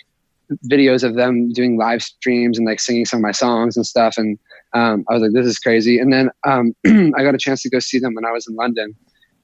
videos 0.71 1.03
of 1.03 1.15
them 1.15 1.51
doing 1.51 1.77
live 1.77 2.01
streams 2.03 2.57
and 2.57 2.67
like 2.67 2.79
singing 2.79 3.05
some 3.05 3.17
of 3.19 3.23
my 3.23 3.31
songs 3.31 3.75
and 3.75 3.85
stuff. 3.85 4.15
And 4.17 4.37
um, 4.73 5.03
I 5.09 5.13
was 5.13 5.23
like, 5.23 5.31
this 5.33 5.45
is 5.45 5.57
crazy. 5.57 5.97
And 5.99 6.13
then 6.13 6.29
um, 6.45 6.75
I 7.15 7.23
got 7.23 7.33
a 7.33 7.39
chance 7.39 7.61
to 7.63 7.69
go 7.69 7.79
see 7.79 7.99
them 7.99 8.13
when 8.13 8.25
I 8.25 8.31
was 8.31 8.47
in 8.47 8.55
London, 8.55 8.95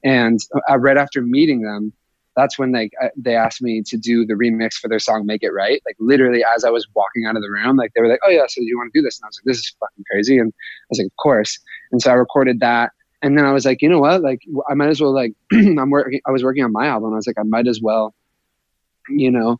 and 0.04 0.38
uh, 0.70 0.78
right 0.78 0.96
after 0.96 1.22
meeting 1.22 1.62
them, 1.62 1.92
that's 2.34 2.58
when 2.58 2.72
like 2.72 2.92
they 3.16 3.36
asked 3.36 3.62
me 3.62 3.82
to 3.86 3.96
do 3.96 4.24
the 4.24 4.34
remix 4.34 4.74
for 4.74 4.88
their 4.88 4.98
song 4.98 5.26
"Make 5.26 5.42
It 5.42 5.50
Right." 5.50 5.82
Like 5.86 5.96
literally, 6.00 6.42
as 6.56 6.64
I 6.64 6.70
was 6.70 6.86
walking 6.94 7.26
out 7.26 7.36
of 7.36 7.42
the 7.42 7.50
room, 7.50 7.76
like 7.76 7.92
they 7.94 8.00
were 8.00 8.08
like, 8.08 8.20
"Oh 8.26 8.30
yeah, 8.30 8.44
so 8.48 8.60
you 8.60 8.76
want 8.78 8.92
to 8.92 8.98
do 8.98 9.04
this?" 9.04 9.18
And 9.18 9.26
I 9.26 9.28
was 9.28 9.40
like, 9.40 9.52
"This 9.52 9.58
is 9.58 9.76
fucking 9.78 10.04
crazy." 10.10 10.38
And 10.38 10.52
I 10.52 10.86
was 10.90 10.98
like, 10.98 11.06
"Of 11.06 11.16
course." 11.22 11.58
And 11.92 12.00
so 12.00 12.10
I 12.10 12.14
recorded 12.14 12.60
that, 12.60 12.92
and 13.22 13.36
then 13.38 13.44
I 13.44 13.52
was 13.52 13.64
like, 13.64 13.82
"You 13.82 13.88
know 13.88 14.00
what? 14.00 14.22
Like 14.22 14.40
I 14.68 14.74
might 14.74 14.88
as 14.90 15.00
well 15.00 15.14
like 15.14 15.32
I'm 15.52 15.90
working. 15.90 16.20
I 16.26 16.30
was 16.30 16.44
working 16.44 16.64
on 16.64 16.72
my 16.72 16.86
album. 16.86 17.12
I 17.12 17.16
was 17.16 17.26
like, 17.26 17.38
I 17.38 17.44
might 17.44 17.68
as 17.68 17.80
well, 17.80 18.14
you 19.08 19.30
know, 19.30 19.58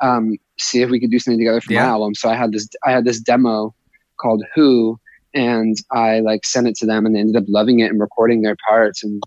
um, 0.00 0.36
see 0.58 0.82
if 0.82 0.90
we 0.90 1.00
could 1.00 1.10
do 1.10 1.18
something 1.18 1.38
together 1.38 1.60
for 1.60 1.72
Yeah. 1.72 1.82
my 1.84 1.88
album." 1.90 2.14
So 2.14 2.28
I 2.28 2.34
had 2.36 2.52
this. 2.52 2.68
I 2.84 2.90
had 2.92 3.04
this 3.04 3.20
demo 3.20 3.74
called 4.20 4.42
"Who." 4.54 4.98
And 5.34 5.76
I 5.90 6.20
like 6.20 6.44
sent 6.44 6.68
it 6.68 6.74
to 6.76 6.86
them, 6.86 7.06
and 7.06 7.14
they 7.14 7.20
ended 7.20 7.36
up 7.36 7.44
loving 7.48 7.80
it 7.80 7.90
and 7.90 7.98
recording 7.98 8.42
their 8.42 8.56
parts. 8.68 9.02
And 9.02 9.22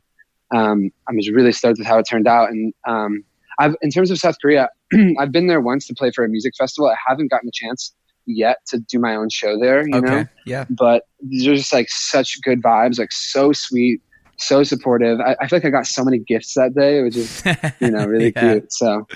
um, 0.53 0.91
I 1.09 1.13
was 1.15 1.29
really 1.31 1.51
stoked 1.51 1.79
with 1.79 1.87
how 1.87 1.97
it 1.97 2.05
turned 2.07 2.27
out. 2.27 2.49
And 2.51 2.73
um, 2.87 3.23
I've, 3.57 3.75
in 3.81 3.89
terms 3.89 4.11
of 4.11 4.19
South 4.19 4.35
Korea, 4.39 4.69
I've 5.19 5.31
been 5.31 5.47
there 5.47 5.61
once 5.61 5.87
to 5.87 5.95
play 5.95 6.11
for 6.11 6.23
a 6.23 6.29
music 6.29 6.53
festival. 6.55 6.89
I 6.89 6.95
haven't 7.07 7.31
gotten 7.31 7.49
a 7.49 7.51
chance 7.51 7.95
yet 8.25 8.57
to 8.67 8.79
do 8.79 8.99
my 8.99 9.15
own 9.15 9.29
show 9.29 9.59
there, 9.59 9.87
you 9.87 9.95
okay. 9.95 10.07
know. 10.07 10.25
Yeah. 10.45 10.65
But 10.69 11.03
these 11.21 11.45
are 11.47 11.55
just 11.55 11.73
like 11.73 11.89
such 11.89 12.41
good 12.41 12.61
vibes, 12.61 12.99
like 12.99 13.11
so 13.11 13.51
sweet, 13.53 14.01
so 14.37 14.63
supportive. 14.63 15.19
I, 15.19 15.35
I 15.41 15.47
feel 15.47 15.57
like 15.57 15.65
I 15.65 15.69
got 15.69 15.87
so 15.87 16.03
many 16.03 16.19
gifts 16.19 16.53
that 16.55 16.73
day, 16.75 17.01
which 17.03 17.15
is 17.15 17.43
you 17.79 17.91
know 17.91 18.05
really 18.05 18.31
Yeah. 18.35 18.53
cute. 18.53 18.73
So 18.73 19.07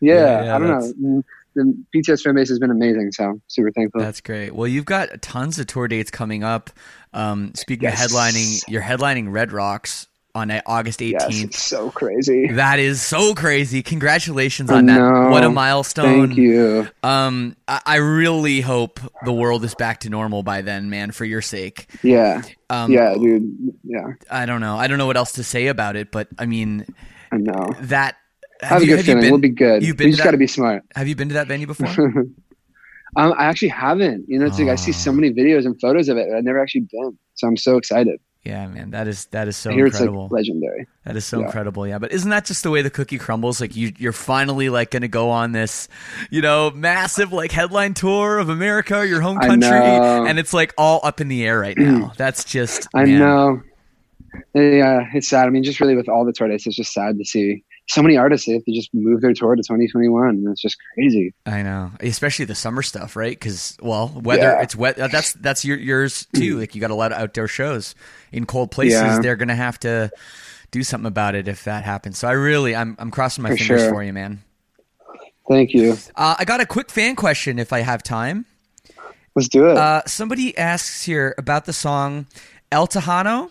yeah, 0.00 0.14
Yeah, 0.14 0.44
yeah, 0.44 0.56
I 0.56 0.58
don't 0.58 0.68
that's- 0.68 0.94
know. 0.98 1.18
Mm, 1.18 1.24
The 1.54 1.84
BTS 1.96 2.22
fan 2.22 2.34
base 2.34 2.48
has 2.50 2.58
been 2.58 2.70
amazing, 2.70 3.10
so 3.12 3.40
super 3.48 3.70
thankful. 3.72 4.00
That's 4.00 4.20
great. 4.20 4.54
Well, 4.54 4.68
you've 4.68 4.84
got 4.84 5.22
tons 5.22 5.58
of 5.58 5.66
tour 5.66 5.88
dates 5.88 6.10
coming 6.10 6.44
up. 6.44 6.70
Um, 7.14 7.52
speaking 7.54 7.84
Yes. 7.84 8.04
of 8.04 8.10
headlining, 8.12 8.62
you're 8.68 8.82
headlining 8.82 9.32
Red 9.32 9.50
Rocks 9.50 10.06
on 10.38 10.50
uh, 10.50 10.62
August 10.64 11.00
18th. 11.00 11.10
yes, 11.12 11.42
it's 11.42 11.62
so 11.62 11.90
crazy. 11.90 12.48
That 12.52 12.78
is 12.78 13.02
so 13.02 13.34
crazy. 13.34 13.82
Congratulations 13.82 14.70
on 14.70 14.86
that. 14.86 15.28
What 15.30 15.44
a 15.44 15.50
milestone. 15.50 16.28
Thank 16.28 16.38
you. 16.38 16.88
Um, 17.02 17.56
I, 17.68 17.80
I 17.84 17.96
really 17.96 18.60
hope 18.62 19.00
the 19.24 19.32
world 19.32 19.64
is 19.64 19.74
back 19.74 20.00
to 20.00 20.10
normal 20.10 20.42
by 20.42 20.62
then, 20.62 20.88
man, 20.90 21.10
for 21.10 21.24
your 21.26 21.42
sake. 21.42 21.86
Yeah, 22.02 22.42
Um, 22.70 22.90
yeah, 22.92 23.14
dude. 23.14 23.74
Yeah, 23.84 24.06
I 24.30 24.46
don't 24.46 24.60
know. 24.60 24.76
I 24.76 24.86
don't 24.86 24.98
know 24.98 25.06
what 25.06 25.16
else 25.16 25.32
to 25.32 25.44
say 25.44 25.66
about 25.66 25.96
it, 25.96 26.10
but 26.10 26.28
I 26.38 26.46
mean, 26.46 26.86
I 27.30 27.36
know. 27.36 27.74
that. 27.82 28.16
Have 28.62 28.82
a 28.82 28.86
you- 28.86 28.96
good 28.96 29.04
feeling 29.04 29.20
been, 29.20 29.30
we'll 29.30 29.40
be 29.40 29.50
good. 29.50 29.82
You've 29.84 29.98
we 29.98 30.06
been 30.06 30.10
just 30.12 30.18
to 30.22 30.24
got 30.24 30.30
to 30.32 30.36
be 30.38 30.46
smart. 30.48 30.82
Have 30.96 31.06
you 31.06 31.14
been 31.14 31.28
to 31.28 31.34
that 31.34 31.46
venue 31.48 31.66
before? 31.66 31.88
Um, 33.16 33.32
I 33.38 33.46
actually 33.46 33.68
haven't. 33.68 34.26
You 34.28 34.38
know, 34.38 34.44
it's 34.46 34.58
like 34.58 34.68
I 34.68 34.74
see 34.74 34.92
so 34.92 35.10
many 35.12 35.32
videos 35.32 35.64
and 35.64 35.80
photos 35.80 36.10
of 36.10 36.18
it. 36.18 36.28
I've 36.30 36.44
never 36.44 36.60
actually 36.60 36.82
been, 36.92 37.18
so 37.34 37.48
I'm 37.48 37.56
so 37.56 37.78
excited. 37.78 38.20
Yeah, 38.48 38.66
man. 38.66 38.90
That 38.90 39.06
is 39.06 39.26
that 39.26 39.46
is 39.46 39.56
so 39.56 39.70
incredible. 39.70 40.24
it's 40.24 40.32
like 40.32 40.38
legendary. 40.40 40.86
That 41.04 41.16
is 41.16 41.24
so 41.26 41.38
Yeah. 41.40 41.46
incredible, 41.46 41.86
yeah. 41.86 41.98
But 41.98 42.12
isn't 42.12 42.30
that 42.30 42.44
just 42.46 42.62
the 42.62 42.70
way 42.70 42.82
the 42.82 42.90
cookie 42.90 43.18
crumbles? 43.18 43.60
Like 43.60 43.76
you, 43.76 43.92
you're 43.98 44.12
finally 44.12 44.68
like 44.70 44.90
going 44.90 45.02
to 45.02 45.08
go 45.08 45.30
on 45.30 45.52
this, 45.52 45.88
you 46.30 46.40
know, 46.42 46.70
massive 46.70 47.32
like 47.32 47.52
headline 47.52 47.94
tour 47.94 48.38
of 48.38 48.48
America, 48.48 49.06
your 49.06 49.20
home 49.20 49.38
country, 49.38 49.68
and 49.70 50.38
it's 50.38 50.52
like 50.54 50.72
all 50.78 51.00
up 51.04 51.20
in 51.20 51.28
the 51.28 51.44
air 51.46 51.60
right 51.60 51.76
now. 51.76 52.12
That's 52.16 52.44
just, 52.44 52.88
I 52.94 53.04
man. 53.04 53.18
know. 53.18 53.62
Yeah, 54.54 55.06
it's 55.14 55.28
sad. 55.28 55.46
I 55.46 55.50
mean, 55.50 55.62
just 55.62 55.80
really 55.80 55.96
with 55.96 56.08
all 56.08 56.24
the 56.24 56.32
tour 56.32 56.48
dates, 56.48 56.66
it's 56.66 56.76
just 56.76 56.92
sad 56.92 57.18
to 57.18 57.24
see 57.24 57.64
so 57.88 58.02
many 58.02 58.16
artists 58.16 58.46
they 58.46 58.52
have 58.52 58.64
to 58.64 58.72
just 58.72 58.90
move 58.92 59.20
their 59.22 59.32
tour 59.32 59.54
to 59.56 59.62
2021. 59.62 60.44
It's 60.50 60.60
just 60.60 60.76
crazy. 60.94 61.32
I 61.46 61.62
know, 61.62 61.90
especially 62.00 62.44
the 62.44 62.54
summer 62.54 62.82
stuff, 62.82 63.16
right? 63.16 63.30
Because 63.38 63.76
well, 63.80 64.12
weather 64.22 64.42
Yeah. 64.42 64.62
it's 64.62 64.76
wet. 64.76 64.98
uh, 64.98 65.08
That's 65.08 65.32
that's 65.34 65.64
your, 65.64 65.78
yours 65.78 66.26
too. 66.34 66.58
like 66.58 66.74
you 66.74 66.80
got 66.80 66.90
a 66.90 66.94
lot 66.94 67.12
of 67.12 67.18
outdoor 67.18 67.48
shows 67.48 67.94
in 68.32 68.44
cold 68.46 68.70
places. 68.70 69.00
Yeah. 69.00 69.18
They're 69.20 69.36
gonna 69.36 69.54
have 69.56 69.78
to 69.80 70.10
do 70.70 70.82
something 70.82 71.06
about 71.08 71.34
it 71.34 71.48
if 71.48 71.64
that 71.64 71.84
happens. 71.84 72.18
So 72.18 72.28
I 72.28 72.32
really, 72.32 72.76
I'm 72.76 72.94
I'm 72.98 73.10
crossing 73.10 73.42
my 73.42 73.50
For 73.50 73.56
fingers 73.56 73.80
sure. 73.82 73.90
for 73.90 74.02
you, 74.02 74.12
man. 74.12 74.42
Thank 75.48 75.72
you. 75.72 75.96
Uh, 76.14 76.36
I 76.38 76.44
got 76.44 76.60
a 76.60 76.66
quick 76.66 76.90
fan 76.90 77.16
question 77.16 77.58
if 77.58 77.72
I 77.72 77.80
have 77.80 78.02
time. 78.02 78.44
Let's 79.34 79.48
do 79.48 79.70
it. 79.70 79.78
Uh, 79.78 80.02
somebody 80.06 80.56
asks 80.58 81.04
here 81.04 81.34
about 81.38 81.64
the 81.64 81.72
song 81.72 82.26
El 82.70 82.86
Tejano. 82.86 83.50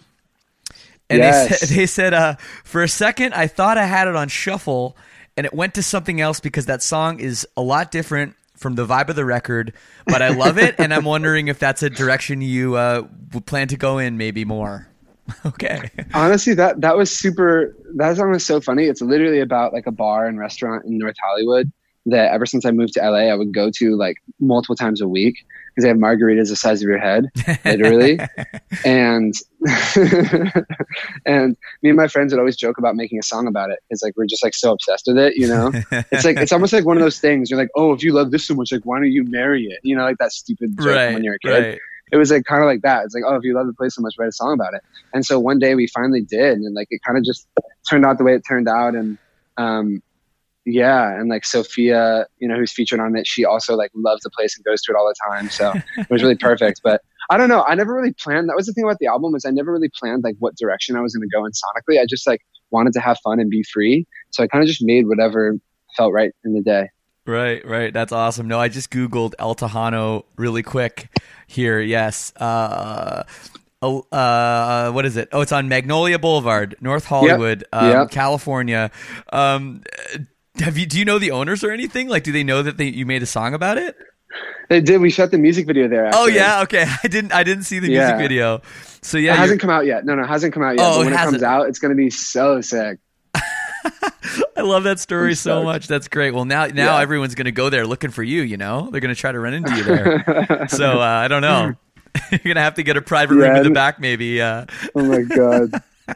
And 1.10 1.22
they, 1.22 1.28
Yes. 1.28 1.60
said, 1.60 1.70
they 1.78 1.86
said, 1.86 2.14
uh, 2.14 2.36
for 2.64 2.84
a 2.84 2.88
second, 2.88 3.34
I 3.34 3.48
thought 3.48 3.78
I 3.78 3.86
had 3.86 4.08
it 4.08 4.16
on 4.16 4.28
shuffle, 4.28 4.98
and 5.36 5.46
it 5.46 5.54
went 5.54 5.74
to 5.76 5.84
something 5.84 6.20
else 6.22 6.40
because 6.40 6.66
that 6.66 6.82
song 6.84 7.20
is 7.20 7.48
a 7.56 7.62
lot 7.62 7.92
different 7.92 8.36
from 8.56 8.76
the 8.76 8.86
vibe 8.86 9.10
of 9.10 9.16
the 9.16 9.26
record, 9.26 9.72
but 10.06 10.22
I 10.22 10.30
love 10.30 10.58
it, 10.58 10.76
and 10.80 10.94
I'm 10.94 11.06
wondering 11.14 11.48
if 11.48 11.60
that's 11.60 11.84
a 11.84 11.90
direction 11.90 12.42
you 12.42 12.76
uh, 12.76 13.08
would 13.34 13.46
plan 13.46 13.68
to 13.70 13.78
go 13.78 14.00
in 14.00 14.18
maybe 14.18 14.46
more. 14.46 14.88
okay. 15.46 15.92
Honestly, 16.14 16.54
that 16.54 16.80
that 16.82 16.96
was 16.98 17.12
super. 17.16 17.76
That 17.98 18.16
song 18.16 18.32
was 18.32 18.46
so 18.46 18.62
funny. 18.62 18.86
It's 18.86 19.02
literally 19.02 19.42
about 19.42 19.74
like 19.74 19.86
a 19.86 19.92
bar 19.92 20.26
and 20.26 20.40
restaurant 20.40 20.86
in 20.86 20.98
North 20.98 21.18
Hollywood 21.22 21.70
that 22.06 22.32
ever 22.32 22.46
since 22.46 22.66
I 22.66 22.72
moved 22.72 22.94
to 22.94 23.02
LA, 23.02 23.28
I 23.30 23.36
would 23.36 23.54
go 23.54 23.70
to 23.70 23.98
like 23.98 24.16
multiple 24.40 24.76
times 24.78 25.02
a 25.02 25.08
week 25.08 25.36
because 25.78 25.84
they 25.84 25.90
have 25.90 25.98
margaritas 25.98 26.50
the 26.50 26.56
size 26.56 26.82
of 26.82 26.90
your 26.90 26.98
head, 26.98 27.30
literally. 27.64 28.20
and 28.86 29.32
and 31.24 31.56
me 31.84 31.90
and 31.90 31.96
my 31.96 32.08
friends 32.08 32.34
would 32.34 32.40
always 32.40 32.56
joke 32.56 32.80
about 32.80 32.96
making 32.96 33.20
a 33.20 33.22
song 33.24 33.46
about 33.46 33.70
it. 33.70 33.78
It's 33.92 34.02
like 34.02 34.18
we're 34.18 34.26
just 34.26 34.44
like 34.44 34.56
so 34.56 34.72
obsessed 34.72 35.04
with 35.06 35.20
it, 35.20 35.36
you 35.36 35.48
know. 35.48 35.72
it's 36.12 36.26
like 36.26 36.38
it's 36.38 36.52
almost 36.52 36.74
like 36.74 36.84
one 36.84 36.98
of 36.98 37.04
those 37.04 37.20
things. 37.20 37.52
You're 37.52 37.60
like, 37.60 37.70
oh, 37.76 37.94
if 37.94 38.02
you 38.02 38.12
love 38.12 38.32
this 38.32 38.48
so 38.48 38.56
much, 38.56 38.72
like 38.72 38.88
why 38.88 38.98
don't 38.98 39.12
you 39.12 39.24
marry 39.26 39.66
it? 39.66 39.78
You 39.84 39.96
know, 39.96 40.02
like 40.02 40.18
that 40.18 40.32
stupid 40.32 40.76
joke 40.80 40.88
right, 40.88 41.14
when 41.14 41.24
you're 41.24 41.36
a 41.36 41.40
kid. 41.40 41.50
right. 41.52 41.80
It 42.12 42.18
was 42.18 42.32
like 42.32 42.46
kind 42.46 42.64
of 42.64 42.68
like 42.68 42.82
that. 42.82 43.06
It's 43.06 43.14
like, 43.14 43.26
oh, 43.28 43.36
if 43.36 43.44
you 43.44 43.54
love 43.54 43.68
the 43.68 43.74
place 43.74 43.94
so 43.94 44.02
much, 44.02 44.16
write 44.18 44.30
a 44.30 44.32
song 44.32 44.54
about 44.54 44.74
it. 44.74 44.82
And 45.14 45.24
so 45.24 45.40
one 45.40 45.60
day 45.60 45.76
we 45.76 45.86
finally 45.86 46.22
did, 46.22 46.58
and 46.58 46.74
like 46.74 46.88
it 46.90 47.02
kind 47.06 47.20
of 47.20 47.24
just 47.24 47.48
turned 47.88 48.04
out 48.04 48.18
the 48.18 48.24
way 48.24 48.34
it 48.34 48.44
turned 48.48 48.68
out, 48.68 48.96
and 48.96 49.20
um, 49.58 50.02
yeah, 50.68 51.18
and 51.18 51.30
like 51.30 51.46
Sofia, 51.46 52.28
you 52.40 52.48
know, 52.48 52.56
who's 52.56 52.74
featured 52.74 53.00
on 53.00 53.16
it, 53.16 53.26
she 53.26 53.46
also 53.46 53.76
like 53.76 53.90
loves 53.96 54.22
the 54.24 54.30
place 54.30 54.56
and 54.58 54.66
goes 54.66 54.82
to 54.82 54.92
it 54.92 54.96
all 54.96 55.08
the 55.08 55.16
time. 55.32 55.50
So 55.50 55.72
it 55.98 56.10
was 56.10 56.22
really 56.22 56.36
perfect. 56.36 56.82
But 56.84 57.02
I 57.30 57.38
don't 57.38 57.48
know. 57.48 57.64
I 57.64 57.74
never 57.76 57.94
really 57.94 58.14
planned. 58.14 58.50
That 58.50 58.56
was 58.58 58.66
the 58.66 58.74
thing 58.74 58.84
about 58.84 59.00
the 59.00 59.08
album 59.08 59.34
is 59.34 59.46
I 59.46 59.50
never 59.52 59.72
really 59.72 59.90
planned 59.98 60.24
like 60.26 60.36
what 60.40 60.58
direction 60.58 60.98
I 60.98 61.02
was 61.02 61.16
going 61.16 61.28
to 61.28 61.34
go 61.34 61.46
in 61.46 61.54
sonically. 61.54 62.02
I 62.02 62.06
just 62.06 62.28
like 62.28 62.42
wanted 62.70 62.92
to 62.94 63.00
have 63.00 63.18
fun 63.24 63.40
and 63.40 63.50
be 63.50 63.64
free. 63.64 64.06
So 64.32 64.44
I 64.44 64.48
kind 64.48 64.62
of 64.62 64.68
just 64.68 64.84
made 64.84 65.08
whatever 65.08 65.56
felt 65.96 66.12
right 66.12 66.32
in 66.44 66.54
the 66.54 66.62
day. 66.62 66.90
Right, 67.26 67.66
right. 67.66 67.94
That's 67.94 68.12
awesome. 68.12 68.48
No, 68.50 68.60
I 68.60 68.68
just 68.68 68.90
Googled 68.92 69.36
El 69.40 69.56
Tejano 69.56 70.24
really 70.36 70.64
quick 70.64 71.10
here. 71.48 71.80
Yes. 71.80 72.34
Uh, 72.36 73.24
oh, 73.82 74.02
uh, 74.12 74.92
what 74.92 75.06
is 75.06 75.18
it? 75.18 75.30
Oh, 75.32 75.42
it's 75.42 75.52
on 75.52 75.68
Magnolia 75.70 76.20
Boulevard, 76.20 76.76
North 76.82 77.06
Hollywood, 77.06 77.64
um, 77.74 77.90
Yep. 77.90 78.12
California. 78.12 78.92
Um, 79.32 79.84
have 80.60 80.78
you? 80.78 80.86
Do 80.86 81.00
you 81.00 81.06
know 81.06 81.20
the 81.20 81.32
owners 81.32 81.64
or 81.64 81.72
anything? 81.72 82.08
Like, 82.08 82.24
do 82.24 82.32
they 82.32 82.44
know 82.44 82.62
that 82.64 82.78
they, 82.78 82.86
you 82.88 83.06
made 83.06 83.24
a 83.24 83.26
song 83.28 83.54
about 83.54 83.78
it? 83.78 83.96
They 84.70 84.82
did. 84.82 85.00
We 85.00 85.10
shot 85.10 85.32
the 85.32 85.38
music 85.38 85.66
video 85.68 85.88
there. 85.88 86.10
Oh 86.14 86.28
yeah, 86.28 86.62
okay. 86.64 86.86
I 87.04 87.08
didn't. 87.08 87.32
I 87.34 87.44
didn't 87.44 87.64
see 87.64 87.80
the 87.80 87.88
music 87.88 88.18
video. 88.18 88.62
So 89.02 89.18
yeah, 89.18 89.32
you're- 89.32 89.38
hasn't 89.38 89.62
come 89.62 89.70
out 89.70 89.86
yet. 89.86 90.06
No, 90.06 90.16
no, 90.16 90.24
it 90.24 90.28
hasn't 90.28 90.54
come 90.54 90.64
out 90.64 90.78
yet. 90.78 90.86
Oh, 90.86 90.96
but 90.98 91.02
it 91.02 91.06
when 91.06 91.14
it, 91.14 91.18
hasn't. 91.18 91.34
comes 91.36 91.44
out, 91.44 91.70
it's 91.70 91.80
going 91.80 91.92
to 91.92 91.96
be 91.96 92.10
so 92.10 92.60
sick. 92.62 93.00
I 93.34 94.62
love 94.62 94.84
that 94.84 95.00
story 95.00 95.36
so 95.36 95.64
much. 95.64 95.88
That's 95.88 96.08
great. 96.10 96.32
Well, 96.34 96.46
now 96.46 96.66
now 96.66 96.96
Yeah. 96.98 97.02
everyone's 97.02 97.36
gonna 97.36 97.52
go 97.52 97.70
there 97.70 97.86
looking 97.88 98.10
for 98.12 98.24
you. 98.24 98.42
You 98.42 98.58
know, 98.58 98.90
they're 98.92 99.02
gonna 99.02 99.16
try 99.16 99.32
to 99.32 99.40
run 99.40 99.54
into 99.54 99.76
you 99.76 99.84
there. 99.84 100.66
so 100.70 101.00
uh, 101.00 101.04
I 101.04 101.28
don't 101.30 101.42
know. 101.42 101.74
You're 102.32 102.40
gonna 102.44 102.62
have 102.62 102.74
to 102.76 102.84
get 102.84 102.98
a 102.98 103.02
private 103.02 103.36
room 103.36 103.56
in 103.56 103.64
the 103.64 103.70
back, 103.70 104.00
maybe. 104.00 104.42
Uh, 104.42 104.66
Oh 104.96 105.04
my 105.06 105.22
god. 105.22 105.72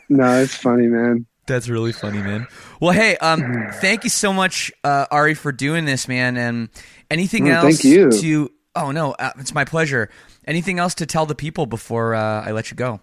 no, 0.09 0.41
it's 0.41 0.55
funny, 0.55 0.87
man. 0.87 1.25
That's 1.47 1.67
really 1.69 1.91
funny, 1.91 2.21
man. 2.21 2.47
Well, 2.79 2.91
hey, 2.91 3.17
um, 3.17 3.45
thank 3.71 4.03
you 4.03 4.09
so 4.09 4.31
much, 4.31 4.71
uh, 4.83 5.07
Ari, 5.11 5.33
for 5.33 5.51
doing 5.51 5.85
this, 5.85 6.07
man. 6.07 6.37
And 6.37 6.69
anything 7.09 7.47
Mm, 7.47 7.53
else 7.53 7.79
thank 7.81 7.83
you. 7.83 8.09
to? 8.21 8.51
Oh 8.75 8.91
no, 8.91 9.11
uh, 9.13 9.31
it's 9.37 9.53
my 9.53 9.65
pleasure. 9.65 10.09
Anything 10.45 10.79
else 10.79 10.95
to 10.95 11.05
tell 11.05 11.25
the 11.25 11.35
people 11.35 11.65
before 11.65 12.15
uh, 12.15 12.43
I 12.45 12.51
let 12.51 12.71
you 12.71 12.77
go? 12.77 13.01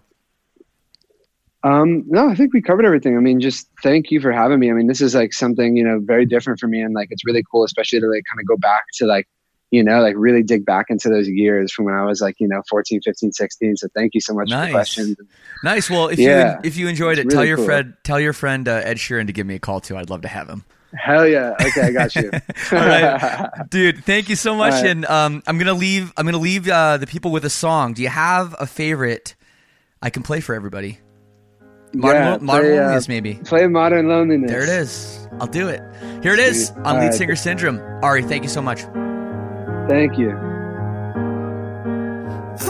Um, 1.63 2.05
no, 2.07 2.29
I 2.29 2.35
think 2.35 2.53
we 2.53 2.61
covered 2.61 2.85
everything. 2.85 3.17
I 3.17 3.19
mean, 3.19 3.41
just 3.41 3.67
thank 3.83 4.11
you 4.11 4.21
for 4.21 4.31
having 4.31 4.59
me. 4.59 4.69
I 4.69 4.73
mean, 4.73 4.87
this 4.87 5.01
is 5.01 5.13
like 5.13 5.33
something, 5.33 5.75
you 5.75 5.83
know, 5.83 5.99
very 6.01 6.25
different 6.25 6.59
for 6.59 6.67
me. 6.67 6.81
And 6.81 6.93
like, 6.93 7.09
it's 7.11 7.25
really 7.25 7.43
cool, 7.51 7.65
especially 7.65 7.99
to 7.99 8.07
like 8.07 8.23
kind 8.29 8.39
of 8.39 8.47
go 8.47 8.55
back 8.57 8.83
to 8.95 9.05
like, 9.05 9.27
you 9.71 9.83
know, 9.83 10.01
like 10.01 10.15
really 10.17 10.41
dig 10.43 10.65
back 10.65 10.87
into 10.89 11.09
those 11.09 11.27
years 11.27 11.71
from 11.71 11.85
when 11.85 11.93
I 11.93 12.03
was 12.05 12.21
like, 12.21 12.35
you 12.39 12.47
know, 12.47 12.61
14, 12.69 13.01
15, 13.03 13.31
16. 13.31 13.75
So 13.77 13.87
thank 13.95 14.13
you 14.15 14.21
so 14.21 14.33
much 14.33 14.51
for 14.51 14.65
the 14.65 14.71
questions. 14.71 15.15
Nice. 15.63 15.89
Well, 15.89 16.07
if 16.07 16.17
Yeah. 16.19 16.53
you 16.55 16.59
if 16.63 16.77
you 16.77 16.87
enjoyed 16.87 17.19
it, 17.19 17.25
It's 17.25 17.33
tell 17.35 17.45
your 17.45 17.57
cool. 17.57 17.65
friend 17.65 17.93
tell 18.03 18.19
your 18.19 18.33
friend 18.33 18.67
uh, 18.67 18.81
Ed 18.83 18.97
Sheeran 18.97 19.27
to 19.27 19.33
give 19.33 19.45
me 19.45 19.55
a 19.55 19.59
call 19.59 19.79
too. 19.79 19.95
I'd 19.97 20.09
love 20.09 20.21
to 20.21 20.27
have 20.27 20.49
him. 20.49 20.63
Hell 20.95 21.27
yeah. 21.27 21.53
Okay. 21.61 21.81
I 21.83 21.91
got 21.91 22.15
you. 22.15 22.31
All 22.71 22.79
right. 22.79 23.49
dude 23.69 24.03
thank 24.05 24.27
you 24.29 24.35
so 24.35 24.55
much 24.55 24.73
right. 24.73 24.87
and 24.87 25.05
um, 25.05 25.43
i'm 25.45 25.59
gonna 25.59 25.73
leave 25.75 26.11
i'm 26.17 26.25
gonna 26.25 26.37
leave 26.39 26.67
uh, 26.67 26.97
the 26.97 27.05
people 27.05 27.29
with 27.31 27.45
a 27.45 27.49
song 27.49 27.93
do 27.93 28.01
you 28.01 28.09
have 28.09 28.55
a 28.59 28.65
favorite 28.65 29.35
i 30.01 30.09
can 30.09 30.23
play 30.23 30.39
for 30.39 30.55
everybody 30.55 30.97
modern, 31.93 32.21
Yeah, 32.23 32.31
Lo- 32.33 32.39
modern 32.39 32.65
play, 32.65 32.77
uh, 32.77 32.81
loneliness 32.81 33.07
maybe 33.07 33.33
Play 33.35 33.67
Modern 33.67 34.07
Loneliness. 34.07 34.49
there 34.49 34.63
it 34.63 34.69
is 34.69 35.27
i'll 35.39 35.45
do 35.47 35.67
it 35.67 35.81
here 36.23 36.33
it 36.33 36.39
is 36.39 36.67
Sweet. 36.69 36.77
on 36.79 36.85
All 36.87 36.93
lead 36.95 36.99
right. 37.07 37.13
singer 37.13 37.35
syndrome 37.35 37.79
ari 38.03 38.23
thank 38.23 38.41
you 38.43 38.49
so 38.49 38.61
much 38.61 38.81
Thank 39.89 40.19
you. 40.19 40.29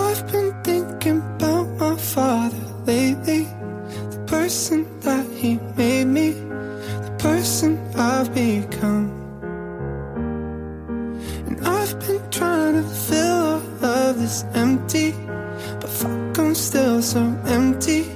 I've 0.05 0.31
been 0.31 0.53
thinking 0.63 1.17
about 1.17 1.67
my 1.77 1.97
father 1.97 2.55
lately. 2.85 3.43
The 4.09 4.23
person 4.25 4.87
that 5.01 5.25
he 5.31 5.59
made 5.75 6.05
me, 6.05 6.29
the 6.31 7.13
person 7.19 7.77
I've 7.93 8.33
become. 8.33 9.11
And 11.47 11.59
I've 11.67 11.99
been 11.99 12.21
trying 12.31 12.75
to 12.75 12.83
fill 12.83 13.27
all 13.27 13.85
of 13.85 14.17
this 14.17 14.45
empty, 14.53 15.11
but 15.81 15.89
fuck, 15.89 16.39
I'm 16.39 16.55
still 16.55 17.01
so 17.01 17.19
empty. 17.47 18.07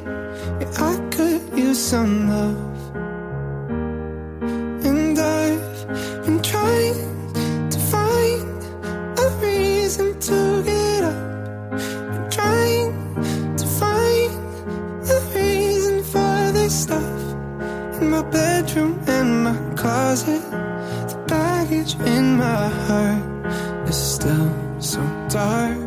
Yeah, 0.62 0.72
I 0.78 1.10
could 1.12 1.42
use 1.58 1.78
some 1.78 2.30
love. 2.30 2.96
And 4.86 5.20
I've 5.20 6.24
been 6.24 6.42
trying 6.42 7.13
my 18.10 18.24
bedroom 18.24 19.00
and 19.08 19.44
my 19.44 19.56
closet. 19.76 20.42
The 21.10 21.18
baggage 21.28 21.96
in 22.00 22.38
my 22.38 22.68
heart 22.88 23.24
is 23.88 23.98
still 23.98 24.52
so 24.80 25.02
dark. 25.30 25.83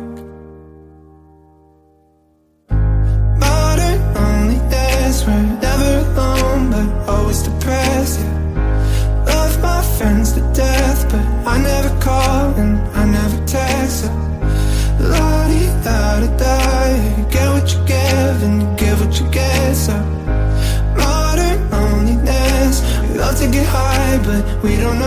We 24.63 24.75
don't 24.75 24.97
know 24.97 25.06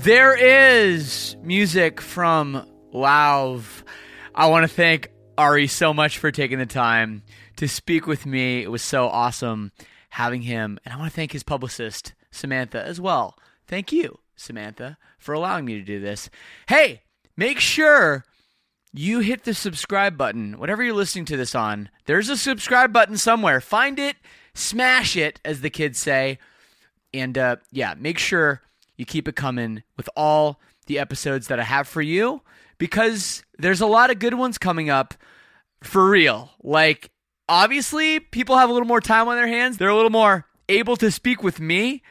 There 0.00 0.36
is 0.36 1.36
music 1.42 2.00
from 2.00 2.64
Lauv. 2.94 3.82
I 4.32 4.46
want 4.46 4.62
to 4.62 4.72
thank 4.74 5.10
Ari 5.36 5.66
so 5.66 5.92
much 5.92 6.18
for 6.18 6.30
taking 6.30 6.58
the 6.58 6.66
time 6.66 7.24
to 7.56 7.66
speak 7.66 8.06
with 8.06 8.24
me. 8.24 8.62
It 8.62 8.70
was 8.70 8.80
so 8.80 9.08
awesome 9.08 9.72
having 10.10 10.42
him. 10.42 10.78
And 10.84 10.94
I 10.94 10.96
want 10.96 11.10
to 11.10 11.16
thank 11.16 11.32
his 11.32 11.42
publicist, 11.42 12.14
Samantha, 12.30 12.80
as 12.80 13.00
well. 13.00 13.36
Thank 13.66 13.90
you, 13.90 14.20
Samantha, 14.36 14.98
for 15.18 15.32
allowing 15.34 15.64
me 15.64 15.74
to 15.74 15.82
do 15.82 15.98
this. 15.98 16.30
Hey, 16.68 17.02
make 17.36 17.58
sure 17.58 18.24
you 18.92 19.18
hit 19.18 19.42
the 19.42 19.52
subscribe 19.52 20.16
button. 20.16 20.58
Whatever 20.60 20.84
you're 20.84 20.94
listening 20.94 21.24
to 21.26 21.36
this 21.36 21.56
on, 21.56 21.90
there's 22.06 22.28
a 22.28 22.36
subscribe 22.36 22.92
button 22.92 23.18
somewhere. 23.18 23.60
Find 23.60 23.98
it, 23.98 24.16
smash 24.54 25.16
it, 25.16 25.40
as 25.44 25.60
the 25.60 25.70
kids 25.70 25.98
say. 25.98 26.38
And 27.12 27.36
uh, 27.36 27.56
yeah, 27.72 27.94
make 27.98 28.18
sure 28.18 28.62
you 28.98 29.06
keep 29.06 29.26
it 29.26 29.36
coming 29.36 29.82
with 29.96 30.10
all 30.14 30.60
the 30.86 30.98
episodes 30.98 31.46
that 31.46 31.58
I 31.58 31.62
have 31.62 31.88
for 31.88 32.02
you 32.02 32.42
because 32.76 33.42
there's 33.58 33.80
a 33.80 33.86
lot 33.86 34.10
of 34.10 34.18
good 34.18 34.34
ones 34.34 34.58
coming 34.58 34.90
up 34.90 35.14
for 35.82 36.10
real. 36.10 36.50
Like, 36.62 37.10
obviously, 37.48 38.20
people 38.20 38.58
have 38.58 38.68
a 38.68 38.72
little 38.72 38.88
more 38.88 39.00
time 39.00 39.28
on 39.28 39.36
their 39.36 39.46
hands, 39.46 39.78
they're 39.78 39.88
a 39.88 39.96
little 39.96 40.10
more 40.10 40.44
able 40.68 40.96
to 40.96 41.10
speak 41.10 41.42
with 41.42 41.60
me. 41.60 42.02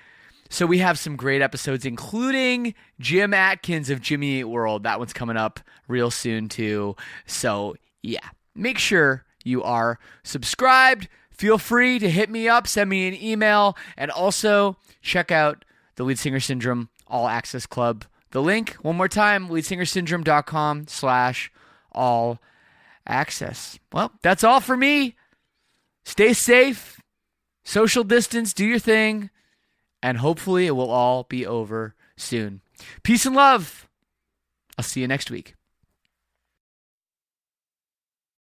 So 0.49 0.65
we 0.65 0.77
have 0.77 0.97
some 0.97 1.17
great 1.17 1.41
episodes, 1.41 1.85
including 1.85 2.73
Jim 3.01 3.33
Adkins 3.33 3.89
of 3.89 4.01
Jimmy 4.01 4.39
Eat 4.39 4.45
World. 4.45 4.83
That 4.83 4.97
one's 4.97 5.11
coming 5.11 5.35
up 5.35 5.59
real 5.89 6.09
soon 6.09 6.47
too. 6.47 6.95
So 7.25 7.75
yeah, 8.01 8.29
make 8.55 8.77
sure 8.77 9.25
you 9.43 9.61
are 9.63 9.99
subscribed. 10.23 11.09
Feel 11.31 11.57
free 11.57 11.99
to 11.99 12.09
hit 12.09 12.29
me 12.29 12.47
up, 12.47 12.65
send 12.65 12.89
me 12.89 13.09
an 13.09 13.21
email, 13.21 13.77
and 13.97 14.09
also 14.09 14.77
check 15.01 15.31
out 15.31 15.65
the 15.97 16.03
Lead 16.03 16.17
Singer 16.17 16.39
Syndrome 16.39 16.89
All 17.05 17.27
Access 17.27 17.65
Club. 17.65 18.05
The 18.31 18.41
link, 18.41 18.73
one 18.81 18.95
more 18.95 19.07
time, 19.07 19.49
leadsingersyndrome.com 19.49 20.87
slash 20.87 21.51
all 21.91 22.39
access. 23.05 23.79
Well, 23.91 24.13
that's 24.21 24.43
all 24.43 24.61
for 24.61 24.77
me. 24.77 25.15
Stay 26.05 26.33
safe, 26.33 27.01
social 27.63 28.03
distance, 28.03 28.53
do 28.53 28.65
your 28.65 28.79
thing 28.79 29.29
and 30.01 30.19
hopefully 30.19 30.67
it 30.67 30.71
will 30.71 30.89
all 30.89 31.23
be 31.23 31.45
over 31.45 31.95
soon. 32.15 32.61
Peace 33.03 33.25
and 33.25 33.35
love. 33.35 33.87
I'll 34.77 34.83
see 34.83 35.01
you 35.01 35.07
next 35.07 35.31
week. 35.31 35.56